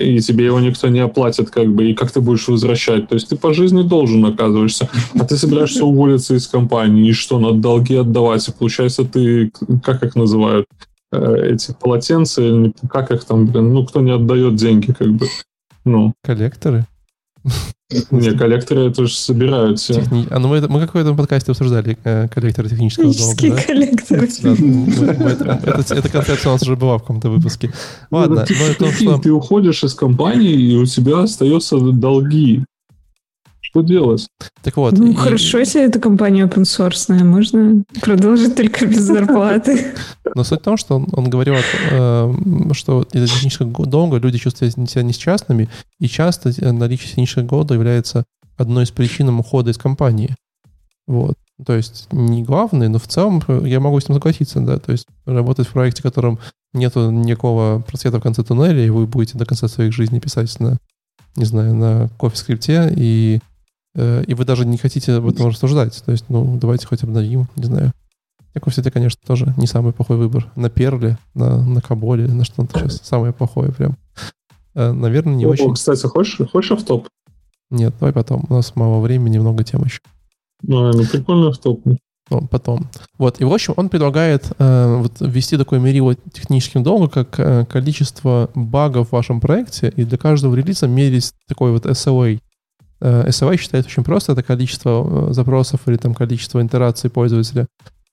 [0.00, 3.08] И тебе его никто не оплатит, как бы, и как ты будешь возвращать.
[3.08, 4.88] То есть ты по жизни должен оказываешься.
[5.18, 8.46] А ты собираешься уволиться из компании, и что, надо долги отдавать.
[8.48, 9.52] И получается, ты,
[9.82, 10.66] как их называют,
[11.12, 15.26] Э, эти полотенца, как их там, блин, ну, кто не отдает деньги, как бы.
[15.84, 16.86] Ну, Коллекторы?
[18.10, 19.94] не, коллекторы это же собирают все.
[19.94, 23.52] Техни- А ну мы, мы как в этом подкасте обсуждали э, коллекторы технического долга, Технические
[23.54, 23.62] да?
[23.62, 24.28] коллекторы.
[24.42, 27.72] Да, мы это- это- Эта концепция у нас уже была в каком-то выпуске.
[28.10, 29.18] Ладно, Ну, но это прикинь, что...
[29.18, 32.64] ты уходишь из компании, и у тебя остаются долги.
[33.70, 34.26] Что делать?
[34.62, 34.98] Так вот.
[34.98, 39.92] Ну, и- хорошо, если эта компания open source, можно продолжить только без зарплаты.
[40.34, 41.54] Но суть в том, что он, он говорил,
[41.90, 42.34] э,
[42.72, 45.68] что из-за технического долга люди чувствуют себя несчастными,
[45.98, 48.24] и часто э, наличие технического голода является
[48.56, 50.34] одной из причин ухода из компании.
[51.06, 51.36] Вот.
[51.64, 54.78] То есть не главное, но в целом э, я могу с этим согласиться, да.
[54.78, 56.38] То есть работать в проекте, в котором
[56.72, 60.78] нету никакого просвета в конце туннеля, и вы будете до конца своих жизней писать на,
[61.36, 63.40] не знаю, на кофе-скрипте, и,
[63.96, 66.02] и вы даже не хотите об этом рассуждать.
[66.04, 67.92] То есть, ну, давайте хоть обновим, не знаю.
[68.54, 70.50] Equals это, конечно, тоже не самый плохой выбор.
[70.56, 73.96] На Перле, на, на Каболе, на что-то сейчас самое плохое прям.
[74.74, 75.74] Э, Наверное, не О, очень.
[75.74, 77.08] Кстати, хочешь, хочешь автоп?
[77.70, 78.46] Нет, давай потом.
[78.48, 80.00] У нас мало времени, много тем еще.
[80.62, 81.80] Ну, ну, прикольный автоп.
[82.30, 82.88] Ну, потом.
[83.18, 87.64] Вот, и в общем, он предлагает э, вот, ввести такое мерило техническим долгом, как э,
[87.66, 92.40] количество багов в вашем проекте, и для каждого релиза мерить такой вот SLA.
[93.00, 97.66] Э, SLA считает очень просто, это количество э, запросов или там количество интераций пользователя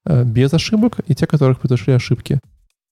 [0.05, 2.39] э, без ошибок и те, которых произошли ошибки.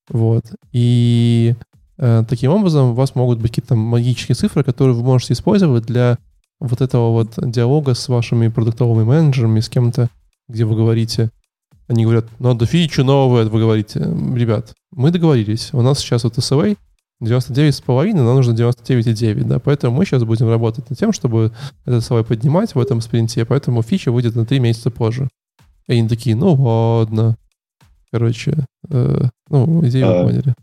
[0.10, 0.46] Вот.
[0.72, 1.56] И
[1.98, 6.18] таким образом у вас могут быть какие-то магические цифры, которые вы можете использовать для
[6.60, 10.10] вот этого вот диалога с вашими продуктовыми менеджерами, с кем-то,
[10.50, 11.32] где вы говорите,
[11.88, 16.78] они говорят, надо фичу новую, вы говорите, ребят, мы договорились, у нас сейчас вот SLA
[17.24, 21.54] 99,5, нам нужно 99,9, да, поэтому мы сейчас будем работать над тем, чтобы
[21.86, 25.30] этот SLA поднимать в этом спринте, поэтому фича выйдет на 3 месяца позже.
[25.88, 27.38] И они такие, ну ладно.
[28.12, 30.24] Короче, э, ну, идею вы А.
[30.24, 30.56] поняли.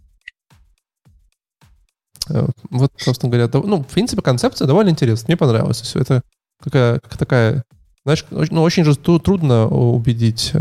[2.30, 5.28] Э, Вот, собственно говоря, то- ну, в принципе, концепция довольно интересная.
[5.28, 6.00] Мне понравилось все.
[6.00, 6.22] Это
[6.62, 7.64] какая, как такая,
[8.04, 10.52] знаешь, очень- ну, очень же тру- трудно убедить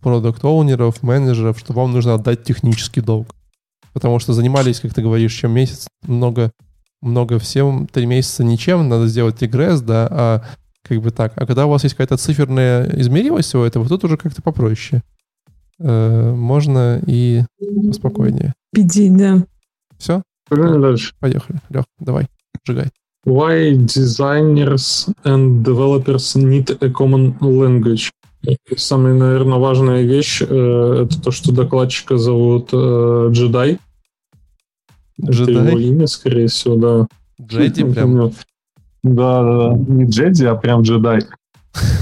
[0.00, 3.34] продукт-оунеров, менеджеров, что вам нужно отдать технический долг.
[3.92, 6.50] Потому что занимались, как ты говоришь, чем месяц, много,
[7.00, 10.42] много всем, три месяца ничем, надо сделать регресс, да, а
[10.82, 11.32] как бы так.
[11.36, 15.02] А когда у вас есть какая-то циферная измеримость всего этого, тут уже как-то попроще.
[15.78, 17.42] Э, можно и
[17.88, 18.54] поспокойнее.
[18.72, 19.44] Бедить, да.
[19.98, 21.14] Все, Погнали дальше.
[21.20, 21.60] поехали.
[21.70, 22.26] Лех, давай,
[22.66, 22.88] сжигай.
[23.24, 28.10] Why designers and developers need a common language?
[28.76, 33.78] Самая, наверное, важная вещь э, это то, что докладчика зовут э, Джедай.
[35.22, 35.66] Это Джедай?
[35.66, 37.06] его имя, скорее всего, да.
[37.40, 38.32] Джеди прям.
[39.02, 39.76] Да, да, да.
[39.76, 41.22] Не Джеди, а прям джедай.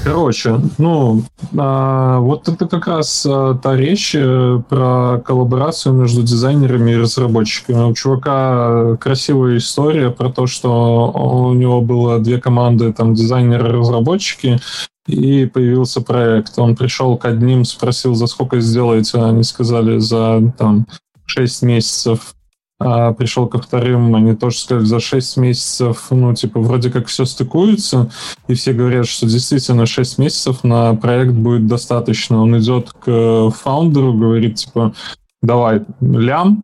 [0.02, 1.22] Короче, ну,
[1.56, 7.90] а, вот это как раз а, та речь э, про коллаборацию между дизайнерами и разработчиками.
[7.90, 13.72] У чувака красивая история про то, что у него было две команды, там, дизайнеры и
[13.72, 14.58] разработчики,
[15.06, 16.58] и появился проект.
[16.58, 20.86] Он пришел к одним, спросил, за сколько сделаете, они сказали, за, там,
[21.26, 22.34] 6 месяцев
[22.82, 27.26] а пришел ко вторым, они тоже сказали, за 6 месяцев, ну, типа, вроде как все
[27.26, 28.10] стыкуется,
[28.48, 32.42] и все говорят, что действительно 6 месяцев на проект будет достаточно.
[32.42, 34.94] Он идет к фаундеру, говорит, типа,
[35.42, 36.62] давай, лям,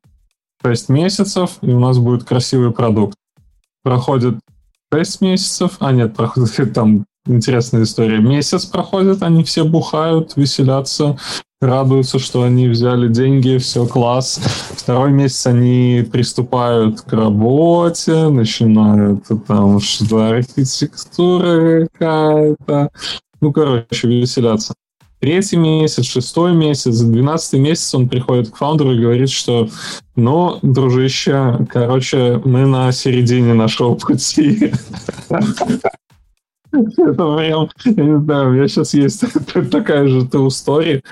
[0.64, 3.18] 6 месяцев, и у нас будет красивый продукт.
[3.82, 4.36] Проходит
[4.90, 8.20] 6 месяцев, а нет, проходит там интересная история.
[8.20, 11.18] Месяц проходит, они все бухают, веселятся,
[11.66, 14.40] радуются, что они взяли деньги, все класс.
[14.70, 22.90] Второй месяц они приступают к работе, начинают там что архитектура какая-то.
[23.40, 24.74] Ну, короче, веселятся.
[25.18, 29.68] Третий месяц, шестой месяц, двенадцатый месяц он приходит к фаундеру и говорит, что
[30.14, 34.72] ну, дружище, короче, мы на середине нашего пути.
[36.98, 39.24] Это прям, я не знаю, у меня сейчас есть
[39.70, 41.03] такая же true story,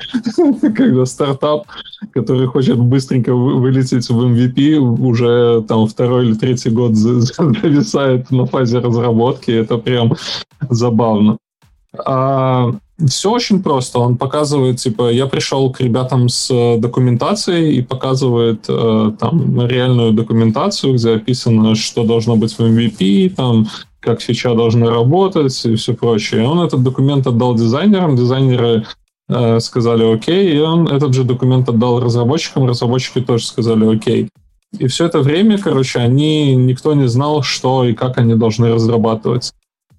[0.74, 1.66] когда стартап,
[2.12, 7.20] который хочет быстренько вы- вылететь в MVP, уже там второй или третий год за-
[7.62, 10.14] зависает на фазе разработки, это прям
[10.68, 11.38] забавно.
[12.04, 12.72] А,
[13.06, 13.98] все очень просто.
[13.98, 20.12] Он показывает, типа, я пришел к ребятам с э, документацией и показывает э, там реальную
[20.12, 23.66] документацию, где описано, что должно быть в MVP, там,
[24.04, 26.46] как фича должна работать и все прочее.
[26.46, 28.84] Он этот документ отдал дизайнерам, дизайнеры
[29.28, 34.28] э, сказали окей, и он этот же документ отдал разработчикам, разработчики тоже сказали окей.
[34.78, 39.52] И все это время, короче, они, никто не знал, что и как они должны разрабатывать.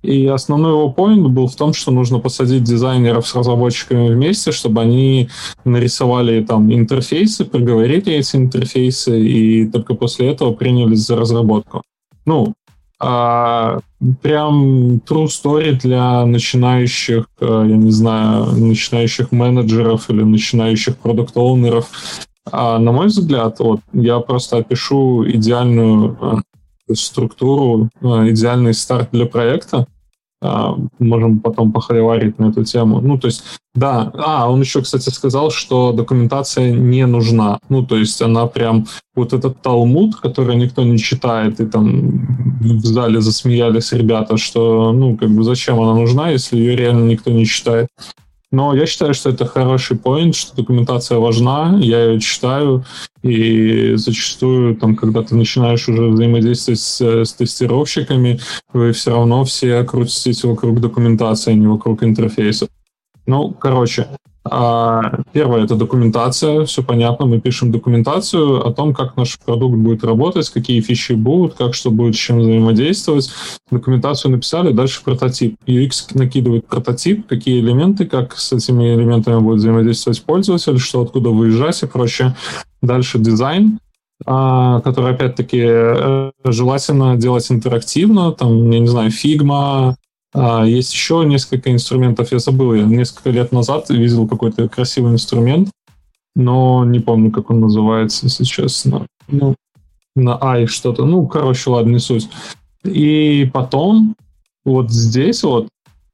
[0.06, 4.82] И основной его поинт был в том, что нужно посадить дизайнеров с разработчиками вместе, чтобы
[4.82, 5.30] они
[5.64, 11.82] нарисовали там интерфейсы, проговорили эти интерфейсы, и только после этого принялись за разработку.
[12.26, 12.54] Ну,
[13.00, 13.80] а,
[14.22, 21.90] прям true story для начинающих, э, я не знаю, начинающих менеджеров или начинающих продукт-оунеров.
[22.52, 26.44] А, на мой взгляд, вот, я просто опишу идеальную
[26.90, 29.88] э, структуру, э, идеальный старт для проекта.
[30.46, 33.02] А, можем потом похоливарить на эту тему.
[33.02, 33.44] Ну, то есть,
[33.74, 37.60] да, а, он еще, кстати, сказал, что документация не нужна.
[37.70, 38.86] Ну, то есть она прям,
[39.16, 42.28] вот этот талмуд, который никто не читает, и там
[42.60, 47.32] в зале засмеялись ребята, что, ну, как бы зачем она нужна, если ее реально никто
[47.32, 47.88] не читает.
[48.56, 52.86] Но я считаю, что это хороший поинт, что документация важна, я ее читаю,
[53.22, 58.40] и зачастую, там, когда ты начинаешь уже взаимодействовать с, с тестировщиками,
[58.72, 62.70] вы все равно все крутитесь вокруг документации, а не вокруг интерфейса.
[63.26, 64.08] Ну, короче,
[64.48, 70.50] первое это документация, все понятно, мы пишем документацию о том, как наш продукт будет работать,
[70.50, 73.32] какие фичи будут, как что будет с чем взаимодействовать.
[73.72, 75.56] Документацию написали, дальше прототип.
[75.66, 81.82] UX накидывает прототип, какие элементы, как с этими элементами будет взаимодействовать пользователь, что откуда выезжать
[81.82, 82.36] и прочее.
[82.84, 83.80] Дальше дизайн,
[84.26, 89.96] а, который, опять-таки, э, желательно делать интерактивно, там, я не знаю, Figma, а,
[90.66, 95.70] есть еще несколько инструментов, я забыл, я несколько лет назад видел какой-то красивый инструмент,
[96.36, 99.06] но не помню, как он называется, если честно.
[99.28, 99.56] Ну,
[100.16, 101.06] на I что-то.
[101.06, 102.30] Ну, короче, ладно, не суть.
[102.84, 104.16] И потом
[104.64, 105.68] вот здесь вот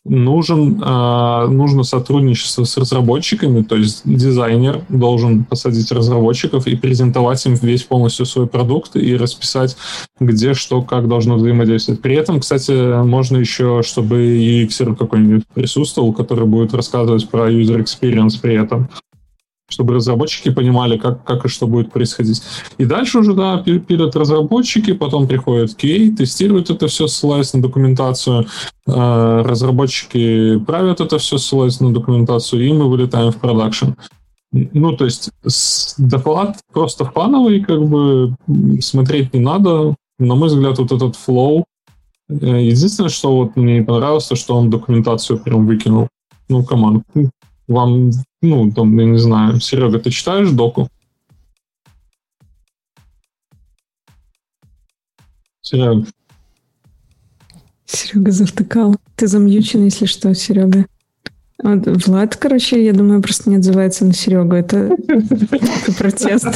[0.04, 7.54] нужен, э, нужно сотрудничество с разработчиками, то есть дизайнер должен посадить разработчиков и презентовать им
[7.56, 9.78] весь полностью свой продукт и расписать,
[10.20, 12.02] где что, как должно взаимодействовать.
[12.02, 18.40] При этом, кстати, можно еще, чтобы UX какой-нибудь присутствовал, который будет рассказывать про user experience
[18.42, 18.90] при этом
[19.72, 22.42] чтобы разработчики понимали, как, как и что будет происходить.
[22.78, 28.46] И дальше уже, да, пилят разработчики, потом приходят QA, тестируют это все, ссылаясь на документацию,
[28.88, 33.92] э, разработчики правят это все, ссылаясь на документацию, и мы вылетаем в продакшн.
[34.52, 35.30] Ну, то есть
[35.98, 38.36] доклад просто фановый, как бы
[38.82, 39.96] смотреть не надо.
[40.20, 41.66] На мой взгляд, вот этот флоу.
[42.30, 46.10] Э, единственное, что вот мне не понравилось, то, что он документацию прям выкинул.
[46.50, 47.04] Ну, команд.
[47.68, 48.12] Вам,
[48.42, 50.90] ну, там, я не знаю, Серега, ты читаешь доку?
[55.62, 56.06] Серега.
[57.86, 58.96] Серега завтыкал.
[59.16, 60.86] Ты замьючен, если что, Серега.
[61.64, 64.56] Вот Влад, короче, я думаю, просто не отзывается на Серегу.
[64.56, 66.48] Это, это протест.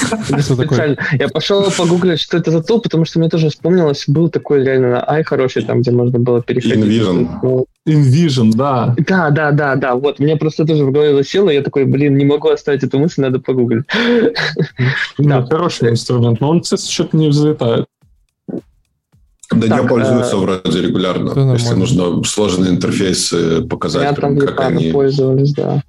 [1.20, 4.90] Я пошел погуглить, что это за тул, потому что мне тоже вспомнилось, был такой реально
[4.90, 7.02] на ай хороший, там, где можно было переходить.
[7.02, 7.68] InVision.
[7.88, 8.96] InVision, да.
[8.98, 9.96] Да, да, да, да.
[9.96, 13.22] Вот, мне просто тоже в голове засело, я такой, блин, не могу оставить эту мысль,
[13.22, 13.86] надо погуглить.
[15.18, 17.86] Да, хороший инструмент, но он, кстати, что-то не взлетает.
[19.52, 21.34] Да Так, не пользуются э, вроде регулярно.
[21.34, 25.84] Да, если нужно сложные интерфейсы показать, Я прям, там как они пользовались, да.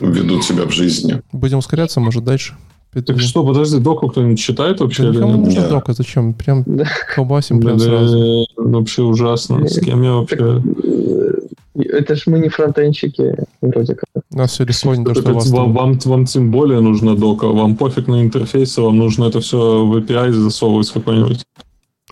[0.00, 1.20] ведут себя в жизни.
[1.32, 2.56] Будем ускоряться, может, дальше.
[2.92, 5.02] Так что, подожди, доку кто-нибудь читает вообще?
[5.02, 5.46] Да или никому не нет?
[5.46, 5.70] нужна Нет.
[5.70, 6.34] дока, зачем?
[6.34, 6.64] Прям
[7.14, 8.46] колбасим прям сразу.
[8.56, 9.68] Вообще ужасно.
[9.68, 10.36] С кем я вообще...
[10.36, 11.32] Э,
[11.74, 14.24] Это ж мы не фронтенщики, вроде как.
[14.32, 15.50] У нас все легко, не то, что вас.
[15.50, 17.46] вам, вам, вам тем более нужна дока.
[17.46, 21.44] Вам пофиг на интерфейсы, вам нужно это все в API засовывать какой-нибудь.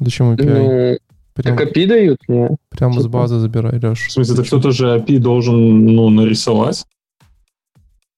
[0.00, 0.44] Зачем API?
[0.44, 0.98] Ну,
[1.34, 2.50] Прям, так API дают мне.
[2.70, 3.08] прям с типа.
[3.08, 4.06] базы забирай, Леш.
[4.06, 6.84] В смысле, это кто-то же API должен ну, нарисовать.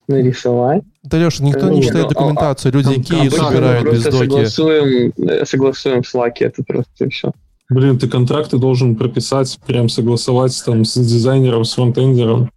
[0.06, 0.82] нарисовать.
[1.10, 2.72] Да, Леша, никто Ну, не читает а- документацию.
[2.72, 4.28] Люди там Икеи обычно мы собирают без просто доки.
[4.28, 7.32] согласуем, э, согласуем в Slack, это просто и все.
[7.70, 12.50] Блин, ты контракты должен прописать, прям согласовать там с дизайнером, с фронтендером.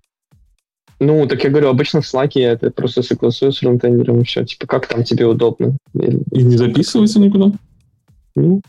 [1.00, 4.46] Ну, так я говорю, обычно в Slack я это просто согласую с фронтендером и все.
[4.46, 5.78] Типа, как там тебе удобно.
[5.94, 7.52] Или- И не записывается никуда?
[8.36, 8.62] Ну,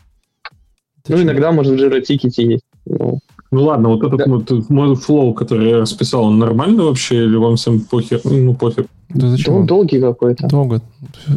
[1.03, 2.63] Ты ну, иногда, может, в Jira есть.
[2.85, 3.19] Ну,
[3.53, 4.25] Ну ладно, вот этот Да.
[4.27, 8.19] вот мой флоу, который я расписал, он нормальный вообще или вам всем похер?
[8.23, 8.87] Ну, пофиг.
[9.09, 9.53] Да зачем?
[9.53, 9.65] Ну, он?
[9.67, 10.47] долгий какой-то.
[10.47, 10.81] Долго.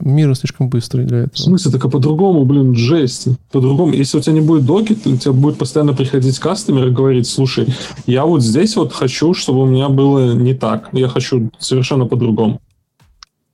[0.01, 1.37] Мир слишком быстрый для В этого.
[1.37, 3.29] смысле, так а по-другому, блин, жесть.
[3.53, 6.91] По-другому, если у тебя не будет доки, то у тебя будет постоянно приходить кастомер и
[6.91, 7.67] говорить, слушай,
[8.07, 10.89] я вот здесь вот хочу, чтобы у меня было не так.
[10.93, 12.61] Я хочу совершенно по-другому.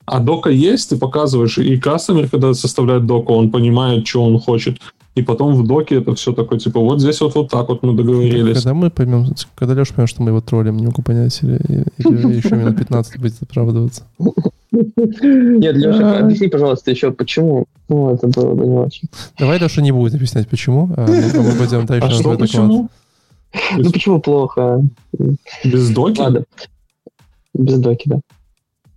[0.05, 4.79] А дока есть, ты показываешь, и кастомер, когда составляет доку, он понимает, что он хочет.
[5.15, 7.95] И потом в доке это все такое, типа, вот здесь вот, вот так вот мы
[7.95, 8.57] договорились.
[8.57, 11.61] Когда мы поймем, когда Леша поймет, что мы его троллим, не могу понять, или,
[11.99, 14.05] или еще минут 15 будет оправдываться.
[14.71, 17.67] Нет, Леша, объясни, пожалуйста, еще почему.
[17.89, 19.11] Ну, это было бы не очень.
[19.39, 22.89] Давай Леша не будет объяснять, почему, а мы, пойдем дальше А на что, почему?
[23.77, 24.83] Ну, почему плохо?
[25.63, 26.21] Без доки?
[26.21, 26.45] Ладно.
[27.53, 28.21] Без доки, да.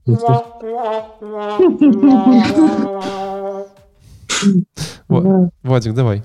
[5.07, 6.24] Вадик, давай.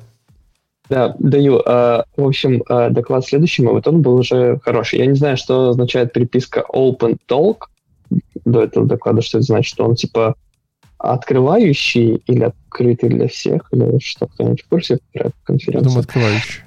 [0.88, 1.62] Да, даю.
[1.64, 4.98] А, В общем, а, доклад следующему, вот он был уже хороший.
[4.98, 7.58] Я не знаю, что означает приписка Open Talk
[8.44, 10.34] до этого доклада, что это значит, что он типа
[10.98, 15.84] открывающий или открытый для всех, или что, кто-нибудь в курсе про Я конференцию?
[15.84, 16.62] думаю, открывающий.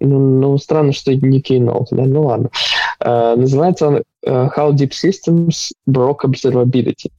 [0.00, 2.04] Ну, ну, странно, что не Keynote, да?
[2.04, 2.50] Ну, ладно.
[3.00, 4.02] Э, называется он э,
[4.54, 7.10] How Deep Systems Broke Observability.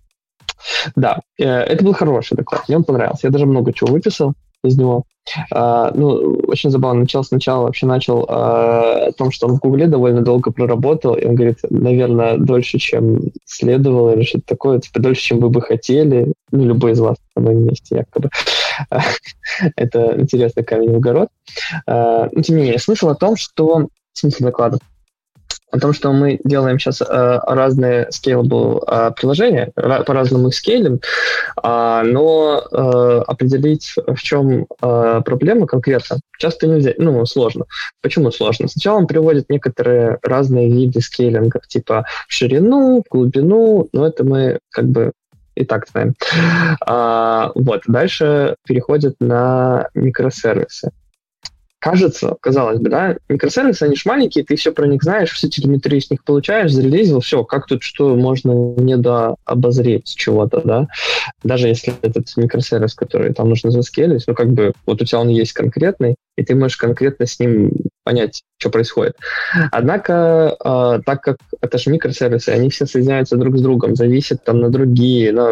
[0.96, 3.28] Да, э, это был хороший доклад, мне он понравился.
[3.28, 4.34] Я даже много чего выписал
[4.64, 5.04] из него.
[5.52, 7.02] А, ну, очень забавно.
[7.02, 11.26] Начал сначала, вообще начал а, о том, что он в Гугле довольно долго проработал, и
[11.26, 16.34] он говорит, наверное, дольше, чем следовало, или что-то такое, типа, дольше, чем вы бы хотели,
[16.52, 18.30] ну, любой из вас на моем месте, якобы.
[19.76, 21.30] Это интересный камень в огород.
[21.88, 23.88] А, Но, тем не менее, смысл о том, что...
[24.14, 24.78] Смысл доклада
[25.72, 31.00] о том, что мы делаем сейчас э, разные scalable э, приложения, ра- по-разному их скейлим,
[31.62, 37.66] а, но э, определить, в чем э, проблема конкретно, часто нельзя, ну, сложно.
[38.02, 38.68] Почему сложно?
[38.68, 44.60] Сначала он приводит некоторые разные виды скейлингов, типа в ширину, в глубину, но это мы
[44.72, 45.12] как бы
[45.56, 46.14] и так знаем.
[46.86, 50.92] А, вот, дальше переходит на микросервисы
[51.86, 56.02] кажется, казалось бы, да, микросервисы, они ж маленькие, ты все про них знаешь, всю телеметрию
[56.02, 60.88] с них получаешь, зарелизил, все, как тут что можно недообозреть чего-то, да,
[61.44, 65.30] даже если этот микросервис, который там нужно заскелить, ну, как бы, вот у тебя он
[65.30, 67.72] есть конкретный, и ты можешь конкретно с ним
[68.04, 69.18] понять, что происходит.
[69.72, 74.60] Однако, э, так как это же микросервисы, они все соединяются друг с другом, зависят там
[74.60, 75.52] на другие, на,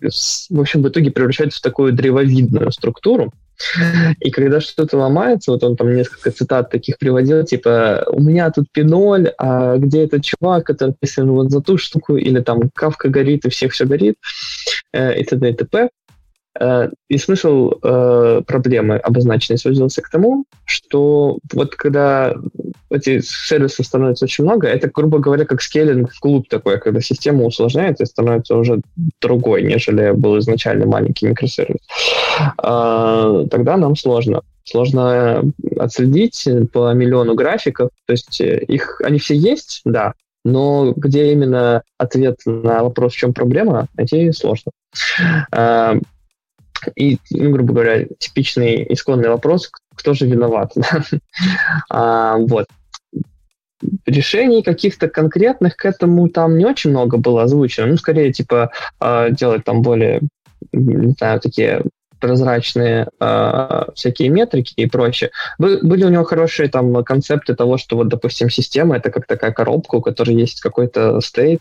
[0.00, 3.32] в общем, в итоге превращаются в такую древовидную структуру,
[4.20, 8.66] и когда что-то ломается, вот он там несколько цитат таких приводил, типа, у меня тут
[8.72, 13.44] пиноль, а где этот чувак, который ответственен вот за ту штуку, или там кавка горит,
[13.44, 14.16] и всех все горит,
[14.92, 15.50] э, и т.д.
[15.50, 15.88] и т.п.
[16.58, 22.34] Э, И смысл э, проблемы обозначенный сводился к тому, что вот когда
[22.90, 27.44] эти сервисы становится очень много, это, грубо говоря, как скейлинг в клуб такой, когда система
[27.44, 28.80] усложняется и становится уже
[29.20, 31.80] другой, нежели был изначально маленький микросервис.
[32.58, 34.42] А, Тогда нам сложно.
[34.64, 35.44] Сложно
[35.78, 37.90] отследить по миллиону графиков.
[38.06, 40.14] То есть э, их, они все есть, да,
[40.44, 44.72] но где именно ответ на вопрос, в чем проблема, найти сложно.
[46.94, 50.72] И, ну, грубо говоря, типичный исконный вопрос, кто же виноват?
[51.90, 52.66] А, Вот.
[54.06, 57.86] Решений каких-то конкретных к этому там не очень много было озвучено.
[57.86, 60.22] Ну, скорее, типа, а, делать там более,
[60.72, 61.82] не знаю, такие
[62.20, 65.30] прозрачные э, всякие метрики и прочее.
[65.58, 69.52] Бы- были у него хорошие там концепты того, что вот, допустим, система это как такая
[69.52, 71.60] коробка, у которой есть какой-то стейт,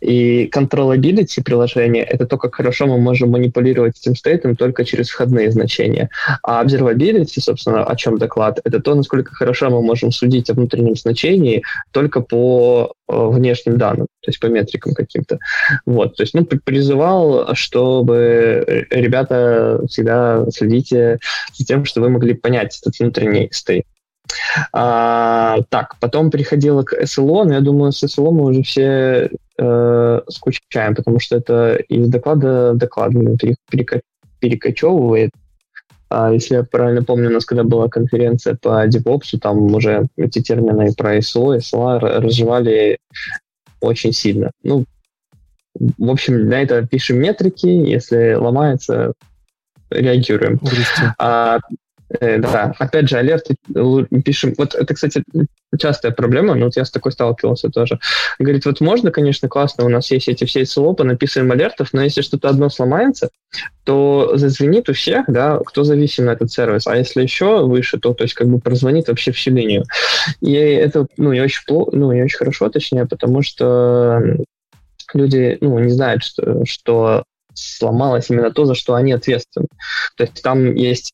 [0.00, 5.50] и controllability приложения это то, как хорошо мы можем манипулировать этим стейтом только через входные
[5.50, 6.08] значения.
[6.42, 10.96] А observability, собственно, о чем доклад, это то, насколько хорошо мы можем судить о внутреннем
[10.96, 11.62] значении
[11.92, 15.38] только по э, внешним данным, то есть по метрикам каким-то.
[15.86, 21.18] Вот, то есть, ну, при- призывал, чтобы э, ребята всегда следите
[21.52, 23.84] за тем, что вы могли понять этот внутренний стейт.
[24.72, 30.20] А, так, потом переходила к SLO, но я думаю, с SLO мы уже все э,
[30.28, 34.02] скучаем, потому что это из доклада в доклад пере- перека-
[34.38, 35.30] перекочевывает.
[36.08, 40.42] А, если я правильно помню, у нас когда была конференция по DevOps, там уже эти
[40.42, 42.98] термины про SLO, SLA разжевали
[43.80, 44.50] очень сильно.
[44.62, 44.84] Ну,
[45.74, 49.12] в общем, для этого пишем метрики, если ломается,
[49.90, 50.56] реагируем.
[50.56, 51.14] Грусти.
[51.18, 51.60] А,
[52.18, 53.54] Э, да, опять же, алерты
[54.24, 54.54] пишем.
[54.58, 55.22] Вот это, кстати,
[55.78, 58.00] частая проблема, но вот я с такой сталкивался тоже.
[58.38, 62.22] Говорит, вот можно, конечно, классно, у нас есть эти все СЛО, написываем алертов, но если
[62.22, 63.30] что-то одно сломается,
[63.84, 66.88] то зазвенит у всех, да, кто зависим на этот сервис.
[66.88, 69.84] А если еще выше, то, то есть как бы прозвонит вообще всю линию.
[70.40, 74.20] И это, ну, не очень плохо, ну, не очень хорошо, точнее, потому что
[75.14, 77.22] люди, ну, не знают, что, что
[77.60, 79.68] сломалось именно то, за что они ответственны.
[80.16, 81.12] То есть там есть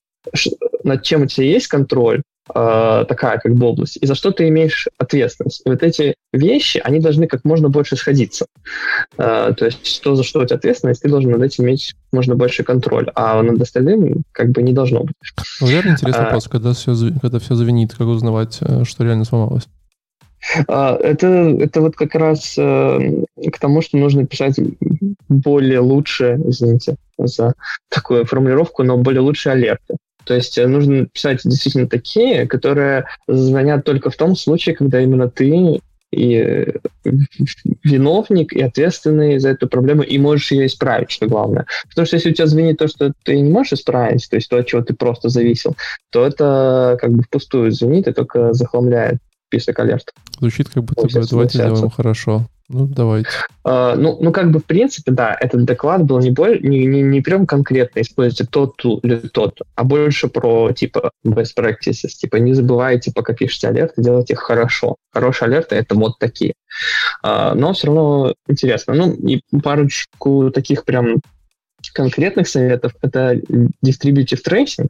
[0.84, 2.22] над чем у тебя есть контроль,
[2.54, 5.62] э, такая как бы область, и за что ты имеешь ответственность.
[5.64, 8.46] И вот эти вещи, они должны как можно больше сходиться.
[9.18, 12.34] Э, то есть то, за что у тебя ответственность, ты должен над этим иметь можно
[12.34, 15.16] больше контроль, а над остальным как бы не должно быть.
[15.60, 19.68] Верно, интересный а, вопрос, когда все, когда все завинит, как узнавать, э, что реально сломалось?
[20.68, 24.56] А, это, это вот как раз э, к тому, что нужно писать
[25.28, 27.54] более лучше, извините за
[27.88, 29.96] такую формулировку, но более лучшие алерты.
[30.24, 35.30] То есть э, нужно писать действительно такие, которые звонят только в том случае, когда именно
[35.30, 35.80] ты
[36.12, 36.72] и э,
[37.84, 41.66] виновник, и ответственный за эту проблему, и можешь ее исправить, что главное.
[41.88, 44.58] Потому что если у тебя звенит то, что ты не можешь исправить, то есть то,
[44.58, 45.76] от чего ты просто зависел,
[46.10, 49.18] то это как бы впустую звенит и только захламляет
[49.48, 50.12] список алерт.
[50.38, 52.46] Звучит как будто бы давайте сделаем хорошо.
[52.68, 53.28] Ну, давайте.
[53.64, 57.00] Uh, ну, ну, как бы, в принципе, да, этот доклад был не, боль, не, не,
[57.00, 62.08] не прям конкретно используйте тот или тот, а больше про, типа, best practices.
[62.08, 64.96] Типа, не забывайте, пока пишете алерты, делайте их хорошо.
[65.12, 66.54] Хорошие алерты— это вот такие.
[67.24, 68.94] Uh, но все равно интересно.
[68.94, 71.20] Ну, и парочку таких прям
[71.94, 73.34] конкретных советов— это
[73.84, 74.88] distributive tracing.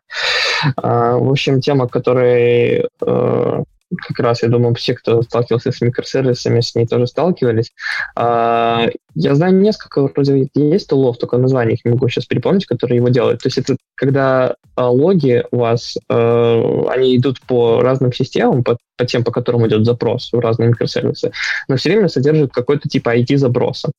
[0.78, 3.64] Uh, в общем, тема, которой uh,
[3.94, 7.72] как раз, я думаю, все, кто сталкивался с микросервисами, с ней тоже сталкивались.
[8.16, 12.96] А, я знаю несколько, вроде есть тулов, только название их не могу сейчас припомнить, которые
[12.96, 13.42] его делают.
[13.42, 18.76] То есть это когда а, логи у вас, а, они идут по разным системам, по,
[18.96, 21.32] по тем, по которым идет запрос в разные микросервисы,
[21.68, 23.92] но все время содержит какой-то типа ID-запроса.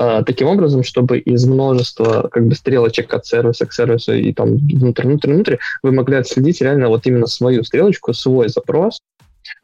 [0.00, 4.56] А, таким образом, чтобы из множества как бы стрелочек от сервиса к сервису и там
[4.56, 9.00] внутрь, внутрь, внутрь, вы могли отследить реально вот именно свою стрелочку, свой запрос,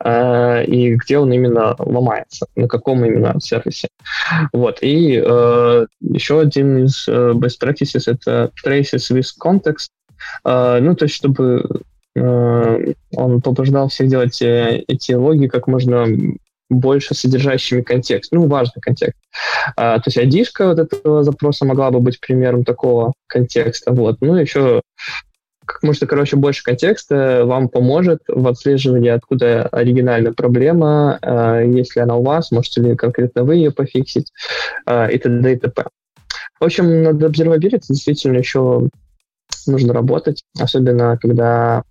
[0.02, 3.88] Uh, и где он именно ломается, на каком именно сервисе.
[4.52, 4.78] Вот.
[4.80, 9.88] И uh, еще один из uh, best practices— это traces with context.
[10.44, 11.82] ну, то есть, чтобы
[12.14, 16.06] он побуждал всех делать э, эти логи как можно
[16.68, 19.18] больше содержащими контекст, ну, важный контекст.
[19.76, 24.16] А, то есть id вот этого запроса могла бы быть примером такого контекста, вот.
[24.20, 24.82] Ну, еще
[25.64, 32.16] как можно, короче, больше контекста вам поможет в отслеживании, откуда оригинальная проблема, э, если она
[32.16, 34.32] у вас, можете ли конкретно вы ее пофиксить,
[34.86, 35.52] э, и т.д.
[35.52, 35.84] и т.п.
[36.60, 38.88] В общем, над observability действительно еще
[39.66, 41.82] нужно работать, особенно когда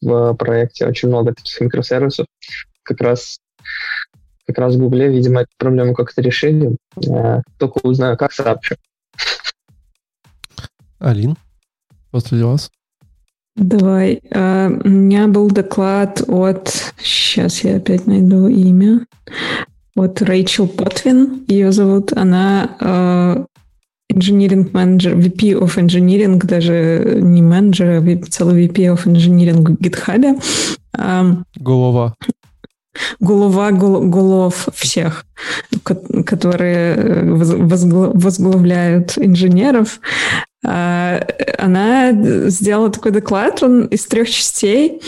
[0.00, 2.26] в проекте очень много таких микросервисов.
[2.82, 3.38] Как раз
[4.52, 6.76] как раз в Гугле, видимо, эту проблему как-то решили.
[7.06, 8.76] Э, только узнаю, как сообщу.
[10.98, 11.36] Алин,
[12.10, 12.70] после вас.
[13.56, 14.20] Давай.
[14.30, 16.94] Uh, у меня был доклад от...
[17.02, 19.06] Сейчас я опять найду имя.
[19.96, 22.12] От Рэйчел Потвин, ее зовут.
[22.16, 23.46] Она uh,
[24.12, 30.42] engineering manager, VP of engineering, даже не менеджер, а целый VP of engineering в GitHub.
[30.96, 32.14] Um, Голова
[33.20, 35.26] голова голов всех,
[36.26, 40.00] которые возглавляют инженеров.
[40.62, 41.26] А,
[41.58, 42.12] она
[42.50, 45.00] сделала такой доклад, он из трех частей.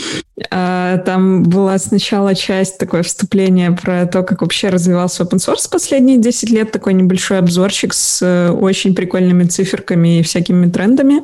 [0.49, 6.17] А, там была сначала часть такое вступление про то, как вообще развивался open source последние
[6.17, 11.21] 10 лет, такой небольшой обзорчик с э, очень прикольными циферками и всякими трендами.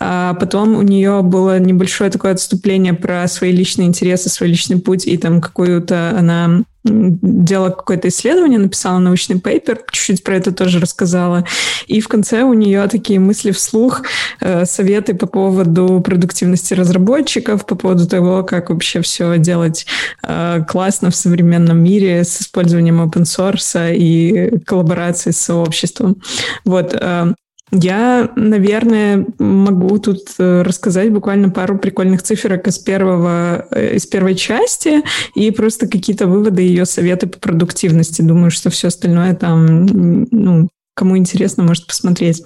[0.00, 5.06] А потом у нее было небольшое такое отступление про свои личные интересы, свой личный путь
[5.06, 11.44] и там какую-то она делала какое-то исследование, написала научный пейпер, чуть-чуть про это тоже рассказала.
[11.86, 14.02] И в конце у нее такие мысли вслух,
[14.40, 19.86] э, советы по поводу продуктивности разработчиков, по поводу того, как вообще все делать
[20.22, 26.16] э, классно в современном мире с использованием open source и коллаборацией с сообществом.
[26.64, 26.94] Вот.
[26.94, 27.32] Э,
[27.72, 35.02] я, наверное, могу тут э, рассказать буквально пару прикольных циферок из, первого, из первой части
[35.36, 38.22] и просто какие-то выводы ее советы по продуктивности.
[38.22, 39.86] Думаю, что все остальное там
[40.32, 40.68] ну,
[41.00, 42.42] кому интересно, может посмотреть.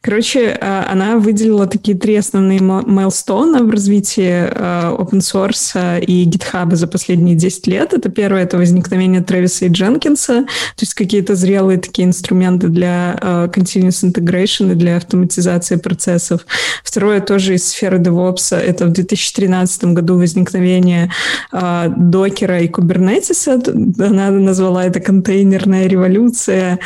[0.00, 6.76] Короче, э, она выделила такие три основные майлстоуна в развитии э, open source и GitHub
[6.76, 7.92] за последние 10 лет.
[7.92, 14.04] Это первое, это возникновение Трэвиса и Дженкинса, то есть какие-то зрелые такие инструменты для continuous
[14.04, 16.46] integration и для автоматизации процессов.
[16.84, 18.56] Второе тоже из сферы DevOps.
[18.56, 21.10] Это в 2013 году возникновение
[21.52, 23.60] докера и кубернетиса.
[23.98, 26.78] Она назвала это контейнерная революция.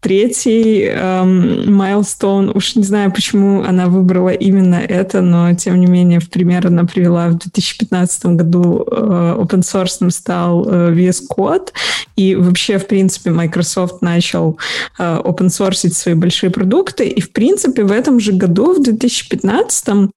[0.00, 0.90] Третий
[1.70, 6.28] майлстоун, эм, уж не знаю, почему она выбрала именно это, но тем не менее, в
[6.28, 11.68] пример она привела в 2015 году э, open source стал э, VS Code,
[12.16, 14.58] и вообще, в принципе, Microsoft начал
[14.98, 19.88] э, open source свои большие продукты, и, в принципе, в этом же году, в 2015
[19.88, 20.08] а,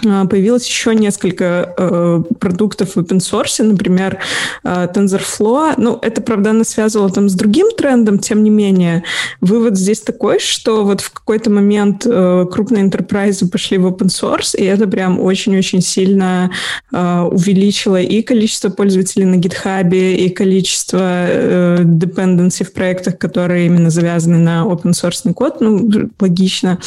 [0.00, 4.18] появилось еще несколько э, продуктов в open source, например,
[4.64, 5.74] э, TensorFlow.
[5.76, 9.04] Ну, это, правда, она связывала там с другим трендом, тем не менее.
[9.42, 14.56] Вывод здесь такой, что вот в какой-то момент э, крупные enterprise пошли в open source,
[14.56, 16.50] и это прям очень-очень сильно
[16.90, 23.90] э, увеличило и количество пользователей на GitHub, и количество э, dependency в проектах, которые именно
[23.90, 25.60] завязаны на open source код.
[25.60, 26.78] Ну, логично.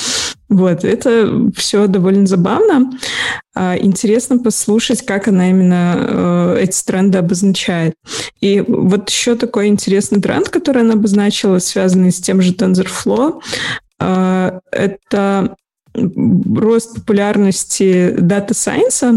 [0.47, 2.91] Вот, это все довольно забавно.
[3.55, 7.95] А, интересно послушать, как она именно э, эти тренды обозначает.
[8.41, 13.41] И вот еще такой интересный тренд, который она обозначила, связанный с тем же TensorFlow,
[13.99, 15.55] э, это
[15.95, 19.15] рост популярности дата сайенса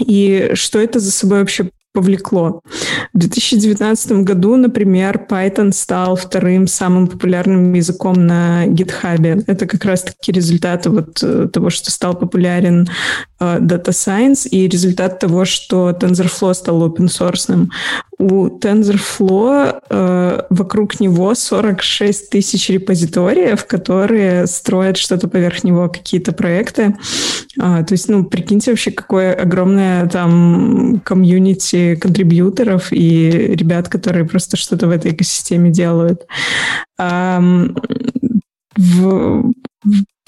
[0.00, 2.60] и что это за собой вообще повлекло.
[3.12, 9.44] В 2019 году, например, Python стал вторым самым популярным языком на GitHub.
[9.46, 12.88] Это как раз-таки результаты вот э, того, что стал популярен
[13.40, 17.68] uh, Data Science и результат того, что TensorFlow стал open source.
[18.18, 26.96] У TensorFlow uh, вокруг него 46 тысяч репозиториев, которые строят что-то поверх него, какие-то проекты.
[27.60, 34.56] Uh, то есть, ну, прикиньте вообще, какое огромное там комьюнити контрибьюторов и ребят, которые просто
[34.56, 36.26] что-то в этой экосистеме делают.
[37.00, 37.80] Um,
[38.76, 39.52] в,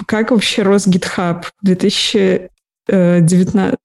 [0.07, 1.43] как вообще рос GitHub?
[1.43, 3.79] В 2019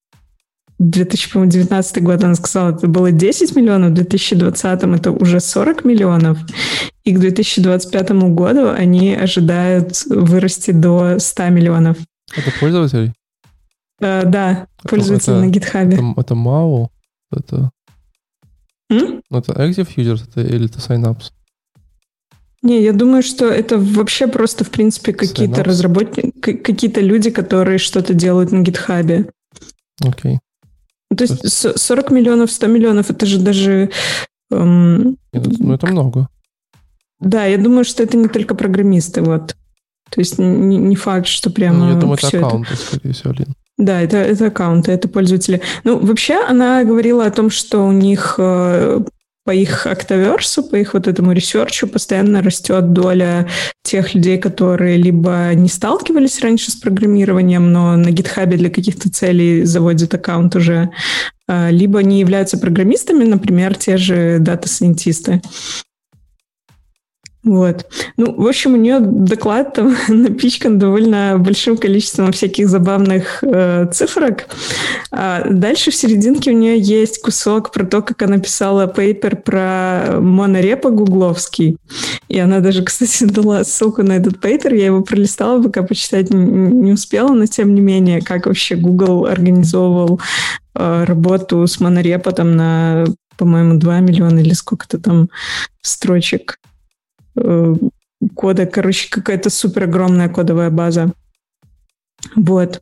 [0.89, 6.37] 2019 год она сказала, это было 10 миллионов, в 2020 это уже 40 миллионов,
[7.03, 11.97] и к 2025 году они ожидают вырасти до 100 миллионов.
[12.35, 13.13] Это пользователи?
[14.01, 15.93] Uh, да, пользователи это, на GitHub.
[15.93, 16.87] Это, это MAU?
[17.31, 17.71] Это...
[18.91, 19.21] М?
[19.31, 21.31] Это Active Users это, или это Signups?
[22.61, 28.13] Не, я думаю, что это вообще просто, в принципе, какие-то разработчики, какие-то люди, которые что-то
[28.13, 29.31] делают на GitHub.
[30.03, 30.39] Окей.
[31.15, 33.89] То есть 40 миллионов, 100 миллионов, это же даже...
[34.51, 36.27] Эм, ну, это много.
[37.19, 39.55] Да, я думаю, что это не только программисты, вот.
[40.09, 42.81] То есть не, не факт, что прямо ну, Я думаю, это аккаунты, это...
[42.81, 43.55] скорее всего, Лин.
[43.77, 45.61] Да, это, это аккаунты, это пользователи.
[45.83, 49.01] Ну, вообще, она говорила о том, что у них э,
[49.45, 53.47] по их Octoverse'у, по их вот этому research'у постоянно растет доля
[53.84, 59.63] тех людей, которые либо не сталкивались раньше с программированием, но на GitHub'е для каких-то целей
[59.63, 60.89] заводят аккаунт уже,
[61.47, 65.41] а, либо не являются программистами, например, те же дата-сайентисты.
[67.45, 67.85] Вот.
[68.17, 74.45] Ну, в общем, у нее доклад там напичкан довольно большим количеством всяких забавных э, цифрок.
[75.11, 80.19] А дальше в серединке у нее есть кусок про то, как она писала пейпер про
[80.19, 81.77] монорепа гугловский.
[82.30, 84.73] И она даже, кстати, дала ссылку на этот пейпер.
[84.73, 90.19] Я его пролистала, пока почитать не успела, но тем не менее, как вообще Google организовывал
[90.73, 93.05] э, работу с монорепа там на,
[93.38, 95.30] по-моему, 2 миллиона или сколько-то там
[95.84, 96.57] строчек
[97.35, 101.11] кода, короче, какая-то супер огромная кодовая база.
[102.35, 102.81] Вот.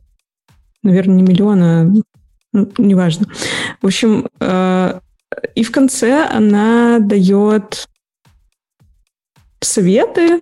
[0.82, 1.84] Наверное, не миллион, а
[2.52, 3.26] ну, неважно.
[3.82, 5.00] В общем, э,
[5.54, 7.88] и в конце она дает
[9.60, 10.40] советы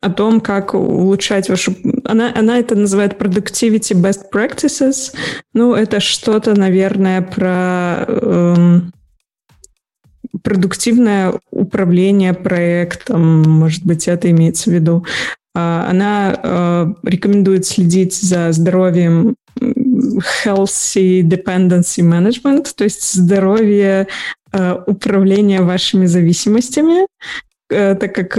[0.00, 1.74] о том, как улучшать вашу...
[2.04, 5.12] Она, она это называет productivity best practices.
[5.52, 8.92] Ну, это что-то, наверное, про эм,
[10.42, 15.04] продуктивное управление проектом, может быть, это имеется в виду.
[15.54, 24.06] А, она э, рекомендует следить за здоровьем healthy dependency management, то есть здоровье
[24.52, 27.06] э, управления вашими зависимостями,
[27.70, 28.38] э, так как,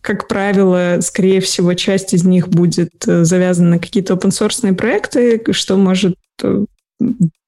[0.00, 5.76] как правило, скорее всего, часть из них будет завязана на какие-то open source проекты, что
[5.76, 6.14] может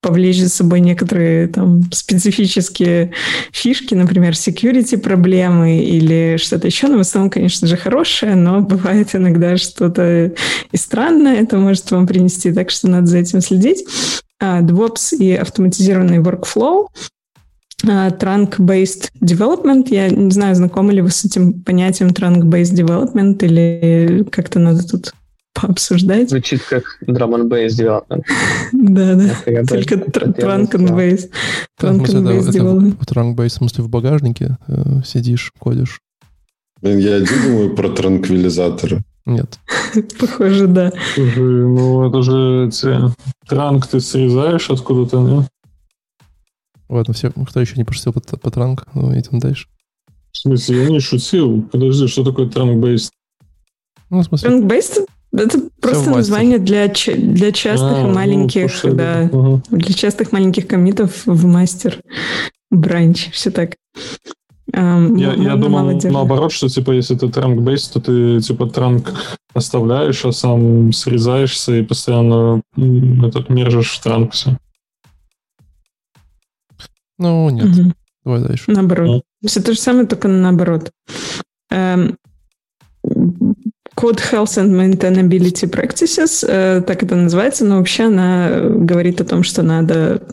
[0.01, 3.11] повлечь за собой некоторые там специфические
[3.51, 6.87] фишки, например, security проблемы или что-то еще.
[6.87, 10.33] Но в основном, конечно же, хорошее, но бывает иногда что-то
[10.71, 13.85] и странное это может вам принести, так что надо за этим следить.
[14.39, 16.87] А, DevOps и автоматизированный workflow
[17.85, 19.87] а, trunk-based development.
[19.89, 25.13] Я не знаю, знакомы ли вы с этим понятием trunk-based development или как-то надо тут
[25.59, 26.29] пообсуждать.
[26.29, 28.23] Звучит как drum and bass development.
[28.71, 29.63] Да, да.
[29.65, 31.29] Только trunk and bass.
[31.79, 32.99] Trunk and bass development.
[33.05, 36.01] Trunk bass, в смысле, в багажнике э, сидишь, кодишь.
[36.81, 39.03] Блин, я один думаю про транквилизаторы.
[39.25, 39.59] Нет.
[40.19, 40.91] Похоже, да.
[41.15, 43.13] Слушай, ну это же эти...
[43.47, 45.45] транк ты срезаешь откуда-то, нет?
[46.87, 49.67] Ладно, все, кто еще не пошутил по, по транк, ну, идем дальше.
[50.31, 51.63] В смысле, я не шутил.
[51.63, 53.11] Подожди, что такое транк-бейст?
[54.09, 54.49] Ну, в смысле...
[54.49, 55.01] Транк-бейст
[55.33, 59.61] это просто название для, для частых а, и ну, маленьких, ну, да, угу.
[59.69, 61.99] для частых маленьких комитов в мастер
[62.71, 63.75] бранч, все так.
[64.73, 69.13] Um, я, я думал наоборот, что типа если ты транк бейс, то ты типа транк
[69.53, 74.57] оставляешь, а сам срезаешься и постоянно этот мержишь в транк все.
[77.17, 77.65] Ну, нет.
[77.65, 77.93] Угу.
[78.25, 78.65] Давай дальше.
[78.67, 79.23] Наоборот.
[79.41, 79.47] Ну.
[79.47, 80.91] Все то же самое, только наоборот.
[81.71, 82.17] Эм,
[83.97, 89.43] Code Health and Maintainability Practices, э, так это называется, но вообще она говорит о том,
[89.43, 90.27] что надо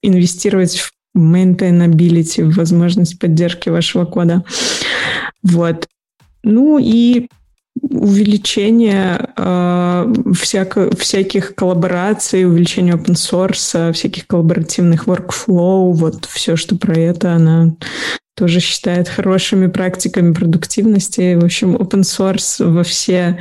[0.00, 4.44] инвестировать в maintainability, в возможность поддержки вашего кода.
[5.42, 5.88] Вот.
[6.44, 7.28] Ну и
[7.82, 16.96] увеличение э, всяко, всяких коллабораций, увеличение open source, всяких коллаборативных workflow, вот все, что про
[16.96, 17.74] это, она
[18.34, 21.34] тоже считает хорошими практиками продуктивности.
[21.34, 23.38] В общем, open source во все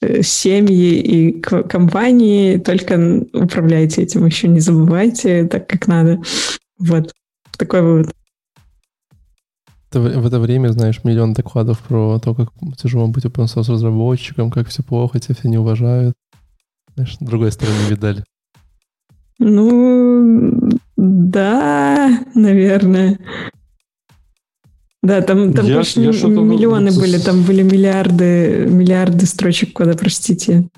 [0.00, 6.20] э, семьи и компании, только управляйте этим еще, не забывайте так, как надо.
[6.78, 7.12] Вот,
[7.56, 8.14] такой вывод
[9.90, 14.68] в это время, знаешь, миллион докладов про то, как тяжело быть open source разработчиком, как
[14.68, 16.14] все плохо, тебя все не уважают.
[16.94, 18.24] Знаешь, с другой стороны видали.
[19.38, 23.18] Ну, да, наверное.
[25.02, 30.68] Да, там, там я, я миллионы были, там были миллиарды, миллиарды строчек кода, простите.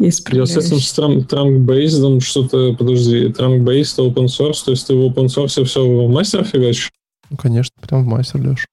[0.00, 5.62] Я с этим транк-бейсдом что-то, подожди, транк-бейст open source, то есть ты в open source
[5.64, 6.90] все в мастер фигачишь?
[7.28, 8.66] Ну, конечно, прям в мастер лешь.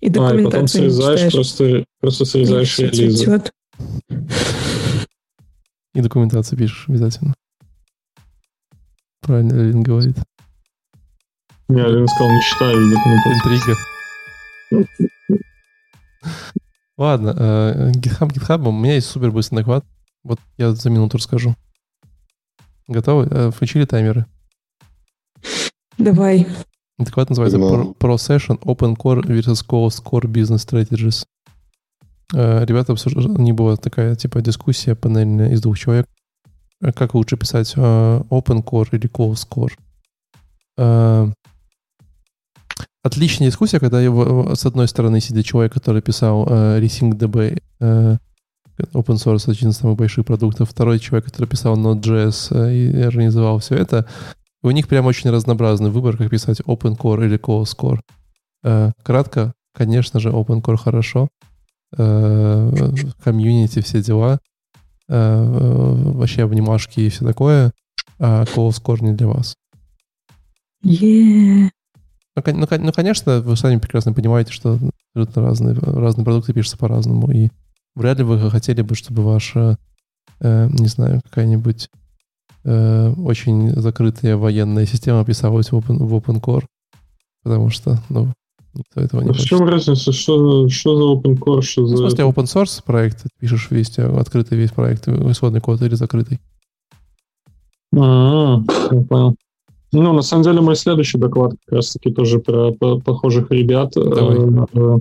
[0.00, 3.42] И документацию а, и потом срезаешь, просто, просто срезаешь и релизы.
[5.94, 7.34] И документацию пишешь обязательно.
[9.20, 10.16] Правильно Лин говорит.
[11.68, 13.34] Не, Лин сказал, не читаю документацию.
[13.34, 13.76] Интрига.
[16.96, 19.84] Ладно, э, GitHub GitHub, у меня есть супер быстрый доклад.
[20.22, 21.56] Вот я за минуту расскажу.
[22.86, 23.28] Готовы?
[23.30, 24.26] Э, включили таймеры?
[25.96, 26.46] Давай.
[26.98, 27.96] Доклад называется no.
[27.96, 31.24] Pro Session Open Core versus Closed Core Business Strategies.
[32.34, 36.06] Э, ребята обсуждали, не была такая типа дискуссия панельная из двух человек.
[36.94, 39.72] Как лучше писать Open Core или Closed Core?
[43.04, 47.12] Отличная дискуссия, когда его, с одной стороны сидит человек, который писал Resync
[47.80, 53.76] Open source один из самых больших продуктов, второй человек, который писал Node.js и организовал все
[53.76, 54.08] это,
[54.64, 58.00] у них прям очень разнообразный выбор, как писать open core или closed core.
[58.62, 61.28] Э, кратко, конечно же, open core хорошо.
[61.98, 62.72] Э,
[63.22, 64.40] комьюнити, все дела.
[65.06, 67.72] Э, вообще обнимашки и все такое.
[68.18, 69.54] А closed core не для вас.
[70.82, 71.68] Yeah.
[72.36, 74.78] Ну, ну, ну, конечно, вы сами прекрасно понимаете, что
[75.14, 77.30] разные, разные продукты пишутся по-разному.
[77.30, 77.50] И
[77.94, 79.78] вряд ли вы хотели бы, чтобы ваша,
[80.40, 81.90] э, не знаю, какая-нибудь
[82.64, 86.64] э, очень закрытая военная система писалась в, open, в OpenCore,
[87.44, 88.32] потому что, ну,
[88.74, 90.12] никто этого не а В чем разница?
[90.12, 91.62] Что, что за OpenCore?
[91.62, 91.94] Что ну, за...
[91.94, 96.40] В смысле, open source проект, пишешь весь, открытый весь проект, исходный код или закрытый?
[97.96, 99.36] А, я понял.
[99.94, 103.92] Ну, на самом деле, мой следующий доклад как раз-таки тоже про, про похожих ребят.
[103.94, 104.38] Давай.
[104.74, 104.98] Э,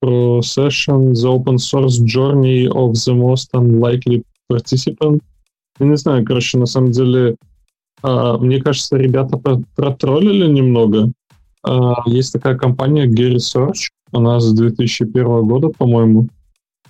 [0.00, 5.20] про session The Open Source Journey of the Most Unlikely Participant.
[5.80, 7.36] Я не знаю, короче, на самом деле,
[8.02, 9.40] а, мне кажется, ребята
[9.74, 11.10] протроллили немного.
[11.62, 16.28] А, есть такая компания Gary Search, она с 2001 года, по-моему,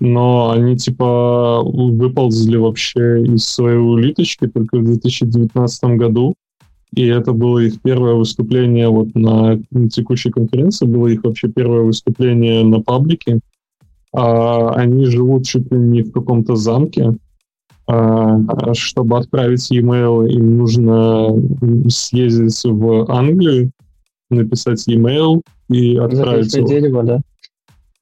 [0.00, 6.34] но они типа выползли вообще из своей улиточки только в 2019 году.
[6.94, 9.58] И это было их первое выступление вот на
[9.90, 13.40] текущей конференции, было их вообще первое выступление на паблике.
[14.12, 17.12] А, они живут чуть ли не в каком-то замке,
[17.88, 21.28] А, чтобы отправить e-mail, им нужно
[21.88, 23.70] съездить в Англию,
[24.30, 26.66] написать e-mail и отправить его.
[26.66, 27.20] дерево, да?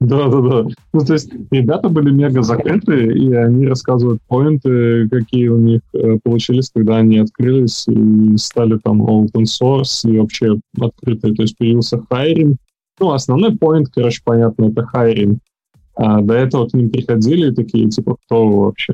[0.06, 0.66] Да, да, да.
[0.92, 6.18] Ну, то есть ребята были мега закрыты, и они рассказывают поинты, какие у них э,
[6.22, 11.34] получились, когда они открылись и стали там open source и вообще открытые.
[11.34, 12.58] То есть появился хайринг.
[13.00, 15.38] Ну, основной point, короче, понятно, это hiring.
[15.96, 18.92] А до этого к ним приходили такие, типа, кто вы вообще?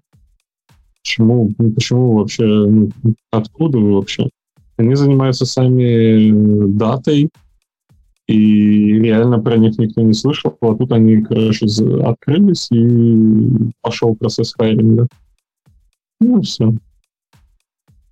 [1.02, 2.90] Почему, ну, почему вообще, ну,
[3.32, 4.28] откуда вы вообще?
[4.76, 7.30] Они занимаются сами э, датой,
[8.30, 10.56] и реально про них никто не слышал.
[10.60, 11.66] А тут они, короче,
[12.04, 15.08] открылись, и пошел процесс hiring'а.
[16.20, 16.74] Ну, все.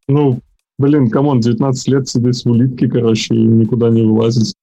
[0.09, 0.41] Ну,
[0.79, 4.55] блин, come on, 19 лет сидеть в улитке, короче, и никуда не вылазить.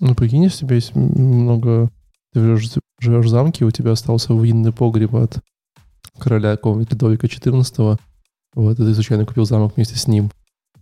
[0.00, 1.90] Ну, прикинь, если у тебя есть много...
[2.32, 5.38] Ты живешь, живешь в замке, у тебя остался винный погреб от
[6.18, 7.98] короля какого-нибудь Людовика XIV,
[8.54, 10.30] вот, и ты случайно купил замок вместе с ним,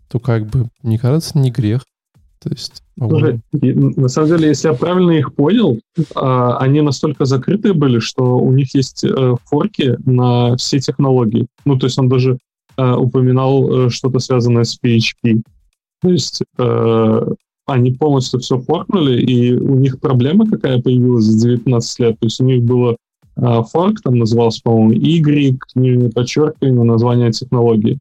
[0.09, 1.85] то как бы, мне кажется, не грех.
[2.43, 5.79] То есть, Слушай, на самом деле, если я правильно их понял,
[6.15, 11.47] а, они настолько закрытые были, что у них есть э, форки на все технологии.
[11.67, 12.39] Ну, то есть он даже
[12.77, 15.43] э, упоминал э, что-то связанное с PHP.
[16.03, 16.43] То есть
[17.67, 22.19] они полностью все форкнули, и у них проблема какая появилась за 19 лет.
[22.19, 22.97] То есть у них было
[23.37, 27.99] форк, там назывался, по-моему, Y, нижнее подчеркивание, название технологии.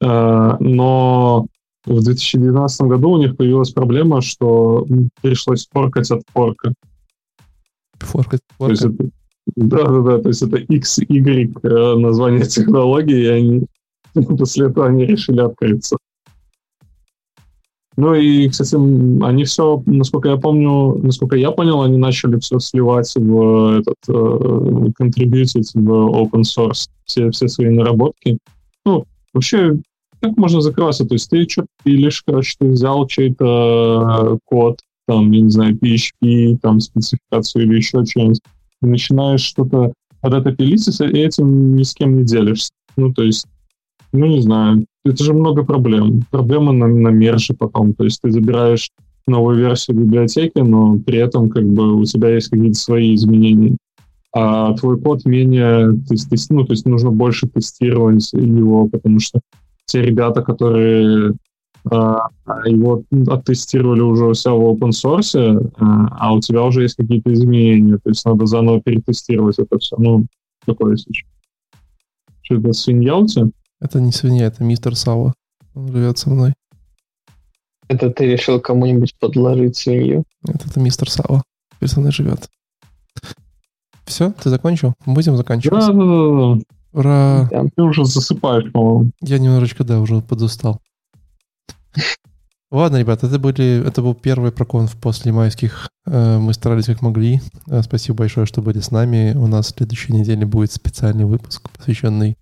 [0.00, 1.46] Но
[1.86, 4.86] в 2019 году у них появилась проблема, что
[5.22, 6.74] пришлось форкать от форка.
[7.98, 8.88] Форкать от форка?
[8.88, 9.10] это,
[9.56, 13.66] да, да, да, то есть это X, Y э, название технологии, и они
[14.38, 15.96] после этого они решили открыться.
[17.96, 23.12] Ну и, кстати, они все, насколько я помню, насколько я понял, они начали все сливать
[23.14, 28.38] в этот, э, контрибьютить в open source все, все свои наработки.
[28.86, 29.04] Ну,
[29.34, 29.78] вообще,
[30.20, 31.04] как можно закрываться?
[31.04, 35.76] То есть ты что-то пилишь, короче, ты взял чей-то э, код, там, я не знаю,
[35.76, 38.40] PHP, там, спецификацию или еще что-нибудь,
[38.80, 42.70] начинаешь что-то под это пилить, и этим ни с кем не делишься.
[42.96, 43.46] Ну, то есть,
[44.12, 46.22] ну, не знаю, это же много проблем.
[46.30, 47.94] Проблемы на, на мерже потом.
[47.94, 48.90] То есть ты забираешь
[49.26, 53.76] новую версию библиотеки, но при этом как бы у тебя есть какие-то свои изменения.
[54.32, 59.40] А твой код менее, то есть, ну, то есть нужно больше тестировать его, потому что
[59.90, 61.32] те ребята, которые
[61.90, 62.28] а,
[62.66, 67.32] его оттестировали уже у себя в open source, а, а у тебя уже есть какие-то
[67.32, 69.96] изменения, то есть надо заново перетестировать это все.
[69.98, 70.26] Ну,
[70.64, 71.26] такое случай.
[72.42, 73.46] Что это, свинья у тебя?
[73.80, 75.34] Это не свинья, это мистер Сава.
[75.74, 76.54] Он живет со мной.
[77.88, 80.24] Это ты решил кому-нибудь подложить свинью?
[80.46, 81.42] Это, это мистер Сава.
[81.74, 82.48] Теперь со мной живет.
[84.04, 84.94] Все, ты закончил?
[85.06, 85.80] Будем заканчивать?
[85.80, 86.54] Да, да, да.
[86.54, 86.60] да.
[86.92, 87.48] Ура!
[87.76, 89.12] Ты уже засыпаешь, по-моему.
[89.20, 90.80] Я немножечко, да, уже подустал.
[92.70, 95.88] Ладно, ребята, это, были, это был первый проконф после майских.
[96.06, 97.40] Э, мы старались как могли.
[97.66, 99.34] Э, спасибо большое, что были с нами.
[99.34, 102.36] У нас в следующей неделе будет специальный выпуск, посвященный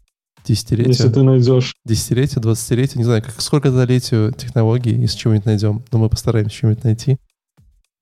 [0.45, 0.93] десятилетию.
[0.93, 1.75] Если ты найдешь.
[1.87, 2.99] Десятилетию, двадцатилетию.
[2.99, 5.83] Не знаю, как, сколько долетию технологий, если чего-нибудь найдем.
[5.93, 7.17] Но мы постараемся что-нибудь найти.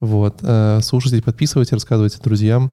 [0.01, 0.39] Вот.
[0.43, 2.71] Э, слушайте, подписывайте, рассказывайте друзьям.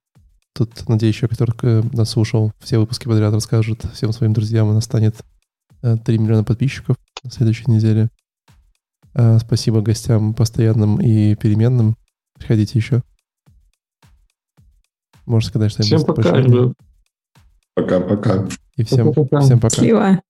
[0.55, 4.85] Тут, надеюсь, человек, который нас слушал все выпуски подряд, расскажет всем своим друзьям, у нас
[4.85, 5.15] станет
[5.81, 8.09] 3 э, миллиона подписчиков на следующей неделе.
[9.15, 11.95] Э, спасибо гостям постоянным и переменным.
[12.37, 13.01] Приходите еще.
[15.25, 16.03] Можете сказать что-нибудь.
[16.03, 16.73] Всем пока.
[17.75, 18.47] Пока-пока.
[18.75, 19.75] И всем, всем пока.
[19.75, 20.21] Счастливо.